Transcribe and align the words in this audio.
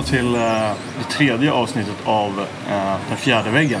Välkomna 0.00 0.22
till 0.22 0.34
eh, 0.34 0.72
det 0.98 1.14
tredje 1.14 1.52
avsnittet 1.52 1.96
av 2.04 2.46
eh, 2.70 2.96
Den 3.08 3.16
fjärde 3.16 3.50
väggen. 3.50 3.80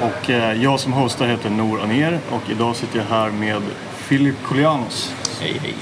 Och 0.00 0.30
eh, 0.30 0.62
jag 0.62 0.80
som 0.80 0.92
hostar 0.92 1.26
heter 1.26 1.50
Nor 1.50 1.82
Aner 1.82 2.18
och 2.30 2.50
idag 2.50 2.76
sitter 2.76 2.98
jag 2.98 3.06
här 3.06 3.30
med 3.30 3.62
Filip 3.96 4.34
Kolianos. 4.42 5.14
Hej, 5.40 5.60
hej. 5.62 5.74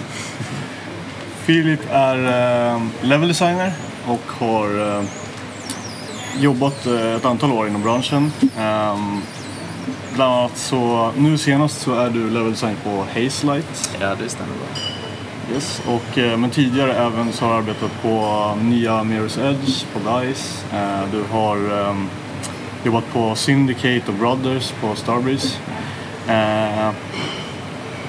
Filip 1.44 1.80
är 1.90 3.06
level 3.06 3.28
designer 3.28 3.72
och 4.06 4.22
har 4.38 5.04
jobbat 6.38 6.86
ett 6.86 7.24
antal 7.24 7.52
år 7.52 7.68
inom 7.68 7.82
branschen. 7.82 8.32
Ehm, 8.58 9.22
bland 10.14 10.32
annat 10.34 10.56
så, 10.58 11.12
nu 11.16 11.38
senast 11.38 11.80
så 11.80 11.94
är 11.94 12.10
du 12.10 12.30
level 12.30 12.50
designer 12.50 12.76
på 12.84 13.04
Hazelight. 13.14 13.98
Ja, 14.00 14.14
det 14.14 14.28
stämmer 14.28 14.52
bra. 14.54 14.87
Yes. 15.52 15.82
Och, 15.86 16.18
eh, 16.18 16.36
men 16.38 16.50
tidigare 16.50 16.92
även 16.94 17.32
så 17.32 17.44
har 17.44 17.52
du 17.52 17.58
arbetat 17.58 18.02
på 18.02 18.08
eh, 18.58 18.64
nya 18.64 18.92
Mirror's 18.92 19.48
Edge 19.50 19.84
på 19.92 20.20
DICE. 20.20 20.64
Eh, 20.76 21.00
du 21.12 21.22
har 21.32 21.56
ehm, 21.56 22.08
jobbat 22.84 23.12
på 23.12 23.34
Syndicate 23.34 24.02
och 24.08 24.14
Brothers 24.14 24.72
på 24.80 24.94
Starbreeze. 24.94 25.56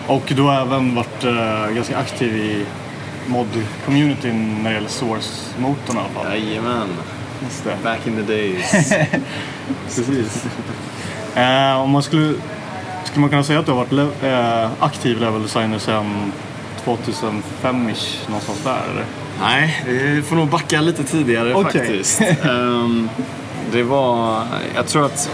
Och 0.08 0.24
du 0.36 0.42
har 0.42 0.62
även 0.62 0.96
varit 0.96 1.24
ganska 1.76 1.98
aktiv 1.98 2.38
i 2.38 2.66
mod-communityn 3.28 4.64
när 4.64 4.70
det 4.70 4.76
gäller 4.76 4.90
Source-motorn 4.90 5.96
i 5.96 6.00
alla 6.00 6.10
fall. 6.10 6.40
Jajamän. 6.40 6.88
Just 7.44 7.64
det. 7.64 7.78
Back 7.84 8.08
in 8.08 8.16
the 8.16 8.34
days. 8.34 8.94
Precis. 9.96 10.46
Om 11.84 11.90
man 11.92 12.04
skulle, 12.04 12.34
skulle 13.04 13.22
man 13.22 13.30
kunna 13.30 13.44
säga 13.44 13.60
att 13.60 13.66
du 13.66 13.72
har 13.72 13.78
varit 13.86 13.92
le- 13.92 14.70
aktiv 14.80 15.20
level 15.20 15.42
designer 15.42 15.80
sedan 15.80 16.32
2005-ish, 16.86 18.28
någonstans 18.28 18.64
där 18.64 18.82
eller? 18.92 19.06
Nej, 19.42 19.84
vi 19.88 20.22
får 20.22 20.36
nog 20.36 20.48
backa 20.50 20.82
lite 20.82 21.04
tidigare 21.04 21.54
Okej. 21.54 21.64
faktiskt. 21.82 22.22
Ehm, 22.44 23.10
det 23.72 23.84
var, 23.84 24.44
jag 24.76 24.88
tror 24.88 25.06
att, 25.06 25.30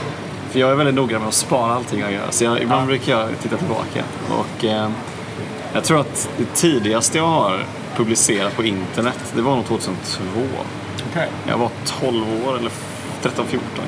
för 0.52 0.60
jag 0.60 0.72
är 0.72 0.76
väldigt 0.76 0.96
noga 0.96 1.20
med 1.20 1.28
att 1.28 1.34
spara 1.34 1.76
allting 1.76 2.00
jag 2.00 2.12
gör. 2.12 2.26
Så 2.30 2.44
jag, 2.44 2.62
ibland 2.62 2.82
Ja. 2.82 2.86
brukar 2.86 3.20
jag 3.20 3.30
titta 3.42 3.58
tillbaka. 3.58 4.04
Och 4.30 4.64
ehm, 4.66 4.92
jag 5.74 5.84
tror 5.84 6.00
att 6.00 6.30
det 6.38 6.46
tidigaste 6.56 7.18
jag 7.18 7.28
har 7.28 7.66
publicerat 7.96 8.56
på 8.56 8.64
internet, 8.64 9.20
det 9.36 9.42
var 9.42 9.56
nog 9.56 9.66
2002. 9.66 10.42
Okej. 11.12 11.28
Jag 11.48 11.58
var 11.58 11.70
12 12.00 12.24
år, 12.48 12.58
eller 12.58 12.72
13-14 13.24 13.34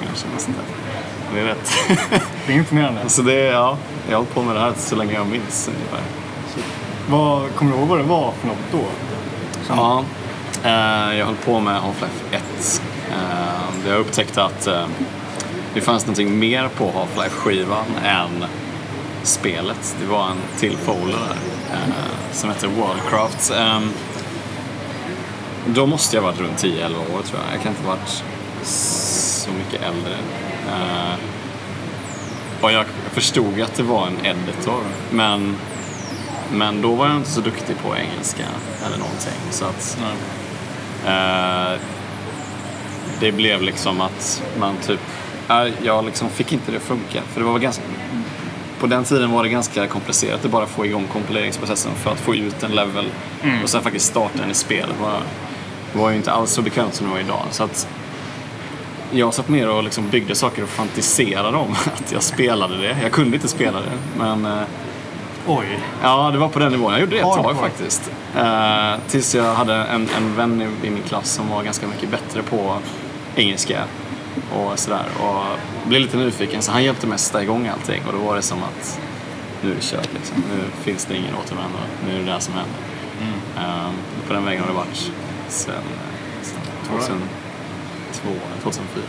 kanske. 0.06 0.28
något 0.34 0.42
sånt 0.42 0.58
där. 0.58 0.66
Det 1.34 1.40
är 1.40 1.46
rätt. 1.46 1.74
Det 2.48 2.54
är 2.54 2.58
imponerande. 2.58 3.02
Så 3.10 3.22
det, 3.22 3.34
ja, 3.34 3.78
jag 4.10 4.12
har 4.12 4.18
hållit 4.18 4.34
på 4.34 4.44
med 4.44 4.56
det 4.56 4.60
här 4.62 4.74
så 4.78 4.96
länge 4.96 5.14
jag 5.14 5.28
minns 5.28 5.68
ungefär. 5.76 6.00
Vad, 7.10 7.56
kommer 7.56 7.72
du 7.72 7.78
ihåg 7.78 7.88
vad 7.88 8.00
det 8.00 8.04
var 8.04 8.32
för 8.32 8.48
något 8.48 8.72
då? 8.72 8.84
Ja, 9.70 10.04
eh, 10.64 11.18
jag 11.18 11.26
höll 11.26 11.36
på 11.36 11.60
med 11.60 11.82
Half-Life 11.82 12.36
1. 12.36 12.82
Eh, 13.12 13.90
jag 13.90 14.00
upptäckte 14.00 14.44
att 14.44 14.68
eh, 14.68 14.86
det 15.74 15.82
fanns 15.82 16.06
någonting 16.06 16.40
mer 16.40 16.68
på 16.68 16.92
Half-Life-skivan 16.92 17.86
än 18.06 18.46
spelet. 19.24 19.96
Det 20.02 20.06
var 20.06 20.30
en 20.30 20.38
till 20.58 20.78
folder 20.78 21.18
där 21.18 21.36
eh, 21.74 22.32
som 22.32 22.50
hette 22.50 22.68
Worldcraft. 22.68 23.52
Eh, 23.52 23.80
då 25.66 25.86
måste 25.86 26.16
jag 26.16 26.24
ha 26.24 26.32
varit 26.32 26.42
runt 26.42 26.64
10-11 26.64 26.86
år 26.86 27.22
tror 27.22 27.40
jag. 27.46 27.54
Jag 27.54 27.62
kan 27.64 27.72
inte 27.72 27.84
ha 27.84 27.96
varit 27.96 28.24
så 28.64 29.50
mycket 29.52 29.82
äldre. 29.82 30.14
Eh, 30.68 31.16
och 32.62 32.72
jag 32.72 32.86
förstod 33.12 33.62
att 33.62 33.76
det 33.76 33.84
var 33.84 34.08
en 34.08 34.26
editor, 34.26 34.82
men 35.12 35.56
men 36.52 36.82
då 36.82 36.96
var 36.96 37.08
jag 37.08 37.18
inte 37.18 37.30
så 37.30 37.42
duktig 37.42 37.78
på 37.78 37.96
engelska 37.96 38.44
eller 38.86 38.98
någonting. 38.98 39.40
Så 39.52 39.66
att 39.66 39.98
eh, 41.06 41.82
det 43.20 43.32
blev 43.32 43.62
liksom 43.62 44.02
att 44.02 44.44
man 44.60 44.78
typ, 44.78 45.00
äh, 45.50 45.68
jag 45.84 46.06
liksom 46.06 46.30
fick 46.30 46.54
inte 46.54 46.72
det 46.72 46.78
att 46.78 46.84
funka. 46.84 47.22
För 47.22 47.42
det 47.42 47.48
var 47.48 47.60
ganska, 47.60 47.84
på 48.80 48.88
den 48.88 49.04
tiden 49.04 49.32
var 49.32 49.44
det 49.44 49.50
ganska 49.50 49.88
komplicerat 49.88 50.46
att 50.46 50.52
bara 50.52 50.66
få 50.66 50.86
igång 50.86 51.08
kompileringsprocessen 51.14 51.92
för 51.96 52.12
att 52.12 52.20
få 52.20 52.36
ut 52.36 52.64
en 52.64 52.72
level 52.72 53.06
och 53.64 53.70
sen 53.70 53.84
faktiskt 53.84 54.06
starta 54.06 54.38
den 54.38 54.52
i. 54.52 54.56
Det 54.70 55.02
var, 55.02 55.20
var 55.94 56.10
ju 56.10 56.16
inte 56.16 56.32
alls 56.32 56.52
så 56.52 56.62
bekvämt 56.62 56.94
som 56.94 57.08
det 57.08 57.14
var 57.14 57.20
idag. 57.20 57.44
Så 57.52 57.64
att 57.64 57.88
jag 59.12 59.34
satt 59.34 59.50
mer 59.50 59.70
och 59.70 59.84
liksom 59.84 60.10
byggde 60.10 60.36
saker 60.36 60.64
och 60.64 60.70
fantiserade 60.70 61.58
om 61.58 61.72
att 61.86 62.12
jag 62.12 62.24
spelade 62.24 62.78
det. 62.78 62.98
Jag 63.04 63.12
kunde 63.12 63.36
inte 63.36 63.48
spela 63.48 63.80
det, 63.80 63.92
men 64.18 64.46
eh, 64.46 64.62
Oj. 65.48 65.80
Ja, 66.04 66.30
det 66.32 66.38
var 66.38 66.50
på 66.50 66.60
den 66.60 66.72
nivån. 66.72 66.92
Jag 66.92 67.02
gjorde 67.02 67.16
det 67.16 67.22
ett 67.22 67.34
tag 67.44 67.56
faktiskt. 67.58 68.12
Eh, 68.38 68.94
tills 69.08 69.36
jag 69.36 69.54
hade 69.56 69.74
en, 69.76 70.10
en 70.18 70.36
vän 70.36 70.62
i, 70.62 70.88
i 70.88 70.90
min 70.90 71.04
klass 71.04 71.30
som 71.30 71.50
var 71.50 71.64
ganska 71.64 71.88
mycket 71.88 72.10
bättre 72.10 72.42
på 72.44 72.78
engelska 73.36 73.84
och 74.54 74.80
sådär. 74.80 75.06
Och 75.20 75.44
blev 75.90 76.02
lite 76.02 76.18
nyfiken 76.18 76.62
så 76.62 76.72
han 76.72 76.84
hjälpte 76.84 77.08
mig 77.08 77.16
att 77.16 77.22
sätta 77.22 77.44
igång 77.44 77.68
allting 77.68 78.02
och 78.08 78.14
då 78.14 78.20
var 78.20 78.36
det 78.36 78.42
som 78.42 78.58
att 78.64 79.00
nu 79.62 79.72
är 79.72 79.76
det 79.76 79.82
kört 79.82 80.14
liksom. 80.14 80.36
Nu 80.56 80.64
finns 80.84 81.06
det 81.06 81.16
ingen 81.18 81.36
återvändo. 81.36 81.78
Nu 82.08 82.16
är 82.16 82.20
det 82.20 82.26
det 82.26 82.32
här 82.32 82.40
som 82.40 82.54
händer. 82.54 82.80
Eh, 83.58 83.92
på 84.28 84.34
den 84.34 84.46
vägen 84.46 84.62
har 84.62 84.68
det 84.70 84.76
varit 84.78 85.12
sen, 85.48 85.74
sen 86.42 86.60
2002, 86.88 87.20
2004. 88.64 89.04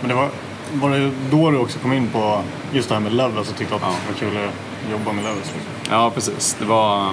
Men 0.00 0.08
det 0.08 0.14
var, 0.14 0.28
var 0.74 0.90
det 0.90 1.10
då 1.30 1.50
du 1.50 1.58
också 1.58 1.78
kom 1.78 1.92
in 1.92 2.08
på 2.08 2.40
just 2.72 2.88
det 2.88 2.94
här 2.94 3.02
med 3.02 3.12
levels 3.12 3.50
och 3.50 3.56
tyckte 3.56 3.74
att 3.74 3.80
Ja. 3.82 3.88
det 3.88 4.12
var 4.12 4.30
kul 4.30 4.38
att 4.44 4.90
jobba 4.92 5.12
med 5.12 5.24
levels? 5.24 5.52
liksom? 5.54 5.72
Ja, 5.90 6.10
precis. 6.10 6.56
Det 6.58 6.64
var... 6.64 7.08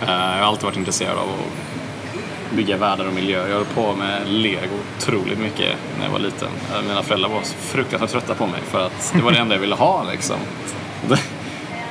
eh, 0.00 0.08
jag 0.08 0.38
har 0.38 0.42
alltid 0.46 0.64
varit 0.64 0.76
intresserad 0.76 1.18
av 1.18 1.28
att 1.28 2.56
bygga 2.56 2.76
världar 2.76 3.06
och 3.06 3.12
miljöer. 3.14 3.48
Jag 3.48 3.54
höll 3.56 3.64
på 3.64 3.94
med 3.94 4.28
lego 4.28 4.74
otroligt 4.98 5.38
mycket 5.38 5.76
när 5.98 6.04
jag 6.04 6.12
var 6.12 6.18
liten. 6.18 6.48
Eh, 6.74 6.82
Mina 6.88 7.02
föräldrar 7.02 7.28
var 7.28 7.42
så 7.42 7.54
fruktansvärt 7.54 8.10
trötta 8.10 8.34
på 8.34 8.46
mig 8.46 8.60
för 8.70 8.86
att 8.86 9.12
det 9.14 9.22
var 9.22 9.32
det 9.32 9.38
enda 9.38 9.54
jag 9.54 9.60
ville 9.60 9.74
ha 9.74 10.04
liksom. 10.10 10.36
Det, 11.08 11.20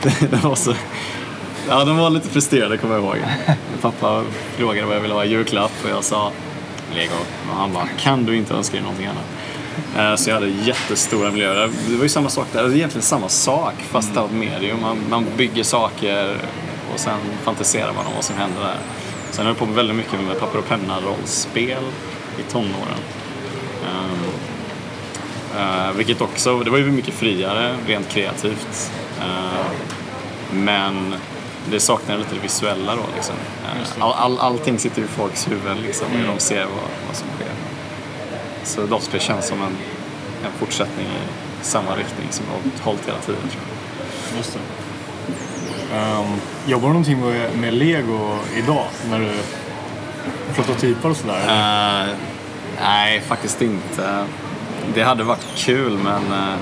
det, 0.03 0.31
det 0.31 0.43
var 0.43 0.55
så... 0.55 0.73
Ja, 1.69 1.85
de 1.85 1.97
var 1.97 2.09
lite 2.09 2.29
frustrerade 2.29 2.77
kommer 2.77 2.95
jag 2.95 3.03
ihåg. 3.03 3.15
Pappa 3.81 4.23
frågade 4.57 4.87
vad 4.87 4.95
jag 4.95 5.01
ville 5.01 5.13
ha 5.13 5.25
i 5.25 5.29
julklapp 5.29 5.71
och 5.83 5.89
jag 5.89 6.03
sa 6.03 6.31
lego. 6.95 7.13
Och 7.51 7.55
han 7.57 7.73
bara, 7.73 7.87
kan 7.99 8.25
du 8.25 8.37
inte 8.37 8.53
önska 8.53 8.73
dig 8.73 8.81
någonting 8.83 9.05
annat? 9.05 9.23
Eh, 9.97 10.15
Så 10.15 10.29
jag 10.29 10.35
hade 10.35 10.47
jättestora 10.49 11.31
miljöer. 11.31 11.69
Det 11.89 11.95
var 11.95 12.03
ju 12.03 12.09
samma 12.09 12.29
sak 12.29 12.47
där. 12.51 12.63
Det 12.63 12.69
är 12.69 12.75
egentligen 12.75 13.03
samma 13.03 13.29
sak 13.29 13.73
fast 13.89 14.17
av 14.17 14.25
ett 14.25 14.31
medium. 14.35 14.81
Man, 14.81 14.97
man 15.09 15.25
bygger 15.37 15.63
saker 15.63 16.35
och 16.93 16.99
sen 16.99 17.17
fantiserar 17.43 17.93
man 17.93 18.05
om 18.05 18.13
vad 18.15 18.23
som 18.23 18.35
händer 18.35 18.61
där. 18.61 18.77
Sen 19.31 19.45
höll 19.45 19.55
jag 19.59 19.67
på 19.67 19.73
väldigt 19.73 19.95
mycket 19.95 20.19
med 20.21 20.39
papper 20.39 20.59
och 20.59 20.67
penna 20.67 20.99
rollspel 20.99 21.83
i 22.39 22.51
tonåren. 22.51 22.97
Eh, 25.57 25.91
vilket 25.95 26.21
också, 26.21 26.59
det 26.59 26.69
var 26.69 26.77
ju 26.77 26.91
mycket 26.91 27.13
friare 27.13 27.75
rent 27.87 28.09
kreativt. 28.09 28.91
Eh, 29.19 29.71
men 30.53 31.15
det 31.71 31.79
saknade 31.79 32.19
lite 32.19 32.35
det 32.35 32.41
visuella 32.41 32.95
då 32.95 33.01
liksom. 33.15 33.35
Eh, 33.65 34.03
all, 34.03 34.13
all, 34.13 34.39
allting 34.39 34.79
sitter 34.79 35.01
i 35.01 35.07
folks 35.07 35.47
huvuden 35.51 35.77
liksom 35.77 36.07
och 36.07 36.33
de 36.35 36.39
ser 36.39 36.65
vad, 36.65 36.89
vad 37.07 37.15
som 37.15 37.27
sker. 37.37 37.50
Så 38.71 38.85
dataspel 38.85 39.19
känns 39.19 39.47
som 39.47 39.61
en, 39.61 39.77
en 40.45 40.51
fortsättning 40.59 41.05
i 41.05 41.63
samma 41.65 41.95
riktning 41.95 42.27
som 42.29 42.45
jag 42.45 42.53
har 42.53 42.85
hållit 42.85 43.07
hela 43.07 43.17
tiden 43.17 43.41
tror 43.41 43.63
jag. 43.63 44.37
Just 44.37 44.53
det. 44.53 44.59
Um, 45.97 46.41
jobbar 46.67 46.87
du 46.87 46.93
någonting 46.93 47.19
med, 47.19 47.57
med 47.57 47.73
lego 47.73 48.37
idag 48.55 48.85
när 49.09 49.19
du 49.19 49.31
prototypar 50.55 51.09
och 51.09 51.17
sådär? 51.17 51.39
Eh, 51.47 52.15
nej, 52.81 53.21
faktiskt 53.21 53.61
inte. 53.61 54.25
Det 54.93 55.03
hade 55.03 55.23
varit 55.23 55.45
kul 55.55 55.97
men 55.97 56.31
eh, 56.31 56.55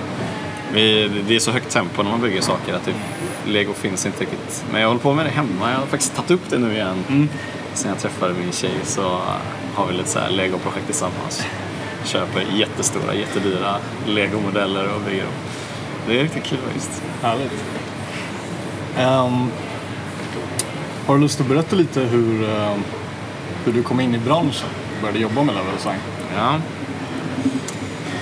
vi, 0.73 1.11
det 1.27 1.35
är 1.35 1.39
så 1.39 1.51
högt 1.51 1.69
tempo 1.69 2.03
när 2.03 2.11
man 2.11 2.21
bygger 2.21 2.41
saker 2.41 2.73
att 2.73 2.85
det, 2.85 2.93
lego 3.51 3.73
finns 3.73 4.05
inte 4.05 4.21
riktigt. 4.21 4.65
Men 4.71 4.81
jag 4.81 4.87
håller 4.87 5.01
på 5.01 5.13
med 5.13 5.25
det 5.25 5.31
hemma. 5.31 5.71
Jag 5.71 5.79
har 5.79 5.85
faktiskt 5.85 6.15
tagit 6.15 6.31
upp 6.31 6.49
det 6.49 6.57
nu 6.57 6.73
igen. 6.73 7.29
Sen 7.73 7.89
jag 7.89 7.99
träffade 7.99 8.33
min 8.33 8.51
tjej 8.51 8.75
så 8.83 9.21
har 9.75 9.85
vi 9.87 9.93
lite 9.93 10.09
så 10.09 10.19
här 10.19 10.29
lego-projekt 10.29 10.85
tillsammans. 10.85 11.45
Köper 12.03 12.45
jättestora, 12.55 13.13
jättedyra 13.13 13.75
legomodeller 14.07 14.95
och 14.95 15.01
bygger 15.01 15.23
dem. 15.23 15.33
Det 16.07 16.19
är 16.19 16.23
riktigt 16.23 16.43
kul 16.43 16.57
faktiskt. 16.57 17.01
Härligt. 17.21 17.63
Ehm, 18.97 19.51
har 21.07 21.15
du 21.15 21.21
lust 21.21 21.41
att 21.41 21.47
berätta 21.47 21.75
lite 21.75 21.99
hur, 21.99 22.49
ehm, 22.49 22.83
hur 23.65 23.73
du 23.73 23.83
kom 23.83 23.99
in 23.99 24.15
i 24.15 24.17
branschen 24.17 24.67
och 24.95 25.01
började 25.01 25.19
jobba 25.19 25.43
med 25.43 25.55
level 25.55 25.73
design? 25.75 25.99
Ja. 26.35 26.55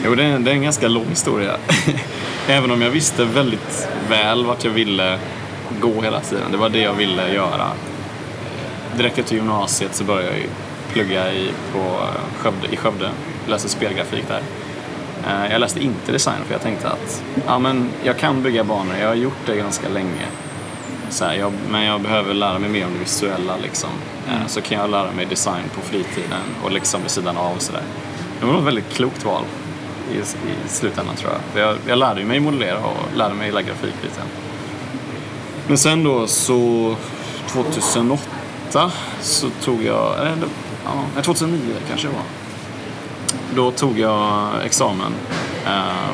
Jo, 0.06 0.16
det 0.16 0.24
är, 0.24 0.40
det 0.40 0.52
är 0.52 0.56
en 0.56 0.62
ganska 0.62 0.88
lång 0.88 1.06
historia. 1.10 1.58
Även 2.48 2.72
om 2.72 2.82
jag 2.82 2.90
visste 2.90 3.26
väldigt 3.26 3.88
väl 4.10 4.46
vart 4.46 4.64
jag 4.64 4.72
ville 4.72 5.20
gå 5.82 6.02
hela 6.02 6.20
tiden. 6.20 6.52
Det 6.52 6.58
var 6.58 6.70
det 6.70 6.80
jag 6.80 6.94
ville 6.94 7.34
göra. 7.34 7.68
Direkt 8.98 9.18
efter 9.18 9.36
gymnasiet 9.36 9.96
så 9.96 10.04
började 10.04 10.38
jag 10.38 10.48
plugga 10.94 11.34
i, 11.34 11.50
på 11.74 12.00
Skövde, 12.38 12.68
i 12.72 12.76
Skövde. 12.78 13.10
Läste 13.48 13.70
spelgrafik 13.70 14.26
där. 14.28 14.42
Eh, 15.28 15.52
Jag 15.52 15.60
läste 15.62 15.80
inte 15.80 16.12
design 16.12 16.38
för 16.46 16.54
jag 16.54 16.62
tänkte 16.62 16.90
att 16.90 17.24
ja, 17.46 17.60
men 17.60 17.90
jag 18.04 18.18
kan 18.18 18.44
bygga 18.44 18.64
banor. 18.64 18.96
Jag 19.02 19.08
har 19.08 19.16
gjort 19.16 19.38
det 19.46 19.56
ganska 19.56 19.90
länge. 19.90 20.26
Så 21.10 21.26
här, 21.26 21.34
jag, 21.36 21.54
men 21.70 21.84
jag 21.84 22.02
behöver 22.02 22.34
lära 22.34 22.60
mig 22.60 22.70
mer 22.70 22.86
om 22.86 22.94
det 22.94 23.00
visuella 23.00 23.58
liksom. 23.62 23.90
Eh, 24.28 24.48
Så 24.48 24.62
kan 24.62 24.78
jag 24.80 24.90
lära 24.90 25.12
mig 25.12 25.26
design 25.26 25.64
på 25.76 25.82
fritiden 25.82 26.42
och 26.64 26.72
liksom 26.72 27.02
vid 27.02 27.12
sidan 27.12 27.38
av 27.38 27.56
och 27.56 27.62
sådär. 27.62 27.84
Det 28.40 28.46
var 28.46 28.58
ett 28.60 28.64
väldigt 28.64 28.90
klokt 28.90 29.26
val 29.26 29.44
i, 30.14 30.18
i 30.18 30.24
slutändan 30.68 31.16
tror 31.16 31.32
jag. 31.54 31.68
Jag. 31.68 31.78
Jag 31.88 31.98
lärde 31.98 32.24
mig 32.24 32.40
modellera 32.40 32.78
och 32.80 33.18
lärde 33.18 33.34
mig 33.34 33.46
gilla 33.48 33.62
grafik 33.62 33.94
lite. 34.04 34.22
Men 35.68 35.78
sen 35.78 36.04
då 36.04 36.28
så 36.28 36.96
2008 37.48 38.92
så 39.22 39.50
tog 39.64 39.84
jag, 39.84 40.16
eller 40.20 40.38
ja, 40.86 40.92
nej, 41.16 41.24
2009 41.24 41.60
kanske 41.90 42.08
det 42.08 42.14
var. 42.14 42.24
Då 43.56 43.72
tog 43.72 44.00
jag 44.00 44.50
examen 44.66 45.14
eh, 45.66 46.10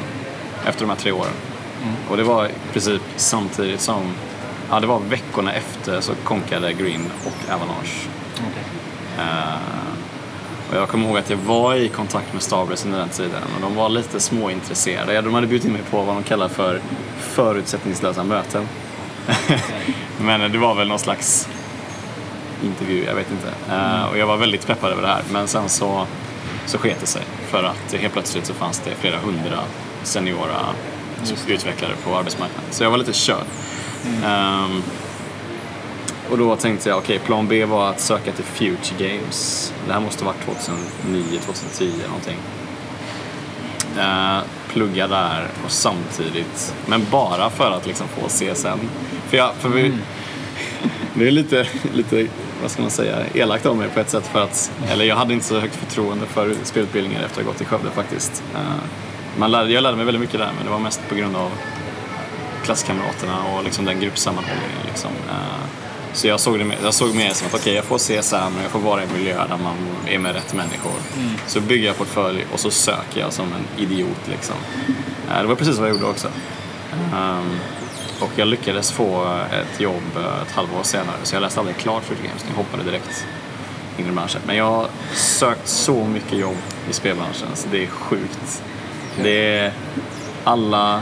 efter 0.65 0.81
de 0.81 0.89
här 0.89 0.97
tre 0.97 1.11
åren. 1.11 1.33
Och 2.09 2.17
det 2.17 2.23
var 2.23 2.45
i 2.45 2.71
princip 2.71 3.01
samtidigt 3.15 3.81
som, 3.81 4.01
ja 4.69 4.79
det 4.79 4.87
var 4.87 4.99
veckorna 4.99 5.53
efter 5.53 6.01
så 6.01 6.13
konkade 6.23 6.73
Green 6.73 7.11
och 7.25 7.53
Avalanche. 7.53 8.07
Eh, 9.17 9.73
och 10.71 10.77
jag 10.77 10.89
kommer 10.89 11.07
ihåg 11.07 11.17
att 11.17 11.29
jag 11.29 11.37
var 11.37 11.75
i 11.75 11.89
kontakt 11.89 12.33
med 12.33 12.41
Starbreeze 12.41 12.85
under 12.85 12.99
den 12.99 13.09
tiden 13.09 13.41
och 13.55 13.61
de 13.61 13.75
var 13.75 13.89
lite 13.89 14.19
småintresserade. 14.19 15.21
De 15.21 15.33
hade 15.33 15.47
bjudit 15.47 15.65
in 15.65 15.73
mig 15.73 15.81
på 15.91 16.01
vad 16.01 16.15
de 16.15 16.23
kallar 16.23 16.47
för 16.47 16.81
förutsättningslösa 17.19 18.23
möten. 18.23 18.67
Men 20.21 20.51
det 20.51 20.57
var 20.57 20.75
väl 20.75 20.87
någon 20.87 20.99
slags 20.99 21.49
intervju, 22.63 23.03
jag 23.03 23.15
vet 23.15 23.31
inte. 23.31 23.75
Eh, 23.75 24.03
och 24.03 24.17
jag 24.17 24.27
var 24.27 24.37
väldigt 24.37 24.67
peppad 24.67 24.91
över 24.91 25.01
det 25.01 25.07
här. 25.07 25.23
Men 25.31 25.47
sen 25.47 25.69
så, 25.69 26.07
så 26.65 26.77
sket 26.77 26.97
det 26.99 27.07
sig. 27.07 27.21
För 27.47 27.63
att 27.63 27.93
helt 27.93 28.13
plötsligt 28.13 28.45
så 28.45 28.53
fanns 28.53 28.79
det 28.79 28.95
flera 28.95 29.17
hundra 29.17 29.59
seniora 30.03 30.59
utvecklare 31.47 31.91
på 32.03 32.15
arbetsmarknaden. 32.15 32.71
Så 32.71 32.83
jag 32.83 32.91
var 32.91 32.97
lite 32.97 33.13
körd. 33.13 33.45
Ehm, 34.25 34.83
och 36.31 36.37
då 36.37 36.55
tänkte 36.55 36.89
jag, 36.89 36.97
okej, 36.97 37.19
plan 37.19 37.47
B 37.47 37.65
var 37.65 37.89
att 37.89 37.99
söka 37.99 38.31
till 38.31 38.43
Future 38.43 39.07
Games. 39.09 39.73
Det 39.87 39.93
här 39.93 39.99
måste 39.99 40.25
ha 40.25 40.31
varit 40.31 40.45
2009, 40.45 41.39
2010 41.45 41.91
någonting. 42.07 42.37
Eh, 43.97 44.39
plugga 44.67 45.07
där 45.07 45.47
och 45.65 45.71
samtidigt, 45.71 46.75
men 46.85 47.05
bara 47.11 47.49
för 47.49 47.71
att 47.71 47.87
liksom 47.87 48.07
få 48.07 48.27
CSN. 48.27 48.87
För, 49.29 49.37
jag, 49.37 49.55
för 49.55 49.69
vi, 49.69 49.93
det 51.13 51.27
är 51.27 51.31
lite, 51.31 51.67
lite, 51.93 52.27
vad 52.61 52.71
ska 52.71 52.81
man 52.81 52.91
säga, 52.91 53.17
elakt 53.33 53.65
av 53.65 53.77
mig 53.77 53.89
på 53.89 53.99
ett 53.99 54.09
sätt 54.09 54.27
för 54.27 54.43
att, 54.43 54.71
eller 54.89 55.05
jag 55.05 55.15
hade 55.15 55.33
inte 55.33 55.45
så 55.45 55.59
högt 55.59 55.75
förtroende 55.75 56.25
för 56.25 56.53
spelutbildningar 56.63 57.21
efter 57.23 57.39
att 57.41 57.45
ha 57.45 57.51
gått 57.53 57.61
i 57.61 57.65
Skövde 57.65 57.89
faktiskt. 57.89 58.43
Eh, 58.55 58.61
man 59.37 59.51
lärde, 59.51 59.71
jag 59.71 59.83
lärde 59.83 59.97
mig 59.97 60.05
väldigt 60.05 60.21
mycket 60.21 60.39
där, 60.39 60.51
men 60.57 60.65
det 60.65 60.71
var 60.71 60.79
mest 60.79 61.01
på 61.09 61.15
grund 61.15 61.35
av 61.35 61.51
klasskamraterna 62.63 63.43
och 63.43 63.63
liksom 63.63 63.85
den 63.85 63.99
gruppsammanhållningen. 63.99 64.79
Liksom. 64.87 65.11
Eh, 65.29 65.65
Så 66.13 66.27
jag 66.27 66.39
såg, 66.39 66.59
det 66.59 66.65
jag 66.83 66.93
såg 66.93 67.15
mer 67.15 67.29
som 67.33 67.47
att 67.47 67.53
okej, 67.53 67.73
jag 67.73 67.83
får 67.85 67.97
CSN 67.97 68.35
och 68.57 68.63
jag 68.63 68.71
får 68.71 68.79
vara 68.79 69.01
i 69.01 69.03
en 69.05 69.13
miljö 69.13 69.35
där 69.47 69.57
man 69.63 69.75
är 70.07 70.19
med 70.19 70.33
rätt 70.35 70.53
människor. 70.53 70.91
Så 71.47 71.61
bygger 71.61 71.87
jag 71.87 71.97
portfölj 71.97 72.45
och 72.53 72.59
så 72.59 72.71
söker 72.71 73.19
jag 73.21 73.33
som 73.33 73.45
en 73.45 73.83
idiot. 73.83 74.21
Liksom. 74.29 74.55
Eh, 75.31 75.41
Det 75.41 75.47
var 75.47 75.55
precis 75.55 75.77
vad 75.77 75.89
jag 75.89 75.95
gjorde 75.95 76.07
också. 76.07 76.27
Ehm, 77.15 77.59
och 78.23 78.31
jag 78.35 78.47
lyckades 78.47 78.91
få 78.91 79.25
ett 79.51 79.79
jobb 79.79 80.03
eh, 80.17 80.41
ett 80.47 80.51
halvår 80.51 80.83
senare, 80.83 81.15
så 81.23 81.35
jag 81.35 81.41
läste 81.41 81.59
aldrig 81.59 81.77
klart 81.77 82.03
Future 82.03 82.27
Games. 82.27 82.45
Jag 82.49 82.55
hoppade 82.55 82.83
direkt 82.83 83.25
in 83.97 84.07
i 84.07 84.11
branschen. 84.11 84.41
Men 84.47 84.55
jag 84.55 84.65
har 84.71 84.87
sökt 85.13 85.67
så 85.67 86.05
mycket 86.05 86.37
jobb 86.39 86.57
i 86.89 86.93
spelbranschen, 86.93 87.47
så 87.53 87.67
det 87.71 87.83
är 87.83 87.87
sjukt. 87.87 88.63
Det 89.23 89.57
är 89.57 89.73
alla 90.43 91.01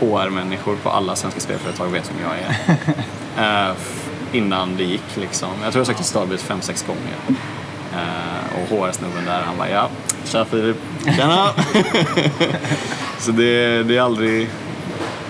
HR-människor 0.00 0.76
på 0.76 0.90
alla 0.90 1.16
svenska 1.16 1.40
spelföretag 1.40 1.86
vet 1.86 2.10
vem 2.10 2.28
jag 2.30 2.38
är. 2.38 2.76
Eh, 3.38 3.70
f- 3.70 4.08
innan 4.32 4.76
det 4.76 4.82
gick 4.84 5.16
liksom. 5.16 5.48
Jag 5.62 5.72
tror 5.72 5.80
jag 5.80 5.86
sökte 5.86 6.02
Starbreeze 6.04 6.44
fem, 6.44 6.60
sex 6.60 6.82
gånger. 6.86 7.38
Eh, 7.92 8.62
och 8.62 8.68
HR-snubben 8.78 9.24
där, 9.24 9.40
han 9.42 9.56
bara 9.58 9.70
ja, 9.70 9.88
tja 10.24 10.44
Filip, 10.44 10.76
tjena! 11.16 11.48
så 13.18 13.30
det, 13.30 13.82
det 13.82 13.96
är 13.96 14.00
aldrig, 14.00 14.50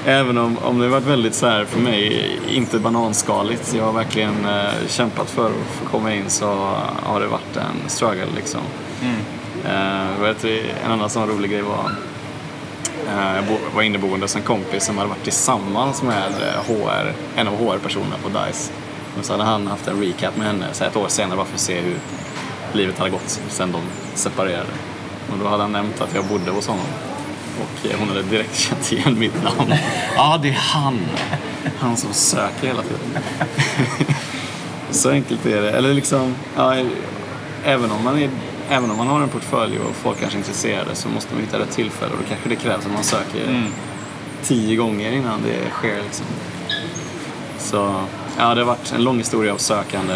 även 0.06 0.38
om, 0.38 0.58
om 0.58 0.78
det 0.78 0.88
varit 0.88 1.04
väldigt 1.06 1.34
så 1.34 1.46
här 1.46 1.64
för 1.64 1.80
mig, 1.80 2.30
inte 2.48 2.78
bananskaligt. 2.78 3.74
Jag 3.74 3.84
har 3.84 3.92
verkligen 3.92 4.44
eh, 4.44 4.86
kämpat 4.88 5.30
för 5.30 5.46
att 5.46 5.52
få 5.80 5.84
komma 5.90 6.14
in 6.14 6.30
så 6.30 6.46
har 7.02 7.20
det 7.20 7.26
varit 7.26 7.56
en 7.56 7.88
struggle 7.90 8.26
liksom. 8.36 8.60
Eh, 9.64 10.22
vet 10.22 10.42
du, 10.42 10.60
en 10.84 10.92
annan 10.92 11.10
sån 11.10 11.28
rolig 11.28 11.50
grej 11.50 11.62
var 11.62 11.90
Eh, 13.08 13.34
Jag 13.36 13.74
var 13.74 13.82
inneboende 13.82 14.24
hos 14.24 14.36
en 14.36 14.42
kompis 14.42 14.84
som 14.84 14.96
hade 14.98 15.08
varit 15.08 15.22
tillsammans 15.24 16.02
med 16.02 16.32
eh, 16.42 16.74
HR, 16.74 17.12
en 17.36 17.48
av 17.48 17.54
HR-personerna 17.56 18.16
på 18.22 18.28
DICE. 18.28 18.72
Och 19.18 19.24
så 19.24 19.32
hade 19.32 19.44
han 19.44 19.66
haft 19.66 19.88
en 19.88 20.00
recap 20.02 20.36
med 20.36 20.46
henne 20.46 20.66
så 20.72 20.84
ett 20.84 20.96
år 20.96 21.08
senare 21.08 21.36
bara 21.36 21.46
för 21.46 21.54
att 21.54 21.60
se 21.60 21.80
hur 21.80 21.96
livet 22.72 22.98
hade 22.98 23.10
gått 23.10 23.40
sen 23.48 23.72
de 23.72 23.80
separerade. 24.14 24.72
Och 25.32 25.38
då 25.42 25.48
hade 25.48 25.62
han 25.62 25.72
nämnt 25.72 26.00
att 26.00 26.14
jag 26.14 26.24
bodde 26.24 26.50
hos 26.50 26.66
honom. 26.66 26.86
Och 27.62 27.98
hon 27.98 28.08
hade 28.08 28.22
direkt 28.22 28.58
känt 28.58 28.92
igen 28.92 29.18
mitt 29.18 29.42
namn. 29.42 29.74
Ja, 30.16 30.38
det 30.42 30.48
är 30.48 30.52
han! 30.52 31.00
Han 31.78 31.96
som 31.96 32.12
söker 32.12 32.66
hela 32.66 32.82
tiden. 32.82 33.22
Så 34.90 35.10
enkelt 35.10 35.46
är 35.46 35.62
det. 35.62 35.70
Eller 35.70 35.94
liksom, 35.94 36.34
ja, 36.56 36.74
även, 37.64 37.90
om 37.90 38.04
man 38.04 38.18
är, 38.18 38.30
även 38.70 38.90
om 38.90 38.96
man 38.96 39.06
har 39.06 39.20
en 39.20 39.28
portfölj 39.28 39.78
och 39.78 39.96
folk 39.96 40.20
kanske 40.20 40.36
är 40.36 40.38
intresserade 40.38 40.94
så 40.94 41.08
måste 41.08 41.34
man 41.34 41.42
hitta 41.42 41.58
rätt 41.58 41.70
tillfälle 41.70 42.12
och 42.12 42.18
då 42.18 42.24
kanske 42.28 42.48
det 42.48 42.56
krävs 42.56 42.86
att 42.86 42.92
man 42.92 43.04
söker 43.04 43.70
tio 44.42 44.76
gånger 44.76 45.12
innan 45.12 45.42
det 45.42 45.70
sker. 45.70 46.02
Liksom. 46.02 46.26
Så 47.58 48.04
ja, 48.38 48.54
det 48.54 48.60
har 48.60 48.66
varit 48.66 48.92
en 48.92 49.04
lång 49.04 49.18
historia 49.18 49.52
av 49.52 49.58
sökande. 49.58 50.14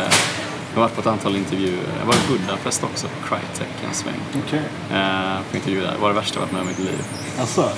Jag 0.77 0.83
har 0.83 0.89
varit 0.89 0.95
på 0.95 1.01
ett 1.01 1.07
antal 1.07 1.37
intervjuer. 1.37 1.85
Jag 1.99 2.07
var 2.07 2.15
i 2.15 2.39
Budapest 2.39 2.85
också, 2.85 3.07
på 3.09 3.29
Crytek 3.29 3.69
en 3.89 3.95
sväng. 3.95 4.21
Okej. 4.47 4.63
Eh, 4.93 5.41
på 5.51 5.57
intervju 5.57 5.81
där. 5.81 5.93
Det 5.93 5.99
var 5.99 6.09
det 6.09 6.15
värsta 6.15 6.35
jag 6.35 6.41
varit 6.41 6.53
med 6.53 6.61
om 6.61 6.67
i 6.67 6.71
mitt 6.71 6.79
liv. 6.79 7.05
Alltså, 7.41 7.71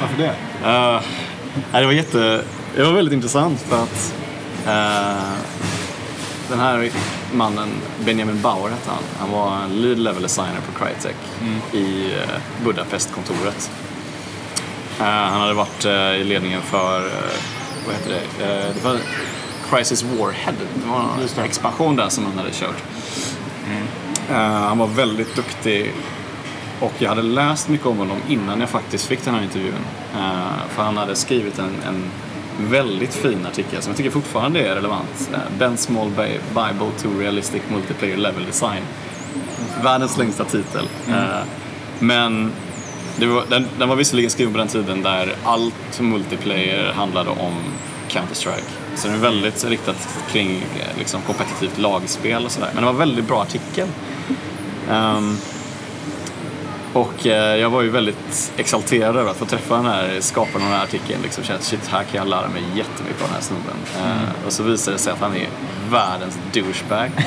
varför 0.00 0.16
det? 0.18 0.34
Uh, 0.64 1.00
det 1.80 1.86
var 1.86 1.92
jätte... 1.92 2.44
Det 2.76 2.82
var 2.82 2.92
väldigt 2.92 3.14
intressant 3.14 3.60
för 3.60 3.82
att 3.82 4.14
eh, 4.66 5.32
den 6.48 6.60
här 6.60 6.90
mannen, 7.32 7.68
Benjamin 8.04 8.40
Bauer 8.42 8.70
hette 8.70 8.90
han. 8.90 9.02
Han 9.18 9.30
var 9.30 9.56
en 9.56 9.82
lead 9.82 9.98
level 9.98 10.22
designer 10.22 10.60
på 10.72 10.84
Crytek 10.84 11.16
i 11.72 12.14
uh, 12.14 12.64
Budapest-kontoret. 12.64 13.70
Eh, 14.98 15.04
han 15.06 15.40
hade 15.40 15.54
varit 15.54 15.84
eh, 15.84 16.20
i 16.20 16.24
ledningen 16.24 16.62
för, 16.62 17.06
eh, 17.06 17.12
vad 17.86 17.94
heter 17.94 18.10
det, 18.10 18.44
Eh, 18.44 18.74
det 18.74 18.84
var 18.84 18.98
Crisis 19.76 20.02
Warhead. 20.02 20.54
Det 20.74 20.88
var 20.90 21.04
en 21.38 21.44
expansion 21.44 21.96
där 21.96 22.08
som 22.08 22.24
han 22.26 22.38
hade 22.38 22.50
kört. 22.52 22.82
Eh, 24.30 24.36
han 24.36 24.78
var 24.78 24.86
väldigt 24.86 25.36
duktig 25.36 25.92
och 26.80 26.92
jag 26.98 27.08
hade 27.08 27.22
läst 27.22 27.68
mycket 27.68 27.86
om 27.86 27.98
honom 27.98 28.18
innan 28.28 28.60
jag 28.60 28.68
faktiskt 28.68 29.06
fick 29.06 29.24
den 29.24 29.34
här 29.34 29.42
intervjun. 29.42 29.74
Eh, 30.14 30.68
för 30.70 30.82
han 30.82 30.96
hade 30.96 31.16
skrivit 31.16 31.58
en, 31.58 31.74
en 31.88 32.04
väldigt 32.70 33.14
fin 33.14 33.46
artikel 33.46 33.82
som 33.82 33.90
jag 33.90 33.96
tycker 33.96 34.10
fortfarande 34.10 34.60
är 34.60 34.74
relevant. 34.74 35.30
Eh, 35.32 35.38
Ben 35.58 35.76
Small 35.76 36.08
Bi- 36.10 36.38
Bible 36.48 36.90
to 37.02 37.08
Realistic 37.18 37.62
Multiplayer 37.72 38.16
Level 38.16 38.44
Design. 38.44 38.82
Världens 39.82 40.18
längsta 40.18 40.44
titel. 40.44 40.88
Eh, 41.08 41.14
men 41.98 42.52
var, 43.18 43.44
den, 43.50 43.66
den 43.78 43.88
var 43.88 43.96
visserligen 43.96 44.30
skriven 44.30 44.52
på 44.52 44.58
den 44.58 44.68
tiden 44.68 45.02
där 45.02 45.34
allt 45.44 46.00
multiplayer 46.00 46.92
handlade 46.92 47.30
om 47.30 47.54
Counter-Strike. 48.08 48.81
Så 48.94 49.08
den 49.08 49.16
är 49.16 49.20
väldigt 49.20 49.64
riktat 49.64 50.08
kring 50.30 50.64
liksom, 50.98 51.22
kompetitivt 51.22 51.78
lagspel 51.78 52.44
och 52.44 52.50
sådär. 52.50 52.70
Men 52.74 52.82
det 52.82 52.86
var 52.86 52.92
en 52.92 52.98
väldigt 52.98 53.28
bra 53.28 53.42
artikel. 53.42 53.88
Ehm, 54.90 55.36
och 56.92 57.26
eh, 57.26 57.56
jag 57.56 57.70
var 57.70 57.82
ju 57.82 57.90
väldigt 57.90 58.52
exalterad 58.56 59.16
över 59.16 59.30
att 59.30 59.36
få 59.36 59.44
träffa 59.44 59.76
den 59.76 59.84
här 59.84 60.20
skaparen 60.20 60.64
av 60.64 60.70
den 60.70 60.78
här 60.78 60.84
artikeln. 60.84 61.22
Liksom 61.22 61.44
kände 61.44 61.62
shit, 61.62 61.86
här 61.86 62.04
kan 62.04 62.18
jag 62.18 62.28
lära 62.28 62.48
mig 62.48 62.62
jättemycket 62.62 63.22
av 63.22 63.28
den 63.28 63.34
här 63.34 63.42
snubben. 63.42 63.76
Eh, 63.96 64.46
och 64.46 64.52
så 64.52 64.62
visade 64.62 64.96
det 64.96 65.00
sig 65.00 65.12
att 65.12 65.20
han 65.20 65.36
är 65.36 65.48
världens 65.90 66.38
douchebag. 66.52 67.10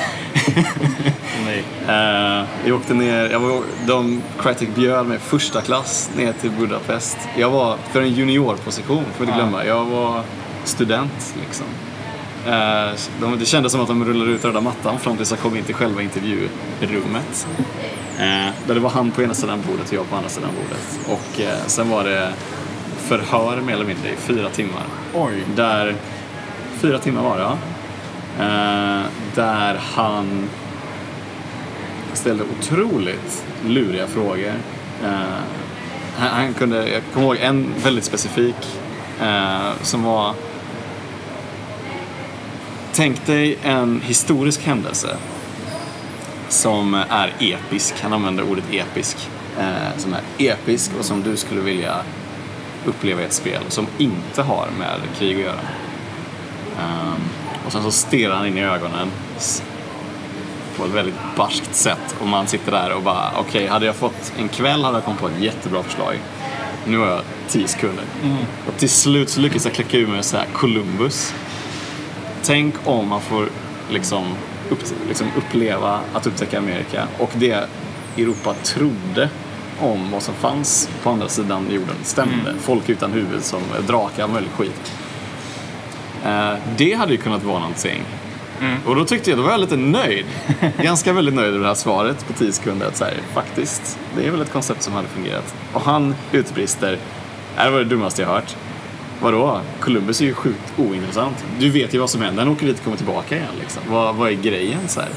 Nej. 1.44 1.64
Eh, 1.88 2.44
vi 2.64 2.72
åkte 2.72 2.94
ner, 2.94 3.30
jag 3.30 3.40
var, 3.40 3.62
de, 3.86 4.22
Crytek 4.38 4.74
bjöd 4.74 5.06
mig 5.06 5.18
första 5.18 5.60
klass 5.60 6.10
ner 6.16 6.32
till 6.32 6.50
Budapest. 6.50 7.18
Jag 7.36 7.50
var 7.50 7.76
för 7.92 8.02
en 8.02 8.12
juniorposition, 8.12 9.04
får 9.16 9.26
du 9.26 9.32
glömma. 9.32 9.64
Jag 9.64 9.84
var 9.84 10.22
student 10.66 11.34
liksom. 11.40 11.66
Eh, 12.46 12.90
de, 13.20 13.38
det 13.38 13.44
kändes 13.44 13.72
som 13.72 13.80
att 13.80 13.88
de 13.88 14.04
rullade 14.04 14.30
ut 14.30 14.44
röda 14.44 14.60
mattan 14.60 14.98
fram 14.98 15.16
tills 15.16 15.30
jag 15.30 15.40
kom 15.40 15.56
in 15.56 15.64
till 15.64 15.74
själva 15.74 16.02
intervjurummet. 16.02 17.46
Eh, 18.18 18.52
där 18.66 18.74
det 18.74 18.80
var 18.80 18.90
han 18.90 19.10
på 19.10 19.22
ena 19.22 19.34
sidan 19.34 19.62
bordet 19.70 19.88
och 19.88 19.94
jag 19.94 20.10
på 20.10 20.16
andra 20.16 20.28
sidan 20.28 20.50
bordet. 20.62 20.98
Och 21.06 21.40
eh, 21.40 21.66
sen 21.66 21.90
var 21.90 22.04
det 22.04 22.32
förhör 22.98 23.60
mer 23.60 23.74
eller 23.74 23.84
mindre 23.84 24.10
i 24.10 24.16
fyra 24.16 24.48
timmar. 24.48 24.82
Oj. 25.14 25.44
Där, 25.56 25.94
fyra 26.78 26.98
timmar 26.98 27.22
var 27.22 27.36
det 27.36 27.42
ja. 27.42 27.56
Där 29.34 29.80
han 29.94 30.48
ställde 32.12 32.44
otroligt 32.58 33.44
luriga 33.66 34.06
frågor. 34.06 34.52
Han, 36.18 36.54
kunde, 36.54 36.88
jag 36.88 37.02
kommer 37.14 37.26
ihåg 37.26 37.36
en 37.36 37.72
väldigt 37.82 38.04
specifik 38.04 38.78
som 39.82 40.02
var 40.02 40.34
tänk 42.96 43.26
dig 43.26 43.58
en 43.62 44.00
historisk 44.00 44.62
händelse 44.62 45.16
som 46.48 46.94
är 46.94 47.32
episk. 47.40 47.94
Han 48.02 48.12
använder 48.12 48.50
ordet 48.50 48.64
episk. 48.72 49.28
Eh, 49.58 49.98
som 49.98 50.14
är 50.14 50.20
episk 50.38 50.90
och 50.98 51.04
som 51.04 51.22
du 51.22 51.36
skulle 51.36 51.60
vilja 51.60 51.96
uppleva 52.84 53.22
i 53.22 53.24
ett 53.24 53.32
spel 53.32 53.62
som 53.68 53.86
inte 53.98 54.42
har 54.42 54.68
med 54.78 55.00
krig 55.18 55.36
att 55.36 55.42
göra. 55.42 55.60
Um, 56.80 57.20
och 57.66 57.72
sen 57.72 57.82
så 57.82 57.90
stirrar 57.90 58.36
han 58.36 58.46
in 58.46 58.58
i 58.58 58.64
ögonen 58.64 59.10
på 60.76 60.84
ett 60.84 60.90
väldigt 60.90 61.14
barskt 61.36 61.74
sätt 61.74 62.16
och 62.20 62.26
man 62.26 62.46
sitter 62.46 62.72
där 62.72 62.92
och 62.92 63.02
bara 63.02 63.30
okej, 63.30 63.42
okay, 63.42 63.66
hade 63.66 63.86
jag 63.86 63.96
fått 63.96 64.32
en 64.38 64.48
kväll 64.48 64.84
hade 64.84 64.96
jag 64.96 65.04
kommit 65.04 65.20
på 65.20 65.28
ett 65.28 65.40
jättebra 65.40 65.82
förslag. 65.82 66.14
Nu 66.86 66.98
har 66.98 67.06
jag 67.06 67.20
tio 67.48 67.68
sekunder. 67.68 68.04
Och 68.66 68.76
till 68.76 68.90
slut 68.90 69.30
så 69.30 69.40
lyckas 69.40 69.64
jag 69.64 69.74
kläcka 69.74 69.96
ur 69.96 70.06
mig 70.06 70.22
så 70.22 70.36
här 70.36 70.46
Columbus. 70.52 71.34
Tänk 72.46 72.74
om 72.84 73.08
man 73.08 73.20
får 73.20 73.48
liksom, 73.90 74.24
upp, 74.70 74.78
liksom 75.08 75.26
uppleva 75.36 76.00
att 76.12 76.26
upptäcka 76.26 76.58
Amerika 76.58 77.08
och 77.18 77.30
det 77.34 77.68
Europa 78.16 78.54
trodde 78.54 79.28
om 79.80 80.10
vad 80.10 80.22
som 80.22 80.34
fanns 80.34 80.90
på 81.02 81.10
andra 81.10 81.28
sidan 81.28 81.66
jorden 81.70 81.96
stämde. 82.02 82.54
Folk 82.60 82.88
utan 82.88 83.12
huvud 83.12 83.42
som 83.42 83.60
drakar 83.86 84.24
och 84.24 84.30
möjlig 84.30 84.50
skit. 84.50 84.92
Eh, 86.24 86.52
det 86.76 86.94
hade 86.94 87.12
ju 87.12 87.18
kunnat 87.18 87.42
vara 87.42 87.58
någonting. 87.58 88.02
Och 88.86 88.96
då 88.96 89.04
tyckte 89.04 89.30
jag, 89.30 89.38
då 89.38 89.42
var 89.42 89.50
jag 89.50 89.60
lite 89.60 89.76
nöjd. 89.76 90.26
Ganska 90.82 91.12
väldigt 91.12 91.34
nöjd 91.34 91.48
över 91.48 91.60
det 91.60 91.66
här 91.66 91.74
svaret 91.74 92.26
på 92.26 92.32
10 92.32 92.52
sekunder. 92.52 92.86
Att 92.86 92.96
så 92.96 93.04
här, 93.04 93.14
faktiskt, 93.34 93.98
det 94.16 94.26
är 94.26 94.30
väl 94.30 94.40
ett 94.40 94.52
koncept 94.52 94.82
som 94.82 94.92
hade 94.92 95.08
fungerat. 95.08 95.54
Och 95.72 95.80
han 95.80 96.14
utbrister, 96.32 96.98
det 97.56 97.70
var 97.70 97.78
det 97.78 97.84
dummaste 97.84 98.22
jag 98.22 98.28
hört. 98.28 98.56
Vadå? 99.20 99.60
Columbus 99.80 100.20
är 100.20 100.24
ju 100.24 100.34
sjukt 100.34 100.72
ointressant. 100.76 101.44
Du 101.58 101.70
vet 101.70 101.94
ju 101.94 101.98
vad 101.98 102.10
som 102.10 102.22
händer. 102.22 102.42
Han 102.44 102.52
åker 102.52 102.66
dit 102.66 102.78
och 102.78 102.84
kommer 102.84 102.96
tillbaka 102.96 103.36
igen. 103.36 103.48
Liksom. 103.60 103.82
Vad, 103.88 104.14
vad 104.14 104.28
är 104.28 104.32
grejen? 104.34 104.88
Så 104.88 105.00
här? 105.00 105.10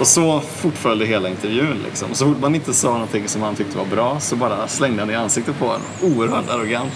Och 0.00 0.06
så 0.06 0.40
fortföljde 0.40 1.06
hela 1.06 1.28
intervjun. 1.28 1.78
Liksom. 1.84 2.10
Och 2.10 2.16
så 2.16 2.24
fort 2.24 2.40
man 2.40 2.54
inte 2.54 2.74
sa 2.74 2.92
någonting 2.92 3.28
som 3.28 3.42
han 3.42 3.54
tyckte 3.54 3.78
var 3.78 3.84
bra 3.84 4.20
så 4.20 4.36
bara 4.36 4.68
slängde 4.68 5.02
han 5.02 5.10
i 5.10 5.14
ansiktet 5.14 5.58
på 5.58 5.66
en. 5.66 6.12
Oerhört 6.16 6.50
arrogant. 6.50 6.92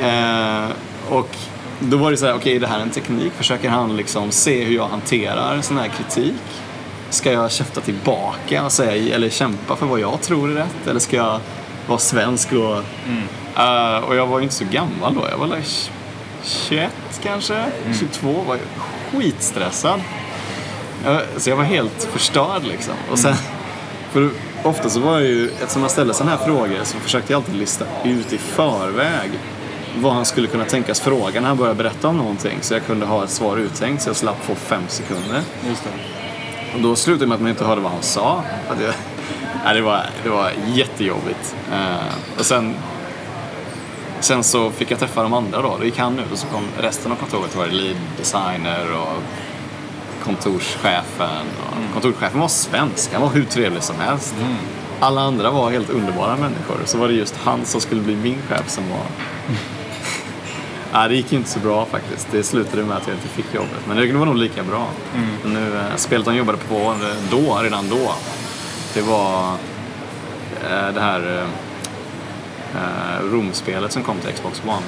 Eh, 0.00 0.70
och 1.08 1.36
då 1.80 1.96
var 1.96 2.10
det 2.10 2.16
så 2.16 2.26
här, 2.26 2.32
okej, 2.32 2.40
okay, 2.40 2.56
är 2.56 2.60
det 2.60 2.66
här 2.66 2.80
en 2.80 2.90
teknik? 2.90 3.32
Försöker 3.32 3.68
han 3.68 3.96
liksom 3.96 4.30
se 4.30 4.64
hur 4.64 4.74
jag 4.74 4.88
hanterar 4.88 5.60
sån 5.60 5.76
här 5.76 5.88
kritik? 5.88 6.34
Ska 7.10 7.32
jag 7.32 7.52
käfta 7.52 7.80
tillbaka 7.80 8.64
och 8.64 8.72
säga, 8.72 9.14
eller 9.14 9.28
kämpa 9.28 9.76
för 9.76 9.86
vad 9.86 10.00
jag 10.00 10.22
tror 10.22 10.50
är 10.50 10.54
rätt? 10.54 10.86
Eller 10.86 11.00
ska 11.00 11.16
jag 11.16 11.40
vara 11.86 11.98
svensk 11.98 12.52
och... 12.52 12.76
Eh, 13.56 14.04
och 14.04 14.16
jag 14.16 14.26
var 14.26 14.38
ju 14.38 14.42
inte 14.42 14.54
så 14.54 14.64
gammal 14.64 15.14
då. 15.14 15.26
Jag 15.30 15.38
var 15.38 15.46
like 15.46 15.90
21 16.44 16.90
kanske, 17.22 17.64
22. 17.98 18.32
Var 18.46 18.58
skitstressad. 19.12 20.00
Eh, 21.06 21.18
så 21.36 21.50
jag 21.50 21.56
var 21.56 21.64
helt 21.64 22.08
förstörd 22.12 22.62
liksom. 22.64 22.94
Och 23.10 23.18
sen, 23.18 23.34
för 24.12 24.30
ofta 24.62 24.90
så 24.90 25.00
var 25.00 25.12
jag 25.12 25.22
ju, 25.22 25.48
eftersom 25.48 25.82
jag 25.82 25.90
ställde 25.90 26.14
sådana 26.14 26.36
här 26.36 26.44
frågor 26.44 26.78
så 26.84 26.98
försökte 26.98 27.32
jag 27.32 27.38
alltid 27.38 27.54
lista 27.54 27.84
ut 28.04 28.32
i 28.32 28.38
förväg 28.38 29.30
vad 29.96 30.12
han 30.12 30.24
skulle 30.24 30.46
kunna 30.48 30.64
tänkas 30.64 31.00
fråga 31.00 31.40
när 31.40 31.48
han 31.48 31.56
började 31.56 31.76
berätta 31.76 32.08
om 32.08 32.16
någonting. 32.16 32.58
Så 32.60 32.74
jag 32.74 32.86
kunde 32.86 33.06
ha 33.06 33.24
ett 33.24 33.30
svar 33.30 33.56
uttänkt 33.56 34.02
så 34.02 34.08
jag 34.08 34.16
slapp 34.16 34.44
få 34.44 34.54
fem 34.54 34.82
sekunder. 34.88 35.42
Just 35.68 35.84
det. 35.84 35.90
Och 36.74 36.80
då 36.80 36.96
slutade 36.96 37.24
det 37.24 37.28
med 37.28 37.34
att 37.34 37.40
man 37.40 37.50
inte 37.50 37.64
hörde 37.64 37.80
vad 37.80 37.92
han 37.92 38.02
sa. 38.02 38.44
Att 38.68 38.80
jag, 38.80 38.94
nej, 39.64 39.74
det, 39.74 39.80
var, 39.80 40.06
det 40.22 40.28
var 40.28 40.52
jättejobbigt. 40.66 41.56
Uh, 41.72 42.38
och 42.38 42.46
sen, 42.46 42.74
sen 44.24 44.44
så 44.44 44.70
fick 44.70 44.90
jag 44.90 44.98
träffa 44.98 45.22
de 45.22 45.32
andra 45.34 45.62
då. 45.62 45.76
Då 45.78 45.84
gick 45.84 45.98
han 45.98 46.18
ut 46.18 46.32
och 46.32 46.38
så 46.38 46.46
kom 46.46 46.64
resten 46.78 47.12
av 47.12 47.16
kontoret. 47.16 47.52
Det 47.52 47.58
var 47.58 47.66
lead 47.66 47.96
designer 48.18 48.92
och 48.92 49.22
kontorschefen. 50.24 51.46
Och 51.60 51.92
Kontorschefen 51.92 52.40
var 52.40 52.48
svensk. 52.48 53.12
Han 53.12 53.22
var 53.22 53.28
hur 53.28 53.44
trevlig 53.44 53.82
som 53.82 53.96
helst. 53.96 54.34
Alla 55.00 55.20
andra 55.20 55.50
var 55.50 55.70
helt 55.70 55.90
underbara 55.90 56.36
människor. 56.36 56.76
Så 56.84 56.98
var 56.98 57.08
det 57.08 57.14
just 57.14 57.36
han 57.36 57.64
som 57.64 57.80
skulle 57.80 58.00
bli 58.00 58.16
min 58.16 58.38
chef 58.48 58.68
som 58.68 58.90
var... 58.90 59.02
Nej, 60.92 61.08
det 61.08 61.14
gick 61.14 61.32
ju 61.32 61.38
inte 61.38 61.50
så 61.50 61.58
bra 61.58 61.86
faktiskt. 61.86 62.28
Det 62.30 62.42
slutade 62.42 62.84
med 62.84 62.96
att 62.96 63.06
jag 63.06 63.16
inte 63.16 63.28
fick 63.28 63.54
jobbet. 63.54 63.80
Men 63.88 63.96
det 63.96 64.12
var 64.12 64.26
nog 64.26 64.36
lika 64.36 64.62
bra. 64.62 64.86
Nu, 65.44 65.76
eh, 65.76 65.96
spelet 65.96 66.26
han 66.26 66.36
jobbade 66.36 66.58
på 66.58 66.74
eh, 66.76 67.30
då, 67.30 67.58
redan 67.62 67.88
då, 67.88 68.14
det 68.94 69.02
var 69.02 69.52
eh, 70.70 70.94
det 70.94 71.00
här 71.00 71.46
eh, 72.74 73.24
Room-spelet 73.32 73.92
som 73.92 74.02
kom 74.02 74.18
till 74.18 74.32
Xbox 74.32 74.62
One. 74.66 74.86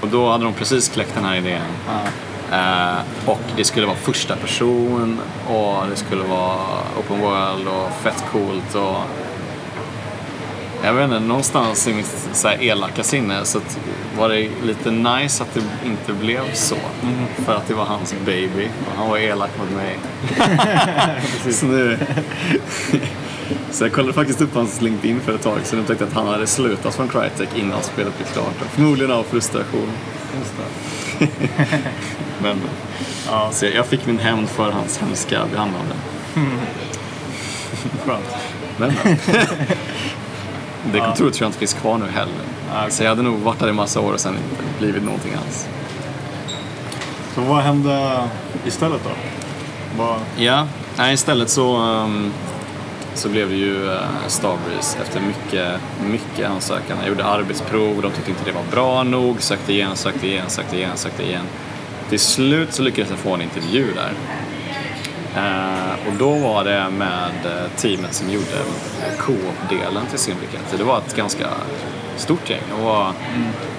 Och 0.00 0.08
då 0.08 0.30
hade 0.30 0.44
de 0.44 0.54
precis 0.54 0.88
kläckt 0.88 1.14
den 1.14 1.24
här 1.24 1.36
idén. 1.36 1.62
Eh, 2.52 2.98
och 3.26 3.40
det 3.56 3.64
skulle 3.64 3.86
vara 3.86 3.96
första 3.96 4.36
person 4.36 5.20
och 5.48 5.88
det 5.90 5.96
skulle 5.96 6.22
vara 6.22 6.58
open 6.98 7.20
world 7.20 7.68
och 7.68 7.92
fett 8.02 8.24
coolt. 8.32 8.74
Och 8.74 8.96
jag 10.84 10.94
vet 10.94 11.04
inte, 11.04 11.20
någonstans 11.20 11.88
i 11.88 11.94
mitt 11.94 12.28
så 12.32 12.48
här 12.48 12.62
elaka 12.62 13.02
sinne 13.02 13.44
så 13.44 13.60
var 14.18 14.28
det 14.28 14.48
lite 14.64 14.90
nice 14.90 15.42
att 15.42 15.54
det 15.54 15.62
inte 15.86 16.12
blev 16.12 16.52
så. 16.54 16.76
För 17.36 17.54
att 17.54 17.68
det 17.68 17.74
var 17.74 17.84
hans 17.84 18.14
baby 18.24 18.68
och 18.86 18.98
han 18.98 19.10
var 19.10 19.18
elak 19.18 19.50
mot 19.58 19.70
mig. 19.70 19.98
så 21.52 21.66
nu... 21.66 21.98
Så 23.70 23.84
jag 23.84 23.92
kollade 23.92 24.12
faktiskt 24.12 24.40
upp 24.40 24.54
hans 24.54 24.80
LinkedIn 24.80 25.20
för 25.20 25.34
ett 25.34 25.42
tag 25.42 25.58
sedan 25.64 25.78
och 25.78 25.82
upptäckte 25.82 26.04
att 26.04 26.12
han 26.12 26.26
hade 26.26 26.46
slutat 26.46 26.94
från 26.94 27.08
Crytek 27.08 27.48
innan 27.56 27.82
spelet 27.82 28.16
blev 28.18 28.26
klart. 28.26 28.54
Förmodligen 28.70 29.12
av 29.12 29.22
frustration. 29.22 29.88
Men 32.42 32.60
Ja. 33.30 33.50
så 33.52 33.66
jag 33.66 33.86
fick 33.86 34.06
min 34.06 34.18
hämnd 34.18 34.48
för 34.48 34.70
hans 34.70 34.98
hemska 34.98 35.40
behandlande. 35.52 35.94
Skönt. 38.06 38.24
Men, 38.76 38.92
det 40.92 40.98
kontoret 41.00 41.16
tror 41.16 41.32
jag 41.40 41.48
inte 41.48 41.58
finns 41.58 41.72
kvar 41.74 41.98
nu 41.98 42.06
heller. 42.06 42.34
Okej. 42.78 42.90
Så 42.90 43.02
jag 43.02 43.08
hade 43.08 43.22
nog 43.22 43.38
varit 43.38 43.58
där 43.58 43.68
i 43.68 43.72
massa 43.72 44.00
år 44.00 44.12
och 44.12 44.20
sen 44.20 44.34
inte 44.34 44.62
blivit 44.78 45.02
någonting 45.02 45.32
alls. 45.46 45.68
Så 47.34 47.40
vad 47.40 47.62
hände 47.62 48.22
istället 48.66 49.00
då? 49.04 49.10
Vad... 49.98 50.20
Ja, 50.36 50.66
nej, 50.96 51.14
istället 51.14 51.50
så, 51.50 51.76
ehm, 51.76 52.32
så 53.14 53.28
blev 53.28 53.48
det 53.48 53.56
ju 53.56 53.92
eh, 53.92 54.00
Starbreeze 54.26 54.98
efter 55.02 55.20
mycket, 55.20 55.80
mycket 56.10 56.50
ansökan. 56.50 56.98
Jag 57.00 57.08
gjorde 57.08 57.24
arbetsprov, 57.24 58.02
de 58.02 58.12
tyckte 58.12 58.30
inte 58.30 58.44
det 58.44 58.52
var 58.52 58.64
bra 58.70 59.02
nog, 59.02 59.42
sökte 59.42 59.72
igen, 59.72 59.96
sökte 59.96 60.26
igen, 60.26 60.44
sökte 60.48 60.76
igen, 60.76 60.96
sökte 60.96 61.22
igen. 61.22 61.44
Till 62.08 62.20
slut 62.20 62.74
så 62.74 62.82
lyckades 62.82 63.10
jag 63.10 63.18
få 63.18 63.34
en 63.34 63.42
intervju 63.42 63.86
där. 63.94 64.12
Eh, 65.36 66.08
och 66.08 66.14
då 66.18 66.34
var 66.34 66.64
det 66.64 66.90
med 66.90 67.32
eh, 67.44 67.70
teamet 67.76 68.14
som 68.14 68.30
gjorde 68.30 68.56
co-op-delen 69.18 70.06
till 70.10 70.18
Syndicate. 70.18 70.76
Det 70.76 70.84
var 70.84 70.98
ett 70.98 71.16
ganska 71.16 71.46
stort 72.16 72.50
gäng. 72.50 72.62
Det 72.76 72.84
var 72.84 73.12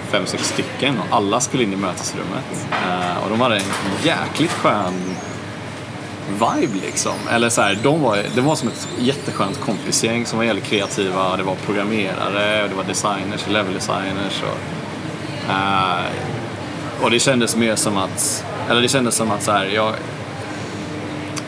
fem, 0.08 0.26
sex 0.26 0.44
stycken 0.44 1.00
och 1.00 1.18
alla 1.18 1.40
skulle 1.40 1.64
in 1.64 1.74
i 1.74 1.76
mötesrummet. 1.76 2.68
Och 3.24 3.30
de 3.30 3.42
hade 3.42 3.56
en 3.56 3.62
jäkligt 4.04 4.52
skön 4.52 4.94
vibe 6.34 6.80
liksom. 6.86 7.14
Eller 7.32 7.50
så 7.50 7.62
här, 7.62 7.78
de 7.84 8.02
var, 8.02 8.18
det 8.36 8.42
var 8.42 8.56
som 8.56 8.68
ett 8.68 8.88
jätteskönt 9.00 9.60
kompisgäng 9.60 10.26
som 10.26 10.38
var 10.38 10.46
jävligt 10.46 10.66
kreativa. 10.66 11.38
Det 11.38 11.44
var 11.44 11.56
programmerare, 11.56 12.64
och 12.64 12.70
det 12.70 12.76
var 12.76 12.84
designers, 12.84 13.48
level 13.48 13.74
designers. 13.74 14.44
Och, 14.44 14.60
uh, 15.50 17.04
och 17.04 17.12
det 17.12 17.20
kändes 17.20 17.56
mer 17.56 17.76
som 17.76 17.98
att, 17.98 18.46
eller 18.70 18.82
det 18.82 18.88
kändes 18.88 19.16
som 19.16 19.32
att 19.32 19.44
så 19.44 19.52
här, 19.52 19.66
jag, 19.66 19.94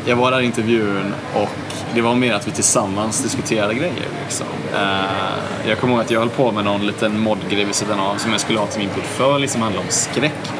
jag 0.05 0.15
var 0.15 0.31
där 0.31 0.41
i 0.41 0.45
intervjun 0.45 1.13
och 1.33 1.49
det 1.95 2.01
var 2.01 2.15
mer 2.15 2.33
att 2.33 2.47
vi 2.47 2.51
tillsammans 2.51 3.23
diskuterade 3.23 3.73
grejer. 3.73 4.07
Liksom. 4.23 4.47
Uh, 4.73 5.69
jag 5.69 5.77
kommer 5.77 5.93
ihåg 5.93 6.01
att 6.01 6.11
jag 6.11 6.19
höll 6.19 6.29
på 6.29 6.51
med 6.51 6.65
någon 6.65 6.87
liten 6.87 7.19
modgrej 7.19 7.65
vid 7.65 7.75
sidan 7.75 7.99
av 7.99 8.15
som 8.15 8.31
jag 8.31 8.41
skulle 8.41 8.59
ha 8.59 8.67
till 8.67 8.79
min 8.79 8.89
portfölj 8.89 9.47
som 9.47 9.61
handlade 9.61 9.85
om 9.85 9.91
skräck. 9.91 10.51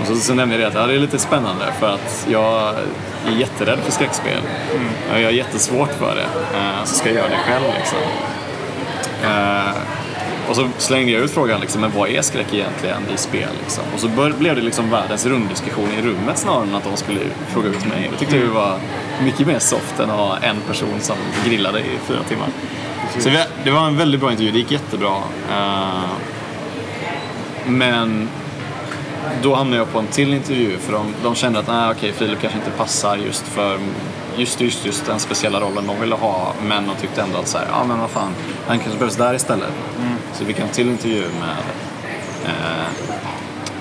Och 0.00 0.06
så, 0.06 0.16
så 0.16 0.34
nämnde 0.34 0.54
jag 0.54 0.62
det 0.62 0.68
att 0.68 0.74
ja, 0.74 0.86
det 0.86 0.94
är 0.94 0.98
lite 0.98 1.18
spännande 1.18 1.64
för 1.80 1.88
att 1.88 2.26
jag 2.30 2.74
är 3.32 3.40
jätterädd 3.40 3.78
för 3.78 3.92
skräckspel. 3.92 4.42
Jag 5.12 5.24
har 5.24 5.30
jättesvårt 5.30 5.92
för 5.92 6.16
det. 6.16 6.58
Eh, 6.58 6.84
så 6.84 6.94
ska 6.94 7.08
jag 7.08 7.16
göra 7.16 7.28
det 7.28 7.36
själv 7.36 7.64
liksom. 7.78 7.98
Eh, 9.24 9.72
och 10.48 10.56
så 10.56 10.68
slängde 10.78 11.12
jag 11.12 11.22
ut 11.22 11.30
frågan, 11.30 11.60
liksom, 11.60 11.80
men 11.80 11.90
vad 11.96 12.08
är 12.08 12.22
skräck 12.22 12.54
egentligen 12.54 13.02
i 13.14 13.16
spel? 13.16 13.48
Liksom? 13.62 13.84
Och 13.94 14.00
så 14.00 14.08
bör, 14.08 14.30
blev 14.30 14.56
det 14.56 14.62
liksom 14.62 14.90
världens 14.90 15.26
runddiskussion 15.26 15.88
i 15.98 16.02
rummet 16.02 16.38
snarare 16.38 16.62
än 16.62 16.74
att 16.74 16.84
de 16.84 16.96
skulle 16.96 17.20
fråga 17.48 17.68
ut 17.68 17.86
mig. 17.86 18.10
Det 18.12 18.18
tyckte 18.18 18.36
jag 18.36 18.46
var 18.46 18.78
mycket 19.24 19.46
mer 19.46 19.58
soft 19.58 20.00
än 20.00 20.10
att 20.10 20.16
ha 20.16 20.38
en 20.38 20.56
person 20.60 21.00
som 21.00 21.16
grillade 21.46 21.80
i 21.80 21.98
fyra 22.06 22.22
timmar. 22.28 22.48
Så 23.18 23.28
det, 23.28 23.46
det 23.64 23.70
var 23.70 23.86
en 23.86 23.96
väldigt 23.96 24.20
bra 24.20 24.30
intervju, 24.30 24.52
det 24.52 24.58
gick 24.58 24.70
jättebra. 24.70 25.16
Eh, 25.50 26.04
men 27.66 28.28
då 29.42 29.54
hamnade 29.54 29.76
jag 29.76 29.92
på 29.92 29.98
en 29.98 30.06
till 30.06 30.34
intervju 30.34 30.78
för 30.78 30.92
de, 30.92 31.14
de 31.22 31.34
kände 31.34 31.58
att 31.58 31.66
nej, 31.66 31.90
okej, 31.90 32.12
Filip 32.12 32.40
kanske 32.40 32.58
inte 32.58 32.70
passar 32.70 33.16
just 33.16 33.42
för 33.48 33.78
just, 34.36 34.60
just, 34.60 34.86
just 34.86 35.06
den 35.06 35.20
speciella 35.20 35.60
rollen 35.60 35.86
de 35.86 36.00
ville 36.00 36.14
ha. 36.14 36.52
Men 36.62 36.86
de 36.86 36.96
tyckte 36.96 37.22
ändå 37.22 37.38
att 37.38 37.48
så 37.48 37.58
här, 37.58 37.66
ja 37.70 37.84
men 37.84 37.98
vad 37.98 38.10
fan, 38.10 38.34
han 38.66 38.78
kanske 38.78 38.98
behövs 38.98 39.16
där 39.16 39.34
istället. 39.34 39.72
Så 40.32 40.44
vi 40.44 40.54
fick 40.54 40.62
en 40.62 40.68
till 40.68 40.88
intervju 40.88 41.20
med 41.20 41.56
eh, 42.44 42.86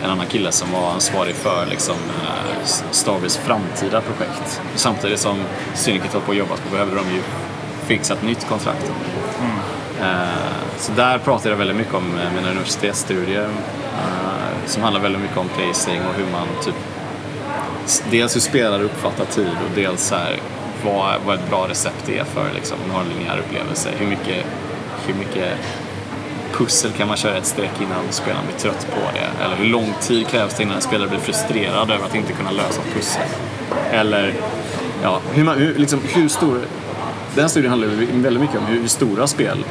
en 0.03 0.10
annan 0.10 0.25
kille 0.25 0.51
som 0.51 0.72
var 0.72 0.91
ansvarig 0.91 1.36
för 1.36 1.65
liksom, 1.65 1.96
eh, 1.96 2.65
Starbys 2.91 3.38
framtida 3.38 4.01
projekt. 4.01 4.62
Samtidigt 4.75 5.20
som 5.20 5.38
Syndicate 5.74 6.13
håller 6.13 6.25
på 6.25 6.32
att 6.32 6.38
jobba 6.38 6.56
på 6.56 6.70
behöver 6.72 6.96
de 6.96 7.15
ju 7.15 7.22
fixa 7.86 8.13
ett 8.13 8.24
nytt 8.24 8.48
kontrakt. 8.50 8.91
Eh, 10.01 10.77
så 10.77 10.91
där 10.91 11.17
pratade 11.17 11.50
jag 11.50 11.58
väldigt 11.58 11.77
mycket 11.77 11.94
om 11.94 12.20
eh, 12.20 12.34
mina 12.36 12.50
universitetsstudier 12.51 13.44
eh, 13.44 14.26
som 14.67 14.83
handlar 14.83 15.01
väldigt 15.01 15.21
mycket 15.21 15.38
om 15.38 15.50
pacing 15.50 16.01
och 16.01 16.13
hur 16.13 16.31
man 16.31 16.47
typ 16.63 16.75
dels 18.12 18.36
hur 18.36 18.41
spelare 18.41 18.83
uppfattar 18.83 19.25
tid 19.25 19.47
och 19.47 19.75
dels 19.75 20.01
så 20.01 20.15
här, 20.15 20.39
vad, 20.86 21.21
vad 21.25 21.36
ett 21.36 21.50
bra 21.50 21.67
recept 21.67 22.09
är 22.09 22.24
för 22.24 22.53
liksom, 22.55 22.77
en 23.00 23.17
linjär 23.17 23.39
upplevelse. 23.39 23.89
Hur 24.00 24.07
mycket, 24.07 24.45
hur 25.07 25.13
mycket 25.13 25.53
pussel 26.53 26.91
kan 26.91 27.07
man 27.07 27.17
köra 27.17 27.38
ett 27.38 27.45
streck 27.45 27.81
innan 27.81 28.03
spelaren 28.09 28.45
blir 28.45 28.57
trött 28.57 28.88
på 28.91 29.00
det? 29.13 29.43
Eller 29.45 29.55
hur 29.55 29.65
lång 29.65 29.93
tid 30.01 30.27
krävs 30.27 30.53
det 30.53 30.63
innan 30.63 30.75
en 30.75 30.81
spelare 30.81 31.09
blir 31.09 31.19
frustrerad 31.19 31.91
över 31.91 32.05
att 32.05 32.15
inte 32.15 32.33
kunna 32.33 32.51
lösa 32.51 32.81
ett 32.81 32.93
pussel? 32.93 33.24
Eller 33.91 34.33
ja, 35.03 35.19
hur, 35.33 35.43
man, 35.43 35.57
hur, 35.57 35.75
liksom, 35.75 36.00
hur 36.03 36.27
stor... 36.27 36.59
Den 37.33 37.43
här 37.43 37.50
studien 37.50 37.69
handlar 37.69 37.89
väldigt 38.21 38.41
mycket 38.41 38.57
om 38.57 38.65
hur, 38.65 38.81
hur 38.81 38.88
stora 38.88 39.27
spel 39.27 39.65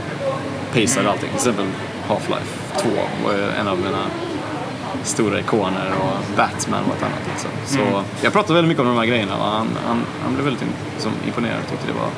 pacear 0.72 1.04
allting. 1.04 1.28
Till 1.28 1.36
exempel 1.36 1.66
Half-Life 2.08 2.80
2 2.82 2.88
var 3.24 3.32
ju 3.32 3.50
en 3.60 3.68
av 3.68 3.78
mina 3.78 4.06
stora 5.02 5.40
ikoner 5.40 5.92
och 6.02 6.36
Batman 6.36 6.84
och 6.84 6.96
ett 6.96 7.02
annat. 7.02 7.20
Liksom. 7.32 7.50
Så 7.66 7.78
Mm. 7.80 8.04
jag 8.22 8.32
pratade 8.32 8.54
väldigt 8.54 8.68
mycket 8.68 8.80
om 8.80 8.86
de 8.86 8.96
här 8.96 9.06
grejerna 9.06 9.36
och 9.36 9.44
han, 9.44 9.68
han, 9.86 10.02
han 10.24 10.34
blev 10.34 10.44
väldigt 10.44 10.64
liksom, 10.94 11.12
imponerad 11.26 11.56
och 11.64 11.70
tyckte 11.70 11.86
det 11.86 11.92
var 11.98 12.08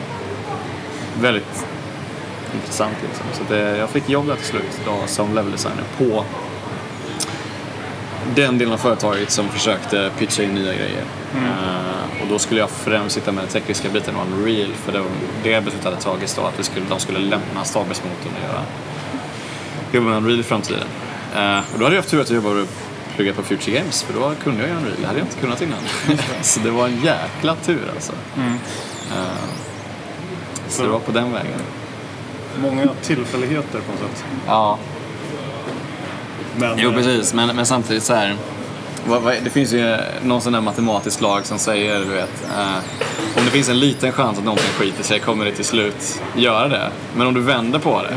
väldigt 1.20 1.66
intressant. 2.54 2.96
Liksom. 3.02 3.26
Så 3.32 3.54
det, 3.54 3.76
jag 3.76 3.90
fick 3.90 4.08
jobb 4.08 4.26
där 4.26 4.36
till 4.36 4.44
slut 4.46 4.80
då, 4.86 4.96
som 5.06 5.34
level 5.34 5.52
designer 5.52 5.84
på 5.98 6.24
den 8.34 8.58
delen 8.58 8.74
av 8.74 8.78
företaget 8.78 9.30
som 9.30 9.48
försökte 9.48 10.10
pitcha 10.18 10.42
in 10.42 10.54
nya 10.54 10.74
grejer. 10.74 11.04
Eh, 11.34 12.22
och 12.22 12.28
då 12.28 12.38
skulle 12.38 12.60
jag 12.60 12.70
främst 12.70 13.14
sitta 13.14 13.32
med 13.32 13.44
den 13.44 13.50
tekniska 13.50 13.88
biten 13.88 14.16
och 14.16 14.26
Unreal 14.26 14.72
för 14.74 14.92
det, 14.92 15.02
det 15.42 15.60
beslutet 15.64 15.84
hade 15.84 15.96
tagits 15.96 16.34
då 16.34 16.42
att 16.42 16.58
vi 16.58 16.62
skulle, 16.62 16.86
de 16.88 17.00
skulle 17.00 17.18
lämna 17.18 17.64
Starbase-motorn 17.64 18.32
och 18.36 18.48
göra, 18.48 18.62
jobba 19.92 20.06
med 20.08 20.16
Unreal 20.16 20.40
i 20.40 20.42
framtiden. 20.42 20.86
Eh, 21.36 21.58
och 21.72 21.78
då 21.78 21.84
hade 21.84 21.96
jag 21.96 22.02
haft 22.02 22.10
tur 22.10 22.20
att 22.20 22.30
jag 22.30 22.36
jobbade 22.36 22.60
och 22.62 22.68
pluggade 23.16 23.36
på 23.36 23.42
Future 23.42 23.78
Games 23.78 24.02
för 24.02 24.14
då 24.20 24.32
kunde 24.42 24.60
jag 24.60 24.70
ju 24.70 24.76
Unreal, 24.76 24.96
det 25.00 25.06
hade 25.06 25.18
jag 25.18 25.26
inte 25.26 25.38
kunnat 25.38 25.62
innan. 25.62 25.78
så 26.42 26.60
det 26.60 26.70
var 26.70 26.86
en 26.86 27.00
jäkla 27.02 27.54
tur 27.54 27.90
alltså. 27.94 28.12
Eh, 28.36 29.22
så 30.68 30.82
det 30.82 30.88
var 30.88 30.98
på 30.98 31.12
den 31.12 31.32
vägen. 31.32 31.60
Många 32.60 32.88
tillfälligheter 33.02 33.80
på 33.80 33.92
något 33.92 34.16
sätt. 34.16 34.24
Ja, 34.46 34.78
Men, 36.56 36.78
Jo, 36.78 36.88
eh, 36.90 36.94
precis. 36.94 37.34
Men, 37.34 37.56
men 37.56 37.66
samtidigt 37.66 38.02
så 38.02 38.14
här. 38.14 38.36
Det 39.44 39.50
finns 39.50 39.72
ju 39.72 39.96
någon 40.22 40.40
sån 40.40 40.52
där 40.52 40.60
matematisk 40.60 41.20
lag 41.20 41.46
som 41.46 41.58
säger, 41.58 41.98
du 41.98 42.04
vet, 42.04 42.44
eh, 42.58 42.76
om 43.38 43.44
det 43.44 43.50
finns 43.50 43.68
en 43.68 43.78
liten 43.80 44.12
chans 44.12 44.38
att 44.38 44.44
någonting 44.44 44.68
skiter 44.78 45.04
sig 45.04 45.20
kommer 45.20 45.44
det 45.44 45.52
till 45.52 45.64
slut 45.64 46.22
göra 46.36 46.68
det. 46.68 46.90
Men 47.16 47.26
om 47.26 47.34
du 47.34 47.40
vänder 47.40 47.78
på 47.78 48.02
det, 48.02 48.14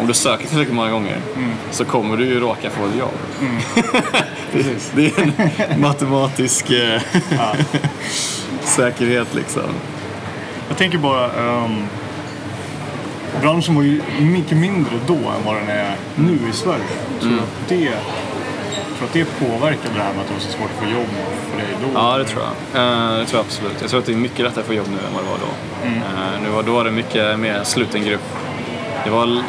om 0.00 0.06
du 0.06 0.14
söker 0.14 0.46
tillräckligt 0.46 0.76
många 0.76 0.90
gånger, 0.90 1.16
så 1.70 1.84
kommer 1.84 2.16
du 2.16 2.24
ju 2.24 2.40
råka 2.40 2.70
få 2.70 2.86
ett 2.86 2.96
jobb. 2.98 3.18
Precis. 4.52 4.92
Det 4.94 5.06
är 5.06 5.32
en 5.68 5.80
matematisk 5.80 6.70
eh, 6.70 7.02
Ja. 7.36 7.54
säkerhet 8.62 9.34
liksom. 9.34 9.62
Jag 10.68 10.76
tänker 10.78 10.98
bara, 10.98 11.24
ehm, 11.24 11.86
branschen 13.40 13.74
var 13.74 13.82
ju 13.82 14.02
mycket 14.20 14.58
mindre 14.58 14.92
då 15.06 15.14
än 15.14 15.44
vad 15.44 15.54
den 15.54 15.68
är 15.68 15.96
nu 16.14 16.38
i 16.50 16.52
Sverige. 16.52 16.84
Du 17.22 17.26
att 17.26 17.68
det, 17.68 17.92
tror 19.00 19.08
att 19.08 19.30
det 19.40 19.46
påverkade 19.46 19.94
det 19.94 20.02
här 20.02 20.12
med 20.12 20.20
att 20.20 20.28
det 20.28 20.32
var 20.34 20.40
så 20.40 20.52
svårt 20.52 20.70
att 20.70 20.84
få 20.84 20.90
jobb 20.90 21.08
för 21.50 21.58
dig 21.58 21.66
då? 21.82 21.88
Ja, 21.94 22.18
det 22.18 22.24
tror 22.24 22.42
jag. 22.42 22.82
Eh, 22.82 23.18
det 23.18 23.26
tror 23.26 23.38
jag 23.38 23.46
absolut. 23.46 23.76
Jag 23.80 23.90
tror 23.90 24.00
att 24.00 24.06
det 24.06 24.12
är 24.12 24.16
mycket 24.16 24.38
lättare 24.38 24.60
att 24.60 24.66
få 24.66 24.74
jobb 24.74 24.86
nu 24.90 24.96
än 24.96 25.14
vad 25.14 25.24
det 25.24 25.30
var 25.30 25.38
då. 25.38 25.52
Eh, 25.86 26.42
nu 26.42 26.50
var, 26.50 26.62
då 26.62 26.72
var 26.72 26.84
det 26.84 26.90
mycket 26.90 27.38
mer 27.38 27.64
sluten 27.64 28.04
grupp. 28.04 28.22
Det 29.04 29.10
var... 29.10 29.42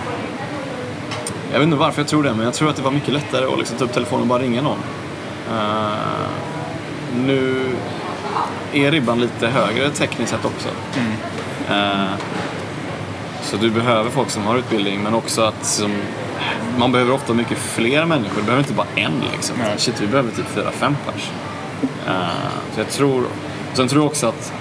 Jag 1.51 1.59
vet 1.59 1.65
inte 1.65 1.77
varför 1.77 2.01
jag 2.01 2.07
tror 2.07 2.23
det, 2.23 2.33
men 2.33 2.45
jag 2.45 2.53
tror 2.53 2.69
att 2.69 2.75
det 2.75 2.81
var 2.81 2.91
mycket 2.91 3.13
lättare 3.13 3.45
att 3.45 3.57
liksom 3.57 3.77
ta 3.77 3.83
upp 3.85 3.93
telefonen 3.93 4.21
och 4.21 4.27
bara 4.27 4.39
ringa 4.39 4.61
någon. 4.61 4.79
Eh, 5.51 6.29
nu 7.15 7.65
är 8.73 8.91
ribban 8.91 9.19
lite 9.19 9.47
högre 9.47 9.89
tekniskt 9.89 10.31
sett 10.31 10.45
också. 10.45 10.69
Eh, 11.69 12.13
så 13.41 13.57
du 13.57 13.69
behöver 13.69 14.09
folk 14.09 14.29
som 14.29 14.43
har 14.43 14.57
utbildning, 14.57 15.03
men 15.03 15.13
också 15.13 15.41
att 15.41 15.65
som, 15.65 15.91
man 16.77 16.91
behöver 16.91 17.13
ofta 17.13 17.33
mycket 17.33 17.57
fler 17.57 18.05
människor. 18.05 18.35
Du 18.35 18.41
behöver 18.41 18.63
inte 18.63 18.73
bara 18.73 18.87
en 18.95 19.11
liksom. 19.31 19.55
Nej. 19.59 19.73
Shit, 19.77 20.01
vi 20.01 20.07
behöver 20.07 20.31
typ 20.31 20.47
fyra, 20.47 20.71
fem 20.71 20.95
pers. 21.05 21.29
Eh, 22.07 22.73
så 22.73 22.79
jag 22.79 22.89
tror, 22.89 23.23
sen 23.73 23.87
tror 23.87 24.01
jag 24.01 24.07
också 24.11 24.27
att, 24.27 24.53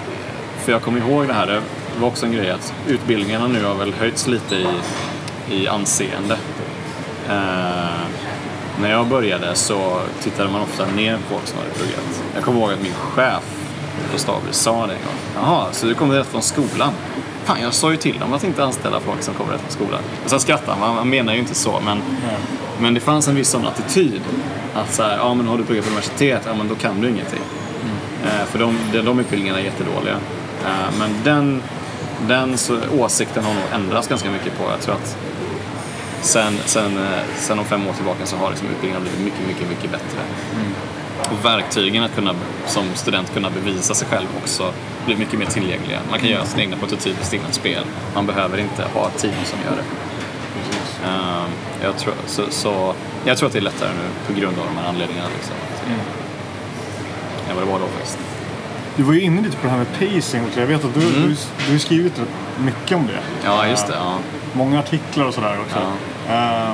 för 0.63 0.71
jag 0.71 0.81
kommer 0.81 0.99
ihåg 0.99 1.27
det 1.27 1.33
här, 1.33 1.47
det 1.47 1.61
var 1.99 2.07
också 2.07 2.25
en 2.25 2.31
grej 2.31 2.51
att 2.51 2.73
utbildningarna 2.87 3.47
nu 3.47 3.65
har 3.65 3.75
väl 3.75 3.93
höjts 3.93 4.27
lite 4.27 4.55
i, 4.55 4.67
i 5.51 5.67
anseende. 5.67 6.37
Eh, 7.29 8.01
när 8.81 8.91
jag 8.91 9.07
började 9.07 9.55
så 9.55 9.99
tittade 10.21 10.51
man 10.51 10.61
ofta 10.61 10.85
ner 10.85 11.17
på 11.17 11.21
folk 11.29 11.47
som 11.47 11.59
hade 11.59 11.71
pluggat. 11.71 12.23
Jag 12.35 12.43
kommer 12.43 12.59
ihåg 12.59 12.71
att 12.71 12.81
min 12.81 12.93
chef 12.93 13.43
på 14.11 14.19
Starbreeze 14.19 14.59
sa 14.59 14.71
det 14.87 14.93
en 14.93 14.99
gång. 14.99 15.43
Jaha, 15.43 15.67
så 15.71 15.85
du 15.85 15.93
kommer 15.95 16.15
rätt 16.15 16.27
från 16.27 16.41
skolan? 16.41 16.93
Fan, 17.43 17.61
jag 17.61 17.73
sa 17.73 17.91
ju 17.91 17.97
till 17.97 18.19
dem 18.19 18.33
att 18.33 18.43
inte 18.43 18.63
anställa 18.63 18.99
folk 18.99 19.21
som 19.23 19.33
kommer 19.33 19.53
rätt 19.53 19.61
från 19.61 19.71
skolan. 19.71 19.99
Och 20.23 20.29
sen 20.29 20.39
skrattade 20.39 20.77
han, 20.79 20.95
han 20.95 21.09
menar 21.09 21.33
ju 21.33 21.39
inte 21.39 21.55
så, 21.55 21.79
men, 21.85 21.97
Nej. 21.97 22.35
men 22.79 22.93
det 22.93 22.99
fanns 22.99 23.27
en 23.27 23.35
viss 23.35 23.49
sån 23.49 23.67
attityd. 23.67 24.21
Att 24.73 24.93
så 24.93 25.03
här, 25.03 25.17
ja 25.17 25.33
men 25.33 25.47
har 25.47 25.57
du 25.57 25.63
pluggat 25.63 25.85
på 25.85 25.91
universitet, 25.91 26.41
ja 26.45 26.53
men 26.53 26.67
då 26.67 26.75
kan 26.75 27.01
du 27.01 27.09
ingenting. 27.09 27.41
Eh, 28.25 28.45
för 28.45 28.59
de, 28.59 28.77
de, 28.93 29.01
de 29.01 29.19
utbildningarna 29.19 29.59
är 29.59 29.63
jättedåliga. 29.63 30.15
Eh, 30.65 30.97
men 30.99 31.09
den, 31.23 31.63
den 32.27 32.57
så, 32.57 32.77
åsikten 32.99 33.43
har 33.43 33.53
nog 33.53 33.63
ändrats 33.73 34.07
ganska 34.07 34.31
mycket 34.31 34.57
på. 34.57 34.63
Jag 34.71 34.81
tror 34.81 34.95
att 34.95 35.17
sen, 36.21 36.53
sen, 36.65 36.97
eh, 36.97 37.23
sen 37.35 37.59
om 37.59 37.65
fem 37.65 37.87
år 37.87 37.93
tillbaka 37.93 38.25
så 38.25 38.35
har 38.35 38.49
liksom 38.49 38.67
utbildningen 38.67 39.01
blivit 39.01 39.19
mycket, 39.19 39.47
mycket, 39.47 39.69
mycket 39.69 39.91
bättre. 39.91 40.19
Och 41.31 41.45
verktygen 41.45 42.03
att 42.03 42.15
kunna, 42.15 42.35
som 42.67 42.83
student 42.95 43.33
kunna 43.33 43.49
bevisa 43.49 43.93
sig 43.93 44.07
själv 44.07 44.27
också 44.43 44.73
blir 45.05 45.17
mycket 45.17 45.39
mer 45.39 45.45
tillgängliga. 45.45 45.99
Man 46.09 46.19
kan 46.19 46.29
göra 46.29 46.45
sina 46.45 46.61
egna 46.63 46.77
prototyper, 46.77 47.25
sina 47.25 47.41
egna 47.43 47.53
spel. 47.53 47.83
Man 48.15 48.25
behöver 48.25 48.57
inte 48.57 48.83
ha 48.93 49.07
ett 49.07 49.17
team 49.17 49.33
som 49.45 49.59
gör 49.65 49.75
det. 49.77 49.83
Eh, 51.07 51.43
jag, 51.83 51.97
tror, 51.97 52.13
så, 52.25 52.43
så, 52.49 52.93
jag 53.25 53.37
tror 53.37 53.47
att 53.47 53.53
det 53.53 53.59
är 53.59 53.63
lättare 53.63 53.89
nu 53.89 54.33
på 54.33 54.39
grund 54.41 54.59
av 54.59 54.65
de 54.65 54.77
här 54.81 54.89
anledningarna. 54.89 55.29
Liksom, 55.37 55.55
än 57.49 57.55
vad 57.55 57.65
det 57.67 57.71
var 57.71 57.79
då 57.79 57.85
faktiskt. 57.87 58.17
Du 58.95 59.03
var 59.03 59.13
ju 59.13 59.21
inne 59.21 59.41
lite 59.41 59.57
på 59.57 59.63
det 59.63 59.69
här 59.69 59.77
med 59.77 59.87
pacing 59.99 60.45
också. 60.47 60.59
Jag 60.59 60.67
vet 60.67 60.85
att 60.85 60.93
du, 60.93 61.01
Mm. 61.01 61.13
du, 61.21 61.35
du 61.65 61.71
har 61.71 61.79
skrivit 61.79 62.21
mycket 62.59 62.97
om 62.97 63.07
det. 63.07 63.19
Ja, 63.45 63.67
just 63.67 63.87
det. 63.87 63.93
Ja. 63.93 64.17
Många 64.53 64.79
artiklar 64.79 65.25
och 65.25 65.33
sådär 65.33 65.57
också. 65.65 65.79
Eh, 66.33 66.69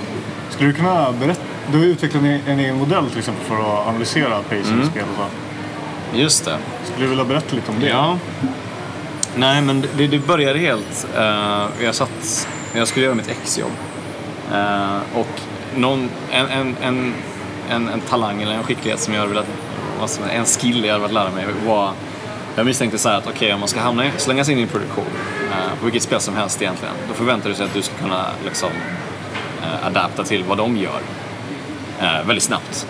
skulle 0.50 0.70
du 0.70 0.74
kunna 0.76 1.12
berätta? 1.12 1.42
Du 1.72 1.78
har 1.78 1.86
utvecklat 1.86 2.24
en, 2.24 2.40
en 2.48 2.60
egen 2.60 2.78
modell 2.78 3.10
till 3.10 3.20
exempel 3.20 3.46
för 3.46 3.56
att 3.56 3.88
analysera 3.88 4.42
pacing 4.42 4.74
Mm. 4.74 4.82
och 4.88 5.16
så. 6.12 6.18
Just 6.18 6.46
det. 6.46 6.58
Skulle 6.86 7.04
du 7.06 7.10
vilja 7.10 7.26
berätta 7.26 7.56
lite 7.56 7.72
om 7.72 7.80
det? 7.80 7.88
Ja. 7.88 8.18
Nej, 9.36 9.62
men 9.62 9.84
det, 9.98 10.08
det 10.08 10.20
började 10.28 10.60
helt... 10.60 11.08
eh, 11.18 11.66
jag 11.84 11.96
satt... 11.96 12.48
Jag 12.74 12.88
skulle 12.88 13.06
göra 13.06 13.16
mitt 13.16 13.30
exjobb. 13.30 13.72
Uh, 14.54 14.98
och 15.16 15.28
någon, 15.76 16.10
en, 16.32 16.48
en, 16.48 16.76
en, 16.84 17.14
en, 17.70 17.90
en 17.90 18.00
talang 18.02 18.42
eller 18.42 18.54
en 18.54 18.64
skicklighet 18.64 19.00
som 19.00 19.14
jag 19.14 19.22
hade 19.22 19.34
velat... 19.34 19.48
En 20.32 20.46
skill 20.46 20.86
jag 20.86 20.94
hade 20.94 21.08
velat 21.08 21.14
lära 21.14 21.32
mig 21.36 21.46
var... 21.68 21.92
Jag 22.56 22.66
misstänkte 22.66 22.98
så 22.98 23.10
här 23.10 23.18
att 23.18 23.28
okej, 23.28 23.54
om 23.54 23.60
man 23.60 23.70
ska 23.70 23.80
hamna 23.80 24.04
slängas 24.18 24.50
in 24.50 24.60
i 24.60 24.62
en 24.62 24.68
produktion, 24.68 25.06
eh, 25.52 25.80
på 25.80 25.86
vilket 25.86 26.04
spel 26.04 26.20
som 26.20 26.36
helst 26.36 26.62
egentligen, 26.62 26.94
då 27.08 27.14
förväntar 27.14 27.50
du 27.50 27.56
sig 27.56 27.66
att 27.66 27.74
du 27.74 27.82
ska 27.82 27.96
kunna 27.96 28.26
liksom, 28.46 28.70
eh, 29.64 29.88
adapta 29.88 30.24
till 30.24 30.44
vad 30.44 30.58
de 30.58 30.78
gör 30.78 31.00
eh, 32.00 32.28
väldigt 32.28 32.44
snabbt. 32.44 32.88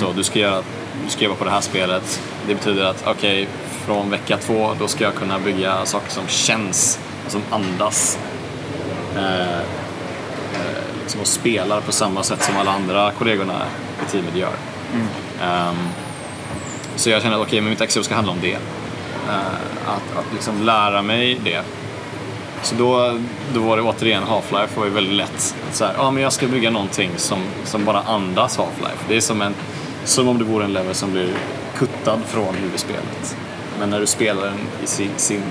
Så 0.00 0.12
du 0.12 0.24
ska, 0.24 0.38
göra, 0.38 0.62
du 1.04 1.10
ska 1.10 1.24
jobba 1.24 1.36
på 1.36 1.44
det 1.44 1.50
här 1.50 1.60
spelet. 1.60 2.20
Det 2.46 2.54
betyder 2.54 2.84
att 2.84 3.04
okej, 3.06 3.48
från 3.86 4.10
vecka 4.10 4.36
två 4.36 4.74
då 4.78 4.88
ska 4.88 5.04
jag 5.04 5.14
kunna 5.14 5.38
bygga 5.38 5.86
saker 5.86 6.10
som 6.10 6.26
känns, 6.28 6.98
som 7.28 7.42
andas. 7.50 8.18
Eh, 9.16 9.58
eh, 9.58 10.84
liksom 11.02 11.20
och 11.20 11.26
spelar 11.26 11.80
på 11.80 11.92
samma 11.92 12.22
sätt 12.22 12.42
som 12.42 12.56
alla 12.56 12.70
andra 12.70 13.12
kollegorna 13.12 13.62
i 14.06 14.10
teamet 14.10 14.36
gör. 14.36 14.52
Ehm, 15.42 15.88
så 16.96 17.10
jag 17.10 17.22
kände 17.22 17.36
att 17.36 17.46
okej, 17.46 17.60
men 17.60 17.70
mitt 17.70 17.80
exjobb 17.80 18.04
ska 18.04 18.14
handla 18.14 18.32
om 18.32 18.40
det. 18.40 18.52
Eh, 19.28 19.86
att, 19.86 20.18
att 20.18 20.32
liksom 20.32 20.62
lära 20.62 21.02
mig 21.02 21.40
det. 21.44 21.62
Så 22.64 22.74
då, 22.74 23.18
då 23.54 23.60
var 23.60 23.76
det 23.76 23.82
återigen 23.82 24.22
Half-Life 24.22 24.76
var 24.76 24.84
ju 24.84 24.90
väldigt 24.90 25.14
lätt. 25.14 25.54
Så 25.72 25.84
här, 25.84 25.94
ja, 25.96 26.10
men 26.10 26.22
jag 26.22 26.32
ska 26.32 26.46
bygga 26.46 26.70
någonting 26.70 27.10
som, 27.16 27.38
som 27.64 27.84
bara 27.84 28.00
andas 28.00 28.58
Half-Life. 28.58 29.04
Det 29.08 29.16
är 29.16 29.20
som, 29.20 29.42
en, 29.42 29.54
som 30.04 30.28
om 30.28 30.38
det 30.38 30.44
vore 30.44 30.64
en 30.64 30.72
level 30.72 30.94
som 30.94 31.12
blir 31.12 31.28
kuttad 31.76 32.20
från 32.26 32.54
huvudspelet. 32.54 33.36
Men 33.80 33.90
när 33.90 34.00
du 34.00 34.06
spelar 34.06 34.42
den 34.42 34.58
i 34.82 34.86
sin, 34.86 35.10
sin, 35.16 35.42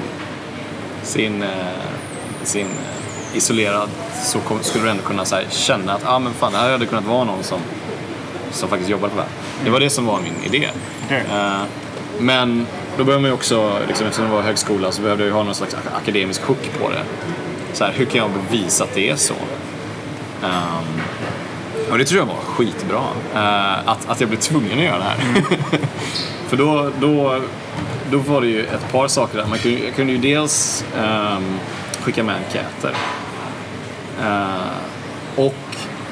sin, 1.04 1.44
eh, 1.44 1.50
sin 2.44 2.66
eh, 2.66 3.38
isolerad 3.38 3.90
så 4.24 4.40
skulle 4.62 4.84
du 4.84 4.90
ändå 4.90 5.04
kunna 5.04 5.24
här, 5.32 5.46
känna 5.50 5.94
att 5.94 6.06
ah, 6.06 6.20
men 6.20 6.34
fan, 6.34 6.54
här 6.54 6.72
hade 6.72 6.86
kunnat 6.86 7.06
vara 7.06 7.24
någon 7.24 7.44
som, 7.44 7.60
som 8.52 8.70
faktiskt 8.70 8.90
jobbar 8.90 9.10
på 9.10 9.16
det 9.16 9.22
här. 9.22 9.32
Det 9.64 9.70
var 9.70 9.80
det 9.80 9.90
som 9.90 10.06
var 10.06 10.20
min 10.22 10.54
idé. 10.54 10.70
Eh, 11.10 11.62
men 12.20 12.66
då 12.98 13.04
behöver 13.04 13.22
man 13.22 13.30
ju 13.30 13.36
också, 13.36 13.80
liksom, 13.88 14.08
eftersom 14.08 14.26
det 14.26 14.36
var 14.36 14.42
högskola, 14.42 14.92
så 14.92 15.02
behövde 15.02 15.24
jag 15.24 15.28
ju 15.28 15.34
ha 15.34 15.44
någon 15.44 15.56
slags 15.56 15.76
akademisk 16.02 16.44
hook 16.44 16.72
på 16.82 16.90
det. 16.90 17.04
Så 17.74 17.84
här, 17.84 17.94
hur 17.94 18.06
kan 18.06 18.22
jag 18.22 18.30
bevisa 18.32 18.84
att 18.84 18.94
det 18.94 19.10
är 19.10 19.16
så? 19.16 19.34
Um, 20.44 21.02
och 21.92 21.98
det 21.98 22.06
tror 22.06 22.20
jag 22.20 22.26
var 22.26 22.36
skitbra. 22.36 23.00
uh, 23.34 23.90
att, 23.90 24.10
att 24.10 24.20
jag 24.20 24.30
blev 24.30 24.40
tvungen 24.40 24.78
att 24.78 24.84
göra 24.84 24.98
det 24.98 25.04
här. 25.04 25.18
För 26.48 26.58
då, 26.58 26.92
då, 27.00 27.42
då 28.12 28.18
var 28.18 28.42
det 28.42 28.48
ju 28.48 28.66
ett 28.66 28.92
par 28.92 29.08
saker 29.08 29.38
där. 29.38 29.46
Man 29.46 29.58
kunde, 29.60 29.80
jag 29.80 29.96
kunde 29.96 30.14
ju 30.14 30.18
dels 30.18 30.86
um, 30.98 31.60
skicka 32.02 32.24
med 32.24 32.36
enkäter. 32.36 32.92
Uh, 34.22 34.68
och 35.36 35.56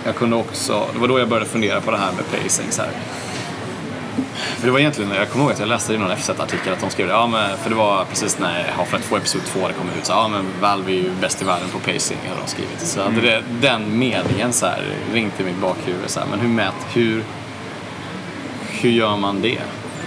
jag 0.06 0.15
kunde 0.15 0.36
också, 0.36 0.88
det 0.94 1.00
var 1.00 1.08
då 1.08 1.20
jag 1.20 1.30
började 1.30 1.50
fundera 1.50 1.82
på 1.82 1.91
det 1.91 1.98
här 1.98 2.12
med 2.12 2.44
pacing. 2.44 2.72
Så 2.72 2.82
här. 2.82 2.91
För 4.36 4.65
det 4.65 4.71
var 4.71 4.80
egentligen, 4.80 5.12
jag 5.12 5.30
kommer 5.30 5.45
ihåg 5.45 5.54
att 5.54 5.60
jag 5.60 5.67
läste 5.67 5.93
i 5.93 5.97
någon 5.97 6.17
FZ-artikel 6.17 6.74
att 6.74 6.80
de 6.80 6.89
skrev 6.89 7.08
det, 7.08 7.13
ja 7.13 7.28
men, 7.28 7.58
för 7.58 7.69
det 7.69 7.76
var 7.76 8.06
precis 8.06 8.39
när 8.39 8.63
Half-Life 8.78 9.02
2 9.10 9.17
Episod 9.17 9.41
2 9.45 9.62
hade 9.62 9.74
kommit 9.74 9.97
ut, 9.97 10.06
så 10.06 10.12
ja 10.12 10.28
men 10.28 10.45
Valve 10.62 10.91
är 10.91 10.95
ju 10.95 11.12
bäst 11.21 11.41
i 11.41 11.45
världen 11.45 11.69
på 11.69 11.80
pacing, 11.80 12.17
hade 12.28 12.41
de 12.41 12.47
skrivit. 12.47 12.80
Så 12.80 13.04
hade 13.04 13.21
det, 13.21 13.43
den 13.62 14.00
meningen 14.00 14.54
så 14.54 14.65
här 14.65 14.84
ringt 15.13 15.39
i 15.39 15.43
mitt 15.43 15.62
bakhuvud, 15.62 16.10
så 16.10 16.19
här, 16.19 16.28
men 16.28 16.39
hur 16.39 16.47
mät, 16.47 16.74
hur, 16.93 17.24
hur 18.69 18.89
gör 18.89 19.17
man 19.17 19.41
det? 19.41 19.62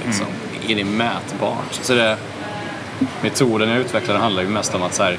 Liksom? 0.06 0.26
Är 0.68 0.74
det 0.74 0.84
mätbart? 0.84 1.72
Så 1.72 1.94
det, 1.94 2.16
metoden 3.22 3.68
jag 3.68 3.78
utvecklade 3.78 4.18
handlar 4.18 4.42
ju 4.42 4.48
mest 4.48 4.74
om 4.74 4.82
att 4.82 4.94
så 4.94 5.02
här, 5.02 5.18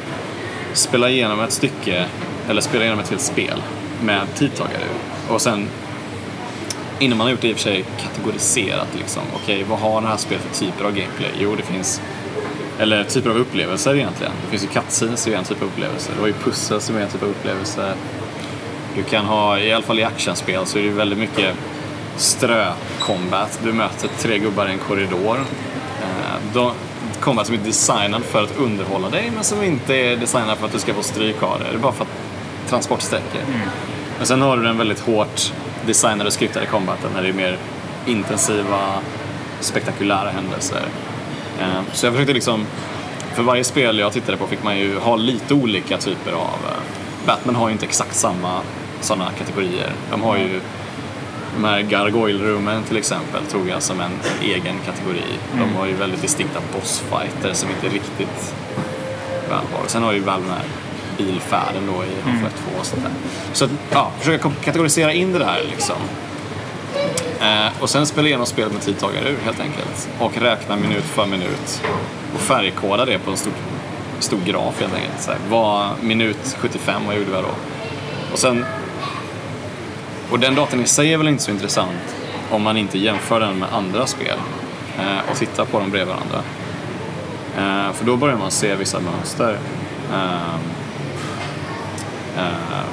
spela 0.74 1.10
igenom 1.10 1.39
ett 1.39 1.52
stycke, 1.52 2.06
eller 2.50 2.62
spela 2.62 2.84
igenom 2.84 3.00
ett 3.00 3.10
helt 3.10 3.21
spel 3.21 3.63
med 4.04 4.21
tidtagare. 4.36 4.84
Och 5.30 5.41
sen 5.41 5.67
innan 6.99 7.17
man 7.17 7.27
har 7.27 7.31
gjort 7.31 7.41
det 7.41 7.47
i 7.47 7.53
och 7.53 7.58
för 7.58 7.63
sig 7.63 7.86
kategoriserat 8.01 8.88
liksom. 8.97 9.23
Okej, 9.36 9.65
vad 9.69 9.79
har 9.79 10.01
det 10.01 10.08
här 10.08 10.17
spelet 10.17 10.43
för 10.43 10.65
typer 10.65 10.86
av 10.86 10.91
gameplay? 10.91 11.31
Jo, 11.39 11.55
det 11.55 11.63
finns 11.63 12.01
eller 12.79 13.03
typer 13.03 13.29
av 13.29 13.38
upplevelser 13.38 13.95
egentligen. 13.95 14.34
Det 14.43 14.49
finns 14.49 14.63
ju 14.63 14.67
cutscenes 14.67 15.21
som 15.21 15.34
är 15.34 15.38
en 15.38 15.43
typ 15.43 15.62
av 15.62 15.67
upplevelse. 15.67 16.12
Det 16.15 16.21
var 16.21 16.27
ju 16.27 16.34
pussel 16.34 16.81
som 16.81 16.95
är 16.95 17.01
en 17.01 17.10
typ 17.10 17.23
av 17.23 17.29
upplevelse. 17.29 17.93
Du 18.95 19.03
kan 19.03 19.25
ha, 19.25 19.60
i 19.60 19.73
alla 19.73 19.84
fall 19.84 19.99
i 19.99 20.03
actionspel 20.03 20.65
så 20.65 20.77
är 20.77 20.81
det 20.81 20.88
ju 20.88 20.93
väldigt 20.93 21.19
mycket 21.19 21.55
strö-combat. 22.17 23.60
Du 23.63 23.73
möter 23.73 24.10
tre 24.19 24.39
gubbar 24.39 24.67
i 24.67 24.71
en 24.71 24.77
korridor. 24.77 25.38
Eh, 26.01 26.53
de, 26.53 26.71
combat 27.19 27.45
som 27.47 27.55
är 27.55 27.60
designad 27.60 28.23
för 28.23 28.43
att 28.43 28.58
underhålla 28.58 29.10
dig 29.10 29.31
men 29.36 29.43
som 29.43 29.63
inte 29.63 29.95
är 29.95 30.17
designad 30.17 30.58
för 30.58 30.65
att 30.65 30.71
du 30.71 30.79
ska 30.79 30.93
få 30.93 31.03
stryk 31.03 31.43
av 31.43 31.60
det. 31.60 31.65
Det 31.71 31.77
är 31.77 31.79
bara 31.79 31.93
för 31.93 32.03
att 32.03 32.12
transportsträckor. 32.69 33.41
Men 34.17 34.27
sen 34.27 34.41
har 34.41 34.58
du 34.58 34.63
den 34.63 34.77
väldigt 34.77 34.99
hårt 34.99 35.53
designade 35.88 36.26
och 36.28 36.34
skriptade 36.34 36.65
combaten 36.65 37.10
när 37.15 37.21
det 37.21 37.30
är 37.30 37.34
mer 37.34 37.58
intensiva, 38.06 38.80
spektakulära 39.60 40.30
händelser. 40.30 40.82
Eh, 41.62 41.82
Så 41.93 42.06
jag 42.06 42.13
försökte 42.13 42.34
liksom, 42.34 42.65
för 43.34 43.43
varje 43.43 43.63
spel 43.63 44.00
jag 44.00 44.13
tittade 44.13 44.38
på 44.38 44.48
fick 44.48 44.63
man 44.63 44.78
ju 44.78 45.00
ha 45.00 45.15
lite 45.15 45.54
olika 45.54 45.98
typer 45.98 46.32
av... 46.32 46.60
eh, 46.69 46.78
Batman 47.28 47.56
har 47.56 47.67
ju 47.67 47.74
inte 47.74 47.86
exakt 47.86 48.15
samma 48.15 48.62
sådana 49.02 49.32
kategorier. 49.39 49.89
De 50.12 50.21
har 50.21 50.38
ju 50.38 50.60
de 51.56 51.63
här 51.63 51.80
gargoyle-rummen 51.82 52.84
till 52.84 52.98
exempel 52.98 53.41
tog 53.52 53.69
jag 53.69 53.82
som 53.84 54.00
en, 54.02 54.12
en 54.12 54.45
egen 54.45 54.76
kategori. 54.86 55.24
De 55.60 55.76
har 55.76 55.86
ju 55.86 55.93
väldigt 55.93 56.21
distinkta 56.21 56.60
bossfighter 56.74 57.54
som 57.54 57.69
inte 57.69 57.88
riktigt 57.95 58.56
Valve 59.50 59.67
har. 59.78 59.88
Sen 59.88 60.04
har 60.04 60.12
ju 60.13 60.19
Valve 60.19 60.45
den 60.48 60.56
här 60.56 60.65
bilfärden 61.17 61.84
då 61.88 62.04
i 62.04 62.08
Half-Life 62.08 62.71
2 62.73 62.80
och 62.80 62.86
sånt 62.86 63.04
där. 63.04 63.12
Så 63.54 63.65
att, 63.65 63.71
ja, 63.91 64.12
försöka 64.19 64.51
kategorisera 64.63 65.13
in 65.13 65.34
det 65.34 65.39
där 65.39 65.63
liksom. 65.69 65.95
Eh, 67.41 67.82
och 67.82 67.89
sen 67.89 68.06
spela 68.06 68.28
igenom 68.28 68.45
spelet 68.45 68.73
med 68.73 68.82
tidtagare 68.82 69.30
ur 69.30 69.38
helt 69.45 69.60
enkelt. 69.60 70.10
Och 70.19 70.38
räkna 70.38 70.75
minut 70.75 71.04
för 71.04 71.25
minut. 71.25 71.82
Och 72.34 72.39
färgkoda 72.39 73.06
det 73.06 73.19
på 73.19 73.32
en 73.32 73.38
stor, 73.38 73.54
stor 74.19 74.39
graf 74.45 74.82
helt 74.82 74.93
enkelt. 74.93 75.21
Så 75.21 75.32
här, 75.32 75.39
vad, 75.49 75.89
minut 76.01 76.58
75, 76.60 77.01
vad 77.08 77.15
gjorde 77.15 77.32
jag 77.32 77.43
då? 77.43 77.51
Och 78.32 78.39
sen... 78.39 78.65
Och 80.30 80.39
den 80.39 80.56
datan 80.56 80.82
i 80.82 80.86
sig 80.86 81.13
är 81.13 81.17
väl 81.17 81.28
inte 81.28 81.43
så 81.43 81.51
intressant 81.51 82.15
om 82.51 82.62
man 82.62 82.78
inte 82.78 82.97
jämför 82.97 83.39
den 83.39 83.60
med 83.60 83.73
andra 83.73 84.06
spel 84.06 84.38
eh, 84.99 85.32
och 85.32 85.38
tittar 85.38 85.65
på 85.65 85.80
dem 85.80 85.91
bredvid 85.91 86.15
varandra. 86.15 86.41
Eh, 87.58 87.93
för 87.93 88.06
då 88.06 88.17
börjar 88.17 88.38
man 88.38 88.51
se 88.51 88.75
vissa 88.75 88.99
mönster. 88.99 89.58
Eh, 90.13 90.56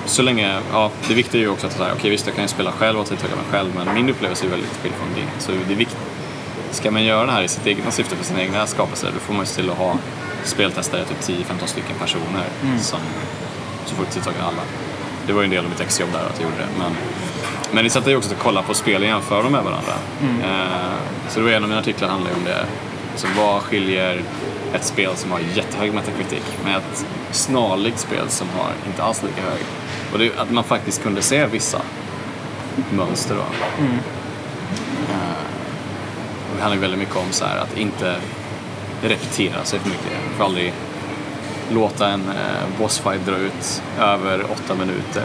så 0.06 0.22
länge, 0.22 0.58
ja, 0.72 0.90
det 1.08 1.14
viktiga 1.14 1.40
är 1.40 1.44
ju 1.44 1.50
också 1.50 1.66
att 1.66 1.72
säga, 1.72 1.92
okej 1.94 2.10
visst 2.10 2.26
jag 2.26 2.34
kan 2.34 2.44
ju 2.44 2.48
spela 2.48 2.72
själv 2.72 2.98
och 3.00 3.06
tidtagga 3.06 3.36
mig 3.36 3.44
själv 3.50 3.68
men 3.74 3.94
min 3.94 4.10
upplevelse 4.10 4.46
är 4.46 4.50
väldigt 4.50 4.76
skild 4.82 4.94
från 4.94 5.14
din. 5.14 5.28
Så 5.38 5.52
det 5.68 5.74
är 5.74 5.78
viktigt. 5.78 5.98
Ska 6.70 6.90
man 6.90 7.04
göra 7.04 7.26
det 7.26 7.32
här 7.32 7.42
i 7.42 7.48
sitt 7.48 7.66
egna 7.66 7.90
syfte 7.90 8.16
för 8.16 8.24
sina 8.24 8.42
egna 8.42 8.66
skapelser 8.66 9.10
då 9.14 9.20
får 9.20 9.34
man 9.34 9.42
ju 9.42 9.46
se 9.46 9.60
till 9.60 9.70
att 9.70 9.78
ha 9.78 9.98
speltestare, 10.44 11.04
typ 11.04 11.20
10-15 11.20 11.66
stycken 11.66 11.96
personer 11.98 12.44
som 12.78 13.00
så 13.86 13.94
får 13.94 14.04
tidtagga 14.04 14.42
alla. 14.42 14.62
Det 15.26 15.32
var 15.32 15.42
ju 15.42 15.44
en 15.44 15.50
del 15.50 15.64
av 15.64 15.70
mitt 15.70 15.80
exjobb 15.80 16.08
där 16.12 16.18
att 16.18 16.40
jag 16.40 16.50
gjorde 16.50 16.62
det. 16.62 16.68
Men, 16.78 16.92
men 17.72 17.84
det 17.84 17.90
sätter 17.90 18.10
ju 18.10 18.16
också 18.16 18.34
att 18.34 18.38
kolla 18.38 18.62
på 18.62 18.74
spel 18.74 19.02
och 19.02 19.08
jämföra 19.08 19.42
dem 19.42 19.52
med 19.52 19.64
varandra. 19.64 19.92
Eh, 20.22 21.28
så 21.28 21.40
det 21.40 21.44
var 21.44 21.52
en 21.52 21.62
av 21.62 21.68
mina 21.68 21.80
artiklar 21.80 22.08
handlar 22.08 22.30
ju 22.30 22.36
om 22.36 22.44
det. 22.44 22.66
Så 23.16 23.26
vad 23.36 23.62
skiljer 23.62 24.22
ett 24.74 24.84
spel 24.84 25.16
som 25.16 25.30
har 25.30 25.40
jättehög 25.54 25.94
metacritic 25.94 26.42
med 26.64 26.76
ett 26.76 27.06
snarlikt 27.32 27.98
spel 27.98 28.28
som 28.28 28.46
har 28.48 28.72
inte 28.86 29.02
alls 29.02 29.22
lika 29.22 29.42
hög. 29.42 29.60
Och 30.12 30.18
det 30.18 30.38
att 30.38 30.50
man 30.50 30.64
faktiskt 30.64 31.02
kunde 31.02 31.22
se 31.22 31.46
vissa 31.46 31.80
mönster 32.90 33.34
då. 33.34 33.42
Eh, 35.12 35.42
och 36.50 36.56
det 36.56 36.62
handlar 36.62 36.74
ju 36.74 36.80
väldigt 36.80 37.00
mycket 37.00 37.16
om 37.16 37.26
så 37.30 37.44
här 37.44 37.58
att 37.58 37.78
inte 37.78 38.16
repetera 39.02 39.64
sig 39.64 39.78
för 39.78 39.88
mycket. 39.88 40.12
Får 40.36 40.44
aldrig 40.44 40.72
låta 41.70 42.08
en 42.08 42.20
eh, 42.20 42.78
bossfight 42.78 43.26
dra 43.26 43.36
ut 43.36 43.82
över 43.98 44.44
åtta 44.52 44.74
minuter. 44.74 45.22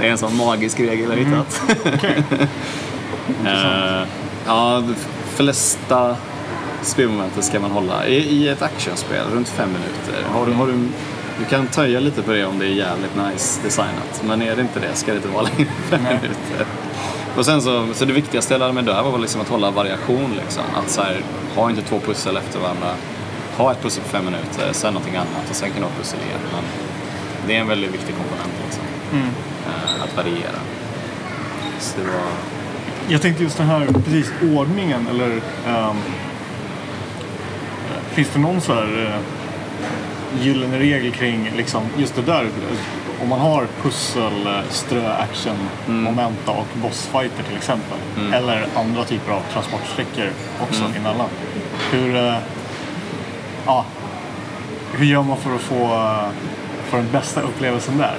Det 0.00 0.06
är 0.06 0.10
en 0.10 0.18
sån 0.18 0.36
magisk 0.36 0.80
regel 0.80 1.00
jag 1.00 1.08
har 1.08 1.16
hittat. 1.16 1.62
Okej. 1.94 2.24
Eh, 3.46 4.02
ja, 4.46 4.82
de 4.86 4.94
flesta 5.34 6.16
spelmomenten 6.82 7.42
ska 7.42 7.60
man 7.60 7.70
hålla 7.70 8.06
i, 8.06 8.16
i 8.16 8.48
ett 8.48 8.62
actionspel 8.62 9.26
runt 9.32 9.48
fem 9.48 9.68
minuter. 9.68 10.28
Har 10.32 10.46
du, 10.46 10.52
har 10.52 10.66
du, 10.66 10.88
du 11.38 11.44
kan 11.44 11.66
töja 11.66 12.00
lite 12.00 12.22
på 12.22 12.32
det 12.32 12.44
om 12.44 12.58
det 12.58 12.66
är 12.66 12.70
jävligt 12.70 13.16
nice 13.16 13.60
designat. 13.62 14.22
Men 14.24 14.42
är 14.42 14.56
det 14.56 14.62
inte 14.62 14.80
det 14.80 14.94
ska 14.94 15.10
det 15.10 15.16
inte 15.16 15.28
vara 15.28 15.42
längre 15.42 15.60
än 15.60 15.90
fem 15.90 16.00
Nej. 16.02 16.14
minuter. 16.22 16.66
Och 17.36 17.44
sen 17.44 17.62
så, 17.62 17.94
så 17.94 18.04
det 18.04 18.12
viktigaste 18.12 18.54
jag 18.54 18.58
lärde 18.58 18.72
mig 18.72 18.82
där 18.82 19.02
var 19.02 19.18
liksom 19.18 19.40
att 19.40 19.48
hålla 19.48 19.70
variation. 19.70 20.34
Liksom. 20.42 20.62
Att 20.76 20.90
så 20.90 21.02
här, 21.02 21.20
ha 21.54 21.70
inte 21.70 21.82
två 21.82 22.00
pussel 22.00 22.36
efter 22.36 22.60
varandra. 22.60 22.88
Ha 23.56 23.72
ett 23.72 23.82
pussel 23.82 24.02
på 24.02 24.08
fem 24.08 24.24
minuter, 24.24 24.72
sen 24.72 24.94
någonting 24.94 25.16
annat 25.16 25.50
och 25.50 25.56
sen 25.56 25.70
kan 25.70 25.80
du 25.80 25.84
ha 25.84 25.94
pussel 25.98 26.18
igen. 26.20 26.40
Men 26.52 26.64
det 27.46 27.56
är 27.56 27.60
en 27.60 27.68
väldigt 27.68 27.94
viktig 27.94 28.14
komponent 28.16 28.52
liksom. 28.64 28.82
Eh, 29.66 30.04
att 30.04 30.16
variera. 30.16 30.60
Så 31.80 32.00
det 32.00 32.06
var... 32.06 32.28
Jag 33.08 33.22
tänkte 33.22 33.42
just 33.42 33.56
den 33.56 33.66
här, 33.66 33.86
precis 33.86 34.32
ordningen 34.54 35.06
eller 35.06 35.30
ehm, 35.66 35.96
finns 38.18 38.28
det 38.32 38.38
någon 38.38 38.60
så 38.60 38.74
här 38.74 38.86
uh, 38.86 39.14
gyllene 40.42 40.78
regel 40.78 41.12
kring 41.12 41.50
liksom 41.56 41.82
just 41.98 42.16
det 42.16 42.22
där? 42.22 42.46
Om 43.22 43.28
man 43.28 43.40
har 43.40 43.66
pussel, 43.82 44.46
eh, 44.46 44.60
strö, 44.70 45.12
action, 45.12 45.56
momenta 45.86 46.52
och 46.52 46.66
bossfighter 46.74 47.42
till 47.42 47.56
exempel. 47.56 47.98
Eller 48.32 48.66
andra 48.74 49.04
typer 49.04 49.32
av 49.32 49.42
transportsträckor 49.52 50.28
också 50.60 50.82
emellan. 50.96 51.28
Hur, 51.92 52.16
eh, 52.16 52.36
ja, 53.66 53.84
hur 54.92 55.06
gör 55.06 55.22
man 55.22 55.36
för 55.36 55.54
att 55.54 55.60
få 55.60 55.84
uh, 55.84 56.28
för 56.90 56.96
den 56.96 57.08
bästa 57.12 57.40
upplevelsen 57.40 57.98
där? 57.98 58.14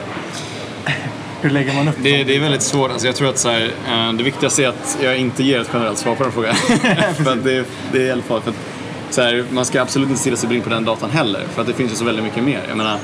hur 1.42 1.50
lägger 1.50 1.74
man 1.74 1.88
upp 1.88 1.96
Det, 2.02 2.24
det 2.24 2.36
är 2.36 2.40
väldigt 2.40 2.62
svårt. 2.62 2.92
Alltså 2.92 3.08
jag 3.08 3.16
tror 3.16 3.30
att 3.30 3.38
så 3.38 3.50
här, 3.50 3.72
eh, 3.88 4.14
det 4.14 4.24
viktigaste 4.24 4.64
är 4.64 4.68
att 4.68 4.98
jag 5.02 5.18
inte 5.18 5.44
ger 5.44 5.60
ett 5.60 5.70
generellt 5.74 5.98
svar 5.98 6.16
på 6.16 6.24
den 6.24 6.32
frågan. 6.32 6.56
för 7.16 7.36
det, 7.36 7.66
det 7.92 7.98
är 7.98 8.06
i 8.06 8.12
alla 8.12 8.22
fall 8.22 8.42
för 8.42 8.50
att, 8.50 8.58
så 9.10 9.22
här, 9.22 9.46
man 9.52 9.66
ska 9.66 9.82
absolut 9.82 10.10
inte 10.10 10.22
stirra 10.22 10.36
sig 10.36 10.50
blind 10.50 10.64
på 10.64 10.70
den 10.70 10.86
datan 10.86 11.10
heller. 11.10 11.44
För 11.54 11.62
att 11.62 11.68
det 11.68 11.74
finns 11.74 11.92
ju 11.92 11.96
så 11.96 12.06
väldigt 12.06 12.24
mycket 12.26 12.44
mer. 12.44 12.62
Jag 12.68 12.78
menar, 12.78 12.98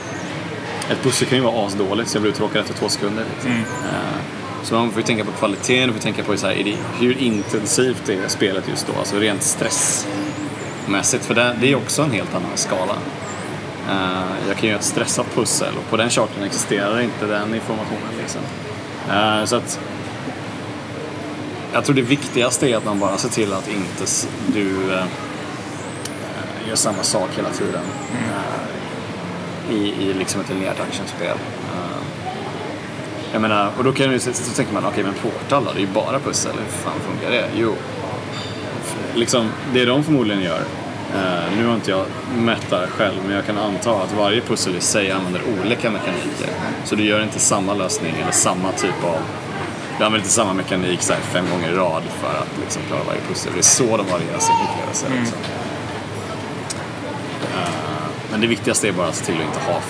ett 0.91 1.03
pussel 1.03 1.27
kan 1.27 1.37
ju 1.37 1.43
vara 1.43 1.67
asdåligt 1.67 2.09
så 2.09 2.15
jag 2.15 2.21
blir 2.21 2.31
uttråkad 2.31 2.61
efter 2.61 2.73
två 2.73 2.89
sekunder. 2.89 3.23
Liksom. 3.33 3.51
Eh, 3.51 3.63
Så 4.63 4.75
man 4.75 4.91
får 4.91 4.99
ju 5.01 5.05
tänka 5.05 5.25
på 5.25 5.31
kvaliteten, 5.31 5.89
man 5.89 5.93
får 5.93 6.01
tänka 6.03 6.23
på 6.23 6.37
så 6.37 6.47
här, 6.47 6.53
är 6.53 6.63
det, 6.63 6.75
hur 6.99 7.17
intensivt 7.17 8.09
är 8.09 8.27
spelet 8.27 8.63
just 8.69 8.87
då, 8.87 8.93
alltså 8.99 9.15
rent 9.19 9.43
stressmässigt. 9.43 11.25
För 11.25 11.33
det, 11.35 11.55
det 11.61 11.71
är 11.71 11.75
också 11.75 12.01
en 12.01 12.11
helt 12.11 12.35
annan 12.35 12.49
skala. 12.55 12.95
Eh, 13.89 14.47
jag 14.47 14.57
kan 14.57 14.69
göra 14.69 14.79
ett 14.79 14.85
stressat 14.85 15.35
pussel 15.35 15.73
och 15.77 15.89
på 15.89 15.97
den 15.97 16.09
charten 16.09 16.43
existerar 16.43 17.01
inte 17.01 17.25
den 17.25 17.55
informationen. 17.55 18.13
Liksom. 18.21 18.41
Eh, 19.11 19.45
så 19.45 19.55
att 19.55 19.79
jag 21.73 21.85
tror 21.85 21.95
det 21.95 22.01
viktigaste 22.01 22.69
är 22.69 22.77
att 22.77 22.85
man 22.85 22.99
bara 22.99 23.17
ser 23.17 23.29
till 23.29 23.53
att 23.53 23.67
inte 23.67 24.11
du 24.53 24.93
gör 26.67 26.75
samma 26.75 27.03
sak 27.03 27.29
hela 27.37 27.49
tiden. 27.49 27.81
Eh, 28.13 29.75
I, 29.75 30.09
I 30.09 30.13
liksom 30.13 30.41
ett 30.41 30.49
linjärt 30.49 30.79
actionspel. 30.79 31.37
Eh, 31.73 31.97
jag 33.33 33.41
menar, 33.41 33.71
och 33.77 33.83
då 33.83 33.91
kan 33.91 34.11
ju, 34.11 34.19
så, 34.19 34.33
så 34.33 34.51
tänker 34.51 34.73
man, 34.73 34.85
okej 34.85 35.03
men 35.03 35.13
Portal 35.13 35.65
då, 35.65 35.71
det 35.71 35.79
är 35.79 35.81
ju 35.81 35.87
bara 35.87 36.19
pussel, 36.19 36.51
hur 36.51 36.71
fan 36.71 36.99
funkar 36.99 37.31
det? 37.31 37.45
Jo, 37.55 37.75
liksom, 39.15 39.49
det 39.73 39.85
de 39.85 40.03
förmodligen 40.03 40.43
gör, 40.43 40.61
eh, 41.15 41.57
nu 41.57 41.67
har 41.67 41.75
inte 41.75 41.91
jag 41.91 42.05
mätt 42.37 42.69
det 42.69 42.75
här 42.75 42.87
själv, 42.87 43.17
men 43.25 43.35
jag 43.35 43.45
kan 43.45 43.57
anta 43.57 43.91
att 43.91 44.13
varje 44.13 44.41
pussel 44.41 44.75
i 44.75 44.81
sig 44.81 45.11
använder 45.11 45.41
olika 45.61 45.91
mekaniker. 45.91 46.49
Så 46.85 46.95
du 46.95 47.03
gör 47.03 47.23
inte 47.23 47.39
samma 47.39 47.73
lösning 47.73 48.15
eller 48.21 48.31
samma 48.31 48.71
typ 48.71 49.03
av 49.03 49.19
du 49.97 50.03
använder 50.03 50.19
inte 50.19 50.33
samma 50.33 50.53
mekanik 50.53 51.01
så 51.01 51.13
här, 51.13 51.21
fem 51.21 51.45
gånger 51.51 51.71
i 51.71 51.75
rad 51.75 52.03
för 52.03 52.27
att 52.27 52.59
liksom, 52.61 52.81
klara 52.87 53.03
varje 53.03 53.21
pussel. 53.21 53.53
Det 53.53 53.59
är 53.59 53.63
så 53.63 53.83
de 53.83 54.05
varierar 54.05 54.39
sin 54.39 54.55
upplevelse. 54.65 55.05
Liksom. 55.19 55.37
Eh, 55.37 55.64
men 58.35 58.41
det 58.41 58.47
viktigaste 58.47 58.87
är 58.87 58.91
bara 58.91 59.07
att 59.07 59.15
se 59.15 59.25
till 59.25 59.35
att 59.35 59.41
inte 59.47 59.59
ha 59.71 59.81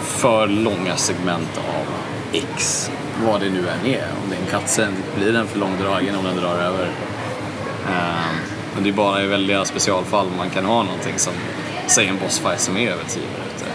för 0.00 0.46
långa 0.46 0.96
segment 0.96 1.58
av 1.58 1.86
X, 2.32 2.90
vad 3.26 3.40
det 3.40 3.50
nu 3.50 3.58
än 3.58 3.86
är. 3.86 4.04
Om 4.24 4.30
det 4.30 4.36
är 4.36 4.40
en 4.40 4.60
cutscene, 4.60 4.92
blir 5.16 5.32
den 5.32 5.46
för 5.46 5.58
långdragen 5.58 6.16
om 6.16 6.24
den 6.24 6.36
drar 6.36 6.54
över? 6.54 6.84
Eh, 7.88 8.30
Men 8.74 8.82
det 8.84 8.88
är 8.88 8.92
bara 8.92 9.22
i 9.22 9.26
väldiga 9.26 9.64
specialfall 9.64 10.26
man 10.38 10.50
kan 10.50 10.64
ha 10.64 10.82
någonting 10.82 11.12
som, 11.16 11.32
säg 11.86 12.06
en 12.08 12.18
bossfight 12.18 12.60
som 12.60 12.76
är 12.76 12.90
över 12.90 13.04
10 13.04 13.22
minuter. 13.22 13.68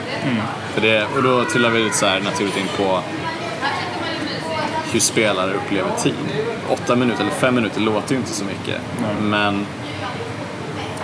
För 0.74 0.82
det, 0.82 1.06
och 1.16 1.24
då 1.24 1.44
trillar 1.46 1.70
vi 1.70 1.84
lite 1.84 1.98
så 1.98 2.06
här 2.06 2.20
naturligt 2.20 2.58
in 2.58 2.68
på 2.78 3.00
hur 4.92 5.00
spelare 5.00 5.54
upplever 5.54 5.92
tid. 6.04 6.14
Åtta 6.70 6.96
minuter 6.96 7.22
eller 7.22 7.32
fem 7.32 7.56
minuter 7.56 7.82
låter 7.82 8.12
ju 8.12 8.18
inte 8.18 8.34
så 8.34 8.46
mycket. 8.46 8.82
Men 9.22 9.66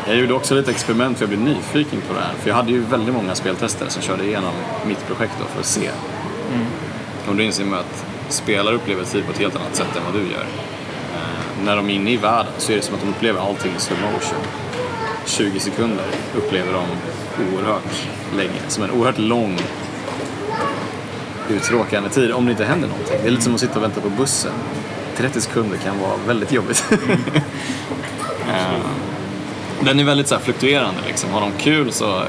jag 0.08 0.16
gjorde 0.16 0.34
också 0.34 0.56
lite 0.56 0.72
experiment 0.72 1.18
för 1.18 1.24
jag 1.24 1.30
blev 1.30 1.42
nyfiken 1.42 2.02
på 2.08 2.14
det 2.14 2.20
här. 2.20 2.34
För 2.34 2.50
jag 2.50 2.56
hade 2.56 2.72
ju 2.72 2.80
väldigt 2.82 3.16
många 3.16 3.36
speltestare 3.36 3.90
som 3.90 4.02
körde 4.02 4.26
igenom 4.26 4.54
mitt 4.88 5.08
projekt 5.08 5.34
då 5.40 5.46
för 5.46 5.60
att 5.60 5.66
se. 5.66 5.90
Och 7.28 7.36
då 7.36 7.44
inser 7.44 7.66
man 7.66 7.80
att 7.80 8.06
spelare 8.30 8.76
upplever 8.76 9.04
tid 9.04 9.26
på 9.26 9.32
ett 9.32 9.38
helt 9.38 9.56
annat 9.56 9.76
sätt 9.76 9.96
än 9.98 10.04
vad 10.06 10.14
du 10.14 10.32
gör. 10.32 10.46
Eh, 11.16 11.66
när 11.66 11.76
de 11.76 11.90
är 11.90 11.94
inne 11.94 12.12
i 12.12 12.18
världen 12.18 12.54
så 12.58 12.72
är 12.72 12.76
det 12.76 12.82
som 12.82 12.96
att 12.96 13.02
de 13.02 13.10
upplever 13.10 13.42
allting 13.42 13.72
i 13.78 13.80
slow 13.80 14.00
motion. 14.02 14.40
20 15.26 15.60
sekunder 15.60 16.06
upplever 16.36 16.74
de 16.74 16.86
oerhört 17.54 18.08
länge. 18.38 18.60
Som 18.68 18.84
en 18.84 18.92
oerhört 18.92 19.18
lång 19.18 19.60
uttråkande 21.50 22.10
tid 22.10 22.32
om 22.32 22.46
det 22.46 22.52
inte 22.52 22.66
händer 22.66 22.88
någonting. 22.88 23.18
Det 23.22 23.28
är 23.28 23.32
lite 23.32 23.44
som 23.44 23.54
att 23.54 23.60
sitta 23.60 23.76
och 23.76 23.84
vänta 23.84 24.02
på 24.02 24.10
bussen. 24.10 24.52
30 25.16 25.42
sekunder 25.42 25.78
kan 25.78 26.00
vara 26.00 26.18
väldigt 26.28 26.52
jobbigt. 26.52 26.86
Eh, 28.50 28.80
Den 29.86 30.00
är 30.00 30.04
väldigt 30.04 30.28
så 30.28 30.36
här 30.36 30.42
fluktuerande 30.42 31.02
liksom. 31.08 31.30
Har 31.30 31.42
de 31.42 31.52
kul 31.52 31.92
så 31.92 32.24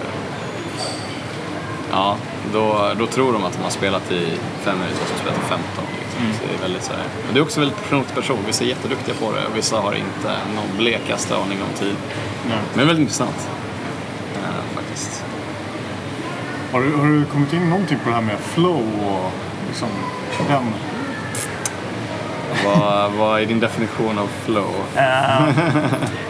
Ja, 1.92 2.16
då, 2.52 2.92
då 2.98 3.06
tror 3.06 3.32
de 3.32 3.44
att 3.44 3.52
de 3.52 3.62
har 3.62 3.70
spelat 3.70 4.12
i 4.12 4.26
fem 4.62 4.78
minuter 4.78 5.02
och 5.02 5.08
så 5.08 5.14
spelat 5.14 5.38
i 5.38 5.40
15. 5.40 5.60
Liksom. 6.00 6.20
Så 6.40 6.46
det 6.48 6.54
är 6.58 6.62
väldigt 6.62 6.82
så 6.82 6.92
här. 6.92 7.04
Men 7.24 7.34
det 7.34 7.40
är 7.40 7.42
också 7.42 7.60
väldigt 7.60 7.82
person 7.82 8.04
till 8.04 8.14
person. 8.14 8.38
Vissa 8.46 8.64
är 8.64 8.68
jätteduktiga 8.68 9.14
på 9.14 9.32
det 9.32 9.46
och 9.46 9.56
vissa 9.56 9.80
har 9.80 9.92
inte 9.92 10.30
någon 10.54 10.76
blekaste 10.78 11.36
aning 11.36 11.58
om 11.62 11.78
tid. 11.78 11.96
Nej. 12.48 12.58
Men 12.68 12.78
det 12.78 12.82
är 12.82 12.86
väldigt 12.86 13.02
intressant. 13.02 13.48
Eh, 14.34 14.74
faktiskt. 14.74 15.24
Har 16.72 16.80
du, 16.80 16.96
har 16.96 17.06
du 17.06 17.24
kommit 17.24 17.52
in 17.52 17.70
någonting 17.70 17.98
på 18.04 18.08
det 18.08 18.14
här 18.14 18.22
med 18.22 18.38
flow 18.38 18.84
och 19.06 19.30
liksom 19.68 19.88
den? 20.48 20.72
Vad, 22.64 23.12
vad 23.12 23.42
är 23.42 23.46
din 23.46 23.60
definition 23.60 24.18
av 24.18 24.28
flow? 24.44 24.74
Eh, 24.96 25.02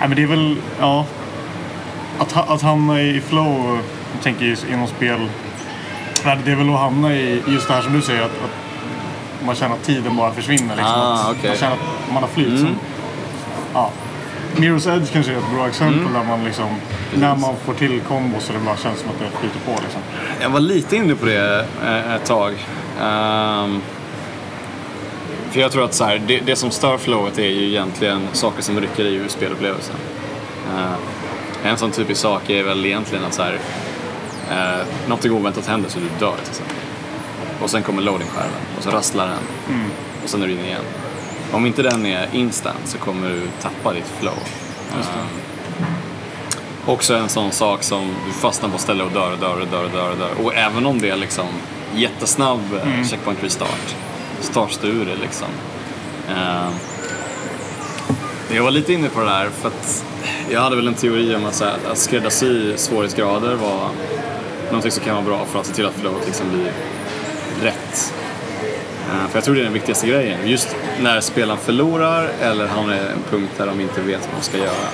nej, 0.00 0.08
men 0.08 0.16
det 0.16 0.22
är 0.22 0.26
väl, 0.26 0.56
ja. 0.80 1.04
Att, 2.18 2.50
att 2.50 2.62
hamna 2.62 3.00
i 3.00 3.20
flow, 3.20 3.78
jag 4.14 4.22
tänker 4.22 4.72
inom 4.72 4.86
spel. 4.86 5.28
Det 6.44 6.52
är 6.52 6.56
väl 6.56 6.70
att 6.70 6.78
hamna 6.80 7.14
i 7.14 7.42
just 7.46 7.68
det 7.68 7.74
här 7.74 7.82
som 7.82 7.92
du 7.92 8.02
säger. 8.02 8.22
Att, 8.22 8.30
att 8.44 9.46
man 9.46 9.54
känner 9.54 9.74
att 9.74 9.82
tiden 9.82 10.16
bara 10.16 10.32
försvinner. 10.32 10.76
Liksom. 10.76 10.94
Ah, 10.94 11.30
okej. 11.30 11.48
Man 11.50 11.58
känner 11.58 11.72
att 11.72 12.12
man 12.12 12.22
har 12.22 12.30
flyt. 12.30 12.60
Mm. 12.60 12.74
Ja. 13.74 13.90
Mirror's 14.56 14.96
Edge 14.96 15.12
kanske 15.12 15.32
är 15.32 15.36
ett 15.36 15.54
bra 15.54 15.68
exempel 15.68 16.12
där 16.12 16.24
man 16.24 16.44
liksom, 16.44 16.68
när 17.14 17.36
man 17.36 17.56
får 17.64 17.74
till 17.74 18.00
kombos 18.00 18.44
så 18.44 18.52
det 18.52 18.58
bara 18.58 18.76
känns 18.76 18.98
som 18.98 19.10
att 19.10 19.18
det 19.18 19.38
flyter 19.40 19.60
på. 19.66 19.70
Liksom. 19.70 20.00
Jag 20.40 20.50
var 20.50 20.60
lite 20.60 20.96
inne 20.96 21.14
på 21.14 21.26
det 21.26 21.66
eh, 21.84 22.14
ett 22.14 22.24
tag. 22.24 22.54
Ehm, 23.02 23.82
för 25.54 25.60
jag 25.60 25.72
tror 25.72 25.84
att 25.84 25.94
så 25.94 26.04
här, 26.04 26.22
det, 26.26 26.40
det 26.40 26.56
som 26.56 26.70
stör 26.70 26.98
flowet 26.98 27.38
är 27.38 27.48
ju 27.48 27.68
egentligen 27.68 28.28
saker 28.32 28.62
som 28.62 28.80
rycker 28.80 29.04
i 29.04 29.14
ur 29.14 29.28
spelupplevelsen. 29.28 29.96
Eh, 30.74 30.92
en 31.70 31.76
sån 31.76 31.90
typisk 31.90 32.20
sak 32.20 32.50
är 32.50 32.62
väl 32.62 32.86
egentligen 32.86 33.24
att 33.24 33.34
så 33.34 33.42
här, 33.42 33.52
uh, 33.52 34.86
något 35.08 35.24
oväntat 35.24 35.66
händer 35.66 35.90
så 35.90 35.98
du 35.98 36.06
dör 36.18 36.36
till 36.36 36.50
exempel. 36.50 36.76
Och 37.62 37.70
sen 37.70 37.82
kommer 37.82 38.02
loadingskärmen 38.02 38.60
och 38.76 38.82
så 38.82 38.90
rasslar 38.90 39.26
den 39.26 39.78
och 40.22 40.28
sen 40.28 40.42
är 40.42 40.46
du 40.46 40.52
inne 40.52 40.66
igen. 40.66 40.84
Om 41.52 41.66
inte 41.66 41.82
den 41.82 42.06
är 42.06 42.28
instant 42.32 42.82
så 42.84 42.98
kommer 42.98 43.28
du 43.28 43.40
tappa 43.60 43.92
ditt 43.92 44.12
flow. 44.20 44.38
Ehm, 44.92 45.86
Också 46.86 47.14
en 47.14 47.28
sån 47.28 47.52
sak 47.52 47.82
som 47.82 48.14
du 48.26 48.32
fastnar 48.32 48.68
på 48.68 48.78
ställe 48.78 49.04
och 49.04 49.10
dör 49.10 49.32
och 49.32 49.38
dör 49.38 49.60
och 49.60 49.66
dör 49.66 49.84
och 49.84 49.90
dör 49.90 50.10
och 50.10 50.18
dör. 50.18 50.44
Och 50.44 50.54
även 50.54 50.86
om 50.86 51.00
det 51.00 51.10
är 51.10 51.16
liksom 51.16 51.46
jättesnabb 51.94 52.60
mm. 52.82 53.04
checkpoint 53.04 53.44
restart 53.44 53.96
du 54.82 54.88
ur 54.88 55.06
det 55.06 55.16
liksom. 55.22 55.48
Eh, 56.28 56.68
jag 58.56 58.62
var 58.62 58.70
lite 58.70 58.92
inne 58.92 59.08
på 59.08 59.20
det 59.20 59.26
där 59.26 59.48
för 59.50 59.68
att 59.68 60.04
jag 60.50 60.60
hade 60.60 60.76
väl 60.76 60.86
en 60.88 60.94
teori 60.94 61.34
om 61.34 61.46
att, 61.46 61.54
så 61.54 61.64
här, 61.64 61.74
att 61.92 61.98
skräddarsy 61.98 62.76
svårighetsgrader 62.76 63.54
var 63.54 63.88
någonting 64.66 64.90
som 64.90 65.04
kan 65.04 65.14
vara 65.14 65.24
bra 65.24 65.44
för 65.44 65.60
att 65.60 65.66
se 65.66 65.74
till 65.74 65.86
att 65.86 65.94
flowet 65.94 66.26
liksom 66.26 66.46
blir 66.52 66.72
rätt. 67.62 68.14
Eh, 69.12 69.28
För 69.28 69.36
jag 69.36 69.44
tror 69.44 69.54
det 69.54 69.60
är 69.60 69.64
den 69.64 69.72
viktigaste 69.72 70.06
grejen. 70.06 70.48
Just 70.48 70.76
när 71.00 71.20
spelaren 71.20 71.58
förlorar 71.60 72.28
eller 72.42 72.66
hamnar 72.66 72.94
i 72.94 72.98
en 72.98 73.22
punkt 73.30 73.52
där 73.56 73.66
de 73.66 73.80
inte 73.80 74.00
vet 74.00 74.20
vad 74.32 74.40
de 74.40 74.44
ska 74.44 74.58
göra. 74.58 74.88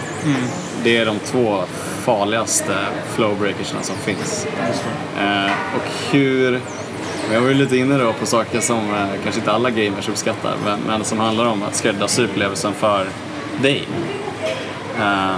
Det 0.84 0.96
är 0.96 1.06
de 1.06 1.18
två 1.18 1.62
farligaste 2.04 2.74
flowbreakersna 3.14 3.82
som 3.82 3.96
finns. 3.96 4.46
Eh, 5.20 5.50
och 5.76 6.12
hur... 6.12 6.60
Jag 7.32 7.40
var 7.40 7.48
ju 7.48 7.54
lite 7.54 7.76
inne 7.76 7.98
då 7.98 8.12
på 8.12 8.26
saker 8.26 8.60
som 8.60 8.94
eh, 8.94 9.08
kanske 9.22 9.40
inte 9.40 9.52
alla 9.52 9.70
gamers 9.70 10.08
uppskattar, 10.08 10.56
men, 10.64 10.80
men 10.86 11.04
som 11.04 11.18
handlar 11.18 11.46
om 11.46 11.62
att 11.62 11.74
skräddarsy 11.74 12.24
upplevelsen 12.24 12.74
för 12.74 13.06
dig. 13.62 13.88
Uh, 14.98 15.36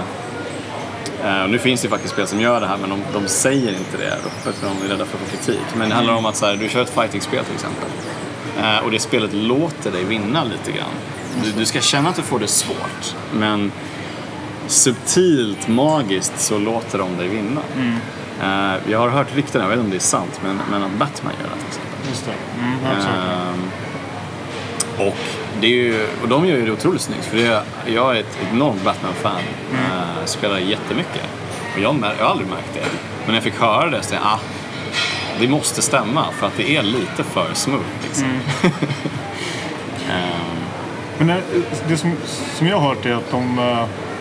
uh, 1.25 1.47
nu 1.49 1.59
finns 1.59 1.81
det 1.81 1.85
ju 1.85 1.89
faktiskt 1.89 2.13
spel 2.13 2.27
som 2.27 2.39
gör 2.39 2.61
det 2.61 2.67
här, 2.67 2.77
men 2.77 2.89
de, 2.89 3.01
de 3.13 3.27
säger 3.27 3.69
inte 3.69 3.97
det 3.97 4.11
öppet 4.11 4.55
för 4.55 4.67
de 4.67 4.85
är 4.85 4.89
rädda 4.89 5.05
för 5.05 5.17
att 5.17 5.23
få 5.23 5.37
kritik. 5.37 5.65
Men 5.75 5.89
det 5.89 5.95
handlar 5.95 6.13
om 6.13 6.25
att 6.25 6.35
så 6.35 6.45
här, 6.45 6.55
du 6.55 6.69
kör 6.69 6.81
ett 6.81 6.89
fighting-spel 6.89 7.45
till 7.45 7.53
exempel. 7.53 7.89
uh, 8.59 8.85
och 8.85 8.91
det 8.91 8.99
spelet 8.99 9.33
låter 9.33 9.91
dig 9.91 10.03
vinna 10.03 10.43
lite 10.43 10.71
grann. 10.71 10.93
Du, 11.43 11.51
du 11.51 11.65
ska 11.65 11.81
känna 11.81 12.09
att 12.09 12.15
du 12.15 12.21
får 12.21 12.39
det 12.39 12.47
svårt, 12.47 13.15
men 13.33 13.71
subtilt, 14.67 15.67
magiskt 15.67 16.39
så 16.39 16.57
låter 16.57 16.97
de 16.97 17.17
dig 17.17 17.27
vinna. 17.27 17.61
Mm. 17.75 17.97
Eh, 18.43 18.91
jag 18.91 18.99
har 18.99 19.09
hört 19.09 19.35
rykten, 19.35 19.61
jag 19.61 19.69
vet 19.69 19.75
inte 19.75 19.85
om 19.85 19.89
det 19.89 19.97
är 19.97 19.99
sant, 19.99 20.41
men, 20.43 20.59
men 20.71 20.83
att 20.83 20.91
Batman 20.91 21.33
gör 21.41 21.49
det 21.49 21.59
till 21.59 21.67
exempel. 21.67 22.09
Just 22.09 22.25
det. 22.25 22.33
Mm. 22.59 22.85
Ehm, 22.85 23.71
och, 25.07 25.17
det 25.61 25.67
är 25.67 25.71
ju, 25.71 26.07
och 26.21 26.27
de 26.27 26.45
gör 26.45 26.57
ju 26.57 26.65
det 26.65 26.71
otroligt 26.71 27.01
snyggt, 27.01 27.25
för 27.25 27.37
är, 27.37 27.61
jag 27.85 28.15
är 28.15 28.19
ett 28.19 28.37
enormt 28.51 28.83
Batman-fan. 28.83 29.41
Mm. 29.71 30.27
spelar 30.27 30.57
jättemycket. 30.57 31.23
Och 31.75 31.81
jag, 31.81 31.95
jag 32.19 32.25
har 32.25 32.31
aldrig 32.31 32.49
märkt 32.49 32.73
det. 32.73 32.79
Men 33.25 33.27
när 33.27 33.33
jag 33.33 33.43
fick 33.43 33.59
höra 33.59 33.89
det 33.89 34.03
så 34.03 34.09
tänkte 34.09 34.27
jag, 34.27 34.33
ah, 34.33 34.39
det 35.39 35.47
måste 35.47 35.81
stämma 35.81 36.25
för 36.31 36.47
att 36.47 36.57
det 36.57 36.77
är 36.77 36.83
lite 36.83 37.23
för 37.23 37.53
smooth. 37.53 37.83
Liksom. 38.03 38.25
Ehm, 40.11 40.57
Men 41.17 41.27
det, 41.27 41.41
det 41.87 41.97
som, 41.97 42.15
som 42.57 42.67
jag 42.67 42.77
har 42.77 42.87
hört 42.89 43.05
är 43.05 43.13
att 43.13 43.31
de, 43.31 43.59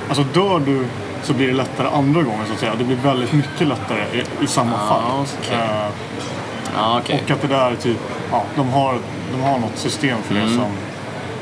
alltså 0.09 0.23
dör 0.23 0.61
du 0.67 0.87
så 1.23 1.33
blir 1.33 1.47
det 1.47 1.53
lättare 1.55 1.89
andra 1.89 2.23
gången 2.23 2.47
så 2.47 2.53
att 2.53 2.59
säga. 2.59 2.73
Det 2.79 2.85
blir 2.85 2.97
väldigt 2.97 3.33
mycket 3.33 3.69
lättare 3.69 4.01
i, 4.13 4.45
i 4.45 4.47
samma 4.47 4.75
Ah, 4.77 4.89
fall. 4.89 5.27
okej. 5.43 5.57
Eh, 5.59 5.89
ja, 6.77 6.99
okej. 7.03 7.23
och 7.25 7.31
att 7.31 7.43
det 7.43 7.49
där 7.49 7.71
är 7.71 7.77
typ, 7.77 7.99
ja, 8.31 8.45
de 8.57 8.69
har, 8.69 8.99
de 9.33 9.41
har 9.43 9.59
något 9.59 9.77
system 9.79 10.19
för 10.23 10.35
Mm. 10.35 10.47
det 10.49 10.55
som, 10.55 10.71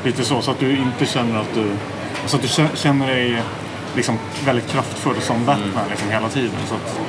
lite 0.04 0.24
så, 0.24 0.42
så 0.42 0.50
att 0.50 0.58
du 0.60 0.76
inte 0.76 1.06
känner 1.06 1.40
att 1.40 1.54
du, 1.54 1.70
alltså 2.22 2.36
att 2.36 2.42
du 2.42 2.48
kä- 2.48 2.76
känner 2.76 3.06
dig 3.06 3.42
liksom 3.96 4.18
väldigt 4.44 4.68
kraftfull 4.72 5.20
som 5.20 5.44
Batman 5.44 5.70
Mm. 5.74 5.90
liksom 5.90 6.10
hela 6.10 6.28
tiden. 6.28 6.50
Så 6.68 6.74
att, 6.74 7.00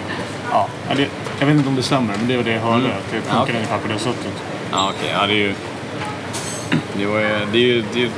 ja, 0.51 0.67
det, 0.95 1.07
jag 1.39 1.47
vet 1.47 1.55
inte 1.55 1.69
om 1.69 1.75
det 1.75 1.83
stämmer, 1.83 2.13
men 2.17 2.27
det 2.27 2.37
var 2.37 2.43
det 2.43 2.51
jag 2.51 2.61
hörde. 2.61 2.77
Mm. 2.85 2.91
Att 2.97 3.11
det 3.11 3.21
funkar 3.21 3.41
okej. 3.43 3.55
ungefär 3.55 3.77
på 3.77 3.87
det 3.87 3.99
sättet. 3.99 4.33
Ja, 4.71 4.91
okej. 4.97 5.09
Ja, 5.13 5.27
det 5.27 5.33
är 5.33 5.37
ju... 5.37 5.53
Det, 6.93 7.05
var, 7.05 7.19
ju- 7.19 7.47
det 7.51 7.57
är 7.57 7.61
ju 7.61 7.83
det 7.93 7.99
är 7.99 8.03
ju 8.03 8.09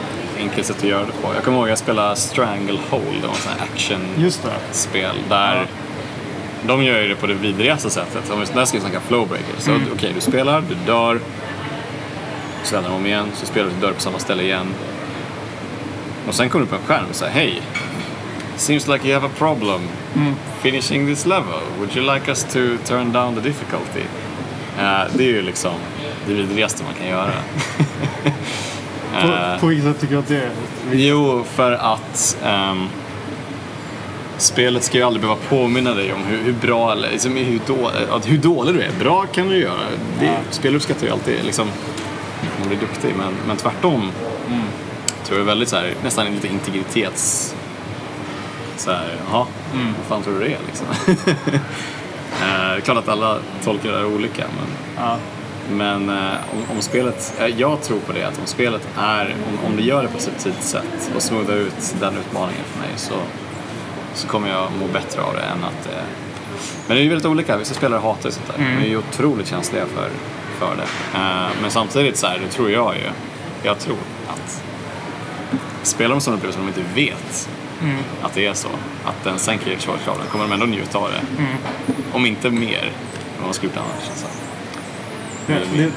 enkelt 0.50 0.68
sätt 0.68 0.78
att 0.78 0.84
göra 0.84 1.06
det 1.06 1.12
på. 1.22 1.34
Jag 1.36 1.44
kommer 1.44 1.58
ihåg 1.58 1.66
att 1.66 1.70
jag 1.70 1.78
spelade 1.78 2.16
Stranglehold, 2.16 3.22
det 3.22 3.28
var 3.28 3.36
här 3.58 3.66
actionspel 3.74 5.16
där 5.30 5.56
Ja. 5.56 5.62
de 6.68 6.84
gör 6.84 7.02
ju 7.02 7.08
det 7.08 7.16
på 7.16 7.28
det 7.28 7.34
vidrigaste 7.34 7.90
sättet. 7.90 8.30
Om 8.32 8.46
där 8.54 8.66
ska 8.66 8.78
vi 8.78 8.82
snacka 8.82 9.00
flowbreaker. 9.00 9.54
Så 9.60 9.72
okej, 9.94 10.12
du 10.16 10.22
spelar, 10.22 10.62
du 10.70 10.76
dör, 10.86 11.20
så 12.64 12.76
vänder 12.76 12.90
de 12.90 12.96
om 12.96 13.06
igen, 13.06 13.28
så 13.34 13.46
spelar 13.46 13.70
du, 13.70 13.76
du 13.76 13.82
dör 13.82 13.94
på 13.94 14.02
samma 14.02 14.20
ställe 14.20 14.44
igen. 14.44 14.68
Och 16.28 16.34
sen 16.36 16.50
kommer 16.50 16.66
du 16.66 16.70
på 16.70 16.76
en 16.76 16.82
skärm 16.82 17.06
och 17.10 17.16
säger 17.16 17.34
hej, 17.34 17.62
seems 18.56 18.88
like 18.88 19.08
you 19.08 19.14
have 19.20 19.28
a 19.28 19.32
problem 19.38 19.82
finishing 20.62 21.08
this 21.08 21.26
level. 21.26 21.60
Would 21.80 21.96
you 21.98 22.14
like 22.14 22.30
us 22.32 22.44
to 22.44 22.60
turn 22.86 23.12
down 23.12 23.36
the 23.36 23.42
difficulty? 23.42 24.04
Eh, 24.80 25.02
det 25.14 25.24
är 25.24 25.28
ju 25.28 25.42
liksom 25.42 25.74
det 26.28 26.34
vidrigaste 26.34 26.84
man 26.84 26.94
kan 26.94 27.08
göra. 27.08 27.32
På, 29.22 29.28
Eh, 29.28 29.60
på 29.60 29.68
vilket 29.68 29.86
sätt 29.86 30.02
tycker 30.02 30.14
du 30.14 30.20
att 30.20 30.28
det 30.28 30.38
är? 30.38 30.50
Jo, 30.92 31.44
för 31.54 31.72
att 31.72 32.38
ehm, 32.44 32.88
spelet 34.38 34.84
ska 34.84 34.98
ju 34.98 35.04
aldrig 35.04 35.22
behöva 35.22 35.40
påminna 35.50 35.94
dig 35.94 36.14
om 36.14 36.24
hur, 36.24 36.38
hur 36.44 36.54
bra 36.54 36.92
eller 36.92 37.12
liksom, 37.12 37.36
hur, 37.36 37.60
då, 37.68 37.92
att 38.12 38.30
hur 38.30 38.38
dålig 38.38 38.76
du 38.76 38.82
är. 38.82 38.92
Bra 39.00 39.26
kan 39.26 39.50
du 39.50 39.58
göra. 39.58 39.80
Det, 40.20 40.26
Ja. 40.26 40.32
Spel 40.50 40.76
uppskattar 40.76 41.06
ju 41.08 41.14
alltid 41.14 41.44
liksom, 41.46 41.68
om 42.64 42.70
du 42.70 42.76
är 42.76 42.80
duktig, 42.80 43.14
men, 43.18 43.34
men 43.48 43.58
tvärtom 43.58 44.12
tror 45.24 45.40
jag 45.40 45.44
är 45.44 45.46
väldigt 45.48 45.70
så 45.70 45.76
här, 45.76 45.94
nästan 46.04 46.26
lite 46.26 46.48
integritets... 46.48 47.56
Så 48.78 48.92
här, 48.92 49.08
jaha, 49.32 49.46
vad 49.74 50.06
fan 50.08 50.24
tror 50.24 50.34
du 50.34 50.40
det 50.40 50.46
är 50.54 50.60
liksom? 50.68 50.88
Eh, 52.42 52.48
det 52.72 52.76
är 52.76 52.80
klart 52.80 52.98
att 52.98 53.10
alla 53.10 53.38
tolkar 53.64 53.92
det 53.92 54.06
olika, 54.06 54.44
men 54.58 54.68
Ja. 55.06 55.18
Men 55.72 56.10
eh, 56.10 56.34
om, 56.52 56.76
om 56.76 56.82
spelet, 56.82 57.34
eh, 57.40 57.48
jag 57.48 57.82
tror 57.82 58.00
på 58.00 58.12
det 58.12 58.24
att 58.24 58.40
om 58.40 58.46
spelet 58.46 58.88
är, 58.98 59.36
om, 59.48 59.66
om 59.66 59.76
det 59.76 59.84
gör 59.84 60.04
det 60.04 60.10
på 60.10 60.18
ett 60.18 60.24
subtilt 60.24 60.64
sätt 60.64 61.12
och 61.16 61.22
smoothar 61.22 61.56
ut 61.56 61.96
den 62.00 62.18
utmaningen 62.18 62.64
för 62.66 62.80
mig 62.80 62.90
så, 62.96 63.14
så 64.14 64.28
kommer 64.28 64.50
jag 64.50 64.72
må 64.80 64.88
bättre 64.88 65.22
av 65.22 65.34
det 65.34 65.42
än 65.42 65.64
att 65.64 65.86
eh, 65.86 66.04
Men 66.88 66.96
det 66.96 67.02
är 67.02 67.04
ju 67.04 67.10
väldigt 67.10 67.26
olika, 67.26 67.58
vissa 67.58 67.74
spelare 67.74 68.00
hatar 68.00 68.30
ju 68.30 68.32
sånt 68.32 68.48
där. 68.48 68.58
De 68.58 68.86
är 68.86 68.90
ju 68.90 68.98
otroligt 68.98 69.48
känsliga 69.48 69.86
för, 69.86 70.10
för 70.60 70.76
det. 70.76 71.18
Eh, 71.18 71.48
men 71.62 71.72
samtidigt 71.72 72.18
så 72.18 72.28
här, 72.28 72.40
det 72.40 72.48
tror 72.48 72.72
jag 72.72 72.96
ju, 72.96 73.10
jag 73.64 73.80
tror 73.80 73.98
att 74.28 74.64
spelar 75.84 76.10
de 76.16 76.22
sådana 76.22 76.38
upplevelser 76.38 76.62
som 76.62 76.72
de 76.74 76.80
inte 76.82 76.96
vet 76.96 77.50
att 78.22 78.34
det 78.34 78.46
är 78.46 78.54
så, 78.54 78.68
att 79.04 79.24
den 79.24 79.40
sänker 79.40 79.78
svårighetsgraden, 79.80 80.26
kommer 80.32 80.48
de 80.48 80.54
ändå 80.54 80.66
njuta 80.66 80.98
av 80.98 81.10
det. 81.12 81.46
Om 82.14 82.26
inte 82.26 82.50
mer 82.50 82.84
än 82.84 83.40
vad 83.40 83.50
de 83.50 83.54
skulle 83.54 83.72
gjort 83.74 83.82
annars. 83.82 84.10
Alltså. 84.10 84.43
Det, 85.48 85.54
det, 85.78 85.92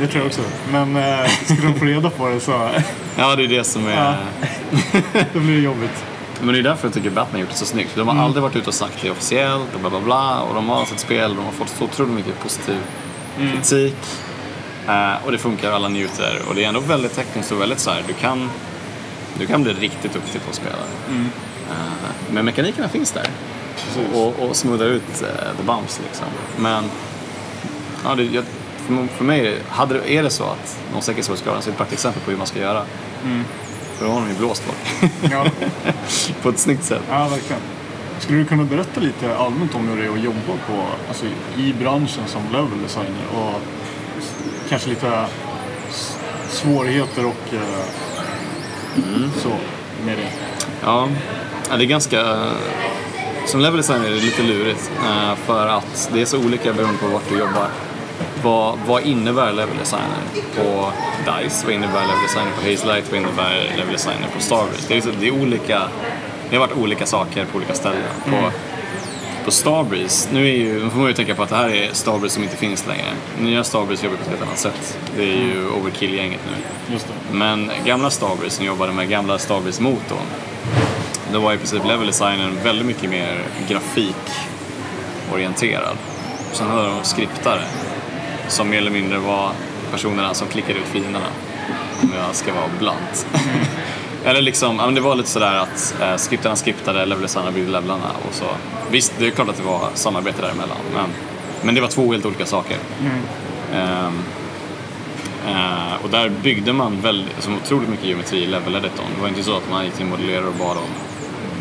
det 0.00 0.06
tror 0.06 0.18
jag 0.18 0.26
också. 0.26 0.40
Men 0.72 0.96
eh, 0.96 1.30
skulle 1.44 1.62
de 1.62 1.78
få 1.78 1.84
reda 1.84 2.10
på 2.10 2.28
det 2.28 2.40
så 2.40 2.52
Ja, 3.16 3.36
det 3.36 3.44
är 3.44 3.48
det 3.48 3.64
som 3.64 3.86
är... 3.86 3.96
Ja. 3.96 4.16
då 5.32 5.40
blir 5.40 5.56
det 5.56 5.62
jobbigt. 5.62 6.04
Men 6.40 6.54
det 6.54 6.60
är 6.60 6.62
därför 6.62 6.86
jag 6.88 6.94
tycker 6.94 7.10
Batman 7.10 7.40
gjort 7.40 7.50
det 7.50 7.56
så 7.56 7.66
snyggt. 7.66 7.90
De 7.96 8.08
har 8.08 8.24
aldrig 8.24 8.42
varit 8.42 8.56
ute 8.56 8.68
och 8.68 8.74
sagt 8.74 9.02
det 9.02 9.10
officiellt 9.10 9.74
och 9.74 9.80
bla 9.80 9.90
bla 9.90 10.00
bla. 10.00 10.40
Och 10.40 10.54
de 10.54 10.68
har 10.68 10.84
sitt 10.84 10.98
spel, 10.98 11.34
de 11.36 11.44
har 11.44 11.52
fått 11.52 11.68
så 11.68 11.84
otroligt 11.84 12.14
mycket 12.14 12.40
positiv 12.40 12.76
kritik. 13.52 13.96
Eh, 14.88 15.24
och 15.24 15.32
det 15.32 15.38
funkar, 15.38 15.72
alla 15.72 15.88
njuter. 15.88 16.42
Och 16.48 16.54
det 16.54 16.64
är 16.64 16.68
ändå 16.68 16.80
väldigt 16.80 17.14
tekniskt 17.14 17.52
och 17.52 17.60
väldigt 17.60 17.78
så 17.78 17.90
här, 17.90 18.02
du 18.06 18.12
kan, 18.12 18.50
du 19.38 19.46
kan 19.46 19.62
bli 19.62 19.72
riktigt 19.72 20.12
duktig 20.12 20.42
på 20.42 20.50
att 20.50 20.56
spela. 20.56 20.76
Eh, 21.70 22.10
men 22.30 22.44
mekanikerna 22.44 22.88
finns 22.88 23.12
där. 23.12 23.26
Och, 24.14 24.38
och 24.38 24.56
smoothar 24.56 24.86
ut 24.86 25.22
eh, 25.22 25.56
the 25.56 25.62
bumps 25.62 26.00
liksom. 26.04 26.26
Men 26.56 26.84
ja, 28.04 28.14
det, 28.14 28.24
jag, 28.24 28.44
för, 28.86 29.06
för 29.16 29.24
mig, 29.24 29.58
hade, 29.68 30.10
är 30.10 30.22
det 30.22 30.30
så 30.30 30.44
att 30.44 31.04
sänker 31.04 31.22
svårighetsgraden 31.22 31.62
så 31.62 31.68
är 31.68 31.70
det 31.70 31.74
ett 31.74 31.78
praktexempel 31.78 32.22
på 32.22 32.30
hur 32.30 32.38
man 32.38 32.46
ska 32.46 32.58
göra. 32.58 32.84
För 33.98 34.06
då 34.06 34.12
har 34.12 34.20
de 34.20 34.28
ju 34.28 34.36
blåst 34.36 34.62
folk. 34.62 35.12
Ja, 35.32 35.46
på 36.42 36.48
ett 36.48 36.58
snyggt 36.58 36.84
sätt. 36.84 37.02
ja, 37.10 37.28
verkligen. 37.28 37.62
Skulle 38.18 38.38
du 38.38 38.44
kunna 38.44 38.64
berätta 38.64 39.00
lite 39.00 39.36
allmänt 39.36 39.74
om 39.74 39.88
hur 39.88 39.96
det 39.96 40.04
är 40.04 40.12
att 40.12 40.24
jobba 40.24 40.52
på, 40.66 40.86
alltså, 41.08 41.26
i 41.56 41.74
branschen 41.78 42.26
som 42.26 42.42
level 42.52 42.82
designer 42.82 43.24
och 43.34 43.60
kanske 44.68 44.88
lite 44.88 45.26
svårigheter 46.48 47.26
och 47.26 47.54
eh, 47.54 47.84
så 49.42 49.48
med 50.06 50.18
det? 50.18 50.28
Ja, 50.82 51.08
det 51.68 51.84
är 51.84 51.86
ganska... 51.86 52.46
Som 53.46 53.60
level 53.60 53.76
designer 53.76 54.06
är 54.06 54.10
det 54.10 54.16
lite 54.16 54.42
lurigt 54.42 54.90
eh, 55.06 55.34
för 55.34 55.66
att 55.66 56.10
det 56.12 56.20
är 56.20 56.24
så 56.24 56.38
olika 56.38 56.72
beroende 56.72 56.98
på 56.98 57.06
vart 57.06 57.28
du 57.28 57.38
jobbar. 57.38 57.68
Vad, 58.44 58.78
vad 58.86 59.02
innebär 59.02 59.52
level 59.52 59.76
designer 59.78 60.18
på 60.56 60.92
DICE? 61.24 61.66
Vad 61.66 61.74
innebär 61.74 62.00
level 62.00 62.22
designer 62.22 62.52
på 62.52 62.60
Hazelight? 62.60 63.10
Vad 63.10 63.20
innebär 63.20 63.72
level 63.76 63.92
designer 63.92 64.28
på 64.34 64.40
Starbreeze? 64.40 64.84
Det 64.88 64.96
är, 64.96 65.02
det 65.20 65.26
är 65.26 65.42
olika... 65.42 65.82
Det 66.50 66.56
har 66.56 66.66
varit 66.66 66.76
olika 66.76 67.06
saker 67.06 67.44
på 67.44 67.56
olika 67.56 67.74
ställen. 67.74 68.02
På, 68.24 68.50
på 69.44 69.50
Starbreeze, 69.50 70.28
nu 70.32 70.48
är 70.48 70.52
ju, 70.56 70.90
får 70.90 70.98
man 70.98 71.06
ju 71.06 71.12
tänka 71.12 71.34
på 71.34 71.42
att 71.42 71.48
det 71.48 71.56
här 71.56 71.68
är 71.68 71.88
Starbreeze 71.92 72.34
som 72.34 72.42
inte 72.42 72.56
finns 72.56 72.86
längre. 72.86 73.04
Nya 73.40 73.64
Starbreeze 73.64 74.04
jobbar 74.04 74.16
på 74.18 74.22
ett 74.22 74.28
helt 74.30 74.42
annat 74.42 74.58
sätt. 74.58 74.98
Det 75.16 75.22
är 75.22 75.36
ju 75.36 75.68
Overkill-gänget 75.68 76.40
nu. 76.50 76.56
Men 77.32 77.70
gamla 77.84 78.10
Starbreeze 78.10 78.56
som 78.56 78.66
jobbade 78.66 78.92
med 78.92 79.08
gamla 79.08 79.38
Starbreeze-motorn, 79.38 80.26
då 81.32 81.40
var 81.40 81.52
i 81.52 81.56
princip 81.56 81.84
level 81.84 82.06
designen 82.06 82.58
väldigt 82.64 82.86
mycket 82.86 83.10
mer 83.10 83.38
grafikorienterad. 83.68 85.96
Sen 86.52 86.68
hade 86.68 86.88
de 86.88 87.04
skriptare 87.04 87.62
som 88.48 88.70
mer 88.70 88.78
eller 88.78 88.90
mindre 88.90 89.18
var 89.18 89.50
personerna 89.92 90.34
som 90.34 90.48
klickade 90.48 90.78
ut 90.78 90.86
fienderna. 90.86 91.26
Om 92.02 92.12
jag 92.26 92.34
ska 92.34 92.52
vara 92.52 92.68
blunt. 92.78 93.26
eller 94.24 94.42
liksom, 94.42 94.76
ja, 94.76 94.84
men 94.84 94.94
det 94.94 95.00
var 95.00 95.14
lite 95.14 95.28
sådär 95.28 95.54
att 95.54 95.94
eh, 96.02 96.16
skriptarna 96.16 96.56
skriptade, 96.56 97.06
level 97.06 97.22
designerna 97.22 97.52
byggde 97.52 97.72
levlarna 97.72 98.10
och 98.28 98.34
så. 98.34 98.46
Visst, 98.90 99.12
det 99.18 99.26
är 99.26 99.30
klart 99.30 99.48
att 99.48 99.56
det 99.56 99.62
var 99.62 99.88
samarbete 99.94 100.42
däremellan, 100.42 100.76
men, 100.94 101.06
men 101.62 101.74
det 101.74 101.80
var 101.80 101.88
två 101.88 102.12
helt 102.12 102.26
olika 102.26 102.46
saker. 102.46 102.76
Ehm, 103.74 104.22
Eh, 105.46 106.04
och 106.04 106.10
där 106.10 106.28
byggde 106.28 106.72
man 106.72 107.00
väldigt, 107.00 107.34
alltså, 107.34 107.50
otroligt 107.50 107.88
mycket 107.88 108.06
geometri 108.06 108.42
i 108.42 108.46
level 108.46 108.74
editorn. 108.74 109.06
Det 109.16 109.20
var 109.20 109.28
inte 109.28 109.42
så 109.42 109.56
att 109.56 109.70
man 109.70 109.84
gick 109.84 109.94
till 109.94 110.04
en 110.04 110.10
modellerare 110.10 110.46
och 110.46 110.54
bad 110.54 110.76
om 110.76 110.90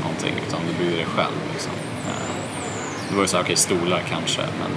någonting, 0.01 0.33
utan 0.47 0.59
du 0.67 0.83
byggde 0.83 0.97
det 0.97 1.05
själv. 1.05 1.35
Liksom. 1.53 1.71
Det 3.13 3.17
var 3.17 3.23
ju 3.23 3.27
såhär, 3.27 3.43
okej, 3.43 3.55
stolar 3.55 4.01
kanske, 4.09 4.41
men 4.41 4.71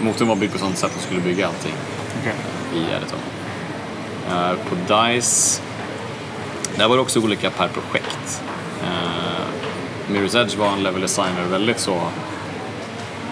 motorn 0.00 0.28
var 0.28 0.36
byggd 0.36 0.52
på 0.52 0.58
sånt 0.58 0.78
sätt 0.78 0.90
att 0.90 0.96
du 0.96 1.04
skulle 1.06 1.20
bygga 1.20 1.46
allting 1.46 1.72
Okej. 2.20 2.34
i 2.74 2.78
editorn. 2.78 3.20
Eh, 4.30 4.52
på 4.68 4.74
DICE, 4.74 5.62
där 6.76 6.88
var 6.88 6.96
det 6.96 7.02
också 7.02 7.20
olika 7.20 7.50
per 7.50 7.68
projekt. 7.68 8.42
Uh, 8.82 10.12
Mirror's 10.14 10.42
Edge 10.42 10.56
var 10.56 10.72
en 10.72 10.82
level 10.82 11.00
designer 11.00 11.44
väldigt 11.50 11.78
så, 11.78 12.00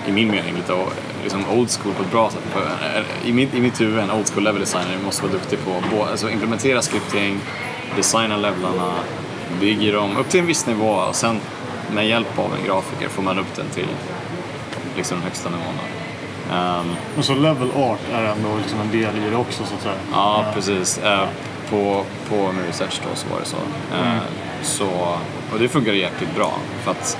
i 0.07 0.13
min 0.13 0.31
mening, 0.31 0.55
lite 0.55 0.75
liksom 1.23 1.45
old 1.51 1.71
school 1.71 1.95
på 1.95 2.03
ett 2.03 2.11
bra 2.11 2.31
sätt. 2.31 2.43
Eh, 2.57 3.29
I 3.29 3.33
mitt, 3.33 3.55
I 3.55 3.61
mitt 3.61 3.81
huvud, 3.81 3.99
en 3.99 4.11
old 4.11 4.29
school 4.29 4.45
level 4.45 4.61
designer 4.61 4.99
måste 5.05 5.23
vara 5.23 5.33
duktig 5.33 5.59
på 5.65 5.71
att 6.03 6.11
alltså, 6.11 6.31
implementera 6.31 6.83
scripting, 6.83 7.41
designa 7.97 8.37
levlarna, 8.37 8.93
bygger 9.61 9.93
dem 9.93 10.17
upp 10.17 10.29
till 10.29 10.41
en 10.41 10.47
viss 10.47 10.67
nivå 10.67 10.91
och 10.91 11.15
sen 11.15 11.41
med 11.95 12.09
hjälp 12.09 12.39
av 12.39 12.55
en 12.55 12.67
grafiker 12.67 13.09
får 13.09 13.23
man 13.23 13.39
upp 13.39 13.55
den 13.57 13.67
till 13.69 13.89
liksom, 15.01 15.17
den 15.17 15.25
högsta 15.25 15.49
nivån. 15.51 15.75
då. 15.81 16.55
Ehm, 16.55 16.87
Och 17.19 17.25
så 17.25 17.35
level 17.35 17.71
art 17.77 18.01
är 18.13 18.23
ändå 18.25 18.49
liksom 18.59 18.81
en 18.81 18.91
del 18.91 19.17
i 19.27 19.31
det 19.31 19.37
också 19.37 19.65
så 19.65 19.75
att 19.75 19.83
säga. 19.83 19.95
Ja, 20.13 20.45
precis. 20.55 20.99
Eh, 20.99 21.25
på, 21.71 22.05
på 22.29 22.35
Mirror's 22.35 22.83
Edge 22.83 23.01
då 23.09 23.15
så 23.15 23.29
var 23.29 23.41
det 23.41 23.47
så. 23.47 23.57
Eh, 23.97 24.23
så. 24.63 25.17
Och 25.53 25.59
det 25.59 25.69
funkar 25.69 25.93
jäkligt 25.93 26.35
bra. 26.37 26.53
För 26.85 26.91
att 26.91 27.19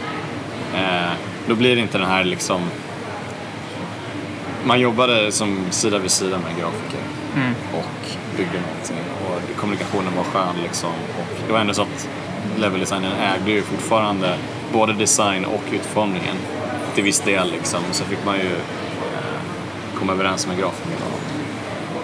eh, 0.75 1.11
då 1.47 1.55
blir 1.55 1.77
det 1.77 1.83
inte 1.83 1.99
den 1.99 2.07
här 2.09 2.25
liksom... 2.25 2.61
Man 4.65 4.81
jobbade 4.81 5.33
som 5.33 5.59
sida 5.71 5.99
vid 5.99 6.11
sida 6.11 6.37
med 6.39 6.57
grafiker 6.61 7.01
och 7.73 8.11
byggde 8.37 8.61
någonting. 8.61 8.97
Och 9.27 9.57
kommunikationen 9.61 10.13
var 10.17 10.25
skön 10.25 10.55
liksom. 10.63 10.91
Och 10.91 11.37
det 11.47 11.53
var 11.53 11.61
ändå 11.61 11.75
så 11.75 11.83
att 11.83 12.09
leveldesignen 12.59 13.13
ägde 13.13 13.51
ju 13.51 13.63
fortfarande 13.63 14.35
både 14.73 14.93
design 14.93 15.45
och 15.45 15.63
utformningen 15.73 16.37
till 16.95 17.05
viss 17.05 17.21
del 17.21 17.51
liksom. 17.51 17.81
Så 17.93 18.05
fick 18.05 18.25
man 18.25 18.37
ju 18.37 18.53
eh, 18.53 19.41
komma 19.99 20.13
överens 20.13 20.47
med 20.47 20.59
grafiken 20.59 20.97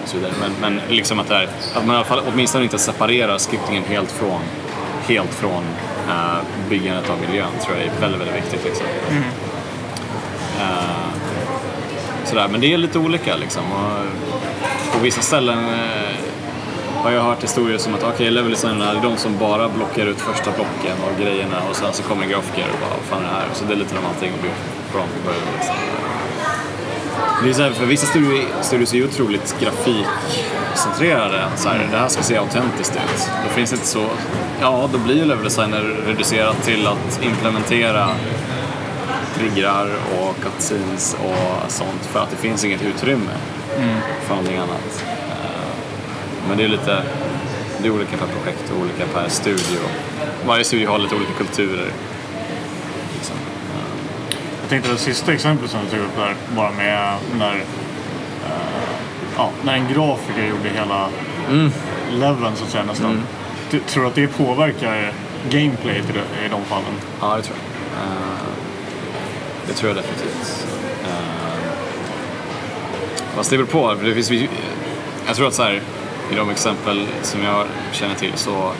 och 0.03 0.09
så 0.09 0.17
vidare. 0.17 0.33
Men, 0.39 0.51
men 0.61 0.81
liksom 0.89 1.19
att, 1.19 1.27
det 1.27 1.35
är, 1.35 1.49
att 1.75 1.85
man 1.85 1.95
i 1.95 1.97
alla 1.97 2.05
fall 2.05 2.21
åtminstone 2.33 2.63
inte 2.63 2.79
separerar 2.79 3.37
scriptingen 3.37 3.83
helt 3.83 4.11
från, 4.11 4.41
helt 5.07 5.33
från 5.33 5.63
uh, 6.07 6.69
byggandet 6.69 7.09
av 7.09 7.21
miljön 7.27 7.51
tror 7.65 7.77
jag 7.77 7.85
är 7.85 7.91
väldigt, 8.01 8.21
väldigt 8.21 8.35
viktigt. 8.35 8.65
Liksom. 8.65 8.85
Eh, 10.59 11.07
sådär. 12.25 12.47
Men 12.47 12.61
det 12.61 12.73
är 12.73 12.77
lite 12.77 12.99
olika 12.99 13.35
liksom. 13.35 13.63
Och 13.71 14.93
på 14.93 14.99
vissa 14.99 15.21
ställen 15.21 15.57
eh, 15.57 16.17
har 17.03 17.11
jag 17.11 17.21
hört 17.21 17.43
historier 17.43 17.77
som 17.77 17.93
att 17.93 18.03
okej, 18.03 18.13
okay, 18.13 18.29
level 18.29 18.51
designerna 18.51 18.91
är 18.91 19.01
de 19.01 19.17
som 19.17 19.37
bara 19.37 19.69
blockar 19.69 20.05
ut 20.05 20.17
första 20.17 20.51
blocken 20.51 20.97
och 21.03 21.21
grejerna 21.21 21.57
och 21.69 21.75
sen 21.75 21.93
så 21.93 22.03
kommer 22.03 22.27
grafiker 22.27 22.65
och 22.73 22.79
bara 22.79 22.89
vad 22.89 23.05
fan 23.05 23.19
är 23.19 23.27
det 23.27 23.33
här? 23.33 23.47
Så 23.53 23.65
det 23.65 23.73
är 23.73 23.77
lite 23.77 23.95
allting 24.09 24.33
och 24.33 24.39
blir 24.39 24.51
bra 24.93 25.01
från 25.13 25.23
början. 25.25 25.43
Liksom. 25.57 25.75
Det 27.43 27.49
är 27.49 27.53
så 27.53 27.61
här, 27.61 27.71
för 27.71 27.85
vissa 27.85 28.07
studios, 28.07 28.45
studios 28.61 28.93
är 28.93 28.97
ju 28.97 29.05
otroligt 29.05 29.55
grafikcentrerade. 29.59 31.45
Så 31.55 31.69
här, 31.69 31.87
det 31.91 31.97
här 31.97 32.07
ska 32.07 32.23
se 32.23 32.37
autentiskt 32.37 32.95
ut. 32.95 33.29
Då 33.43 33.49
finns 33.49 33.69
det 33.69 33.75
inte 33.75 33.87
så... 33.87 34.05
Ja, 34.61 34.89
då 34.93 34.97
blir 34.99 35.15
ju 35.15 35.25
level 35.25 35.43
designer 35.43 35.81
reducerat 36.07 36.63
till 36.63 36.87
att 36.87 37.19
implementera 37.23 38.07
triggrar 39.35 39.89
och 40.19 40.35
cutscenes 40.43 41.17
och 41.23 41.71
sånt 41.71 42.05
för 42.11 42.19
att 42.19 42.29
det 42.31 42.37
finns 42.37 42.63
inget 42.65 42.81
utrymme 42.81 43.31
för 44.23 44.29
någonting 44.29 44.57
annat. 44.57 45.03
Eh, 45.29 46.47
Men 46.47 46.57
det 46.57 46.63
är 46.63 46.67
lite... 46.67 47.03
Det 47.81 47.87
är 47.87 47.91
olika 47.91 48.17
per 48.17 48.27
projekt 48.27 48.71
och 48.71 48.81
olika 48.81 49.05
per 49.13 49.29
studio. 49.29 49.79
Varje 50.47 50.63
studio 50.63 50.89
har 50.89 50.99
lite 50.99 51.15
olika 51.15 51.31
kulturer. 51.37 51.91
Liksom. 53.15 53.35
Jag 54.67 54.69
tänkte 54.69 54.91
det 54.91 54.97
sista 54.97 55.33
exemplet 55.33 55.71
som 55.71 55.79
du 55.85 55.89
tog 55.91 55.99
upp 55.99 56.15
där, 56.15 56.35
bara 56.55 56.71
med 56.71 57.15
när, 57.39 57.55
eh, 57.55 57.61
ja, 59.37 59.49
när 59.63 59.73
en 59.73 59.87
grafiker 59.93 60.47
gjorde 60.49 60.69
hela 60.69 61.09
leveln 62.11 62.55
så 62.55 62.63
att 62.63 62.69
säga 62.69 62.83
nästan. 62.83 63.23
Du, 63.71 63.79
tror 63.79 64.03
du 64.03 64.09
att 64.09 64.15
det 64.15 64.27
påverkar 64.27 65.13
gameplayet 65.49 66.09
i, 66.09 66.13
de- 66.13 66.45
i 66.45 66.49
de 66.49 66.63
fallen? 66.65 66.85
Ja, 67.21 67.35
det 67.35 67.41
tror 67.41 67.57
jag. 67.57 68.03
Eh, 68.03 68.47
det 69.67 69.73
tror 69.73 69.89
jag 69.89 69.97
definitivt. 69.97 70.67
Eh, 71.03 71.71
fast 73.35 73.49
det 73.49 73.57
beror 73.57 73.67
på, 73.67 73.95
för 73.99 74.05
det 74.05 74.13
finns, 74.13 74.31
jag 75.27 75.35
tror 75.35 75.47
att 75.47 75.53
så 75.53 75.63
här, 75.63 75.81
i 76.31 76.35
de 76.35 76.49
exempel 76.49 77.07
som 77.21 77.43
jag 77.43 77.65
känner 77.91 78.15
till 78.15 78.33
så, 78.35 78.71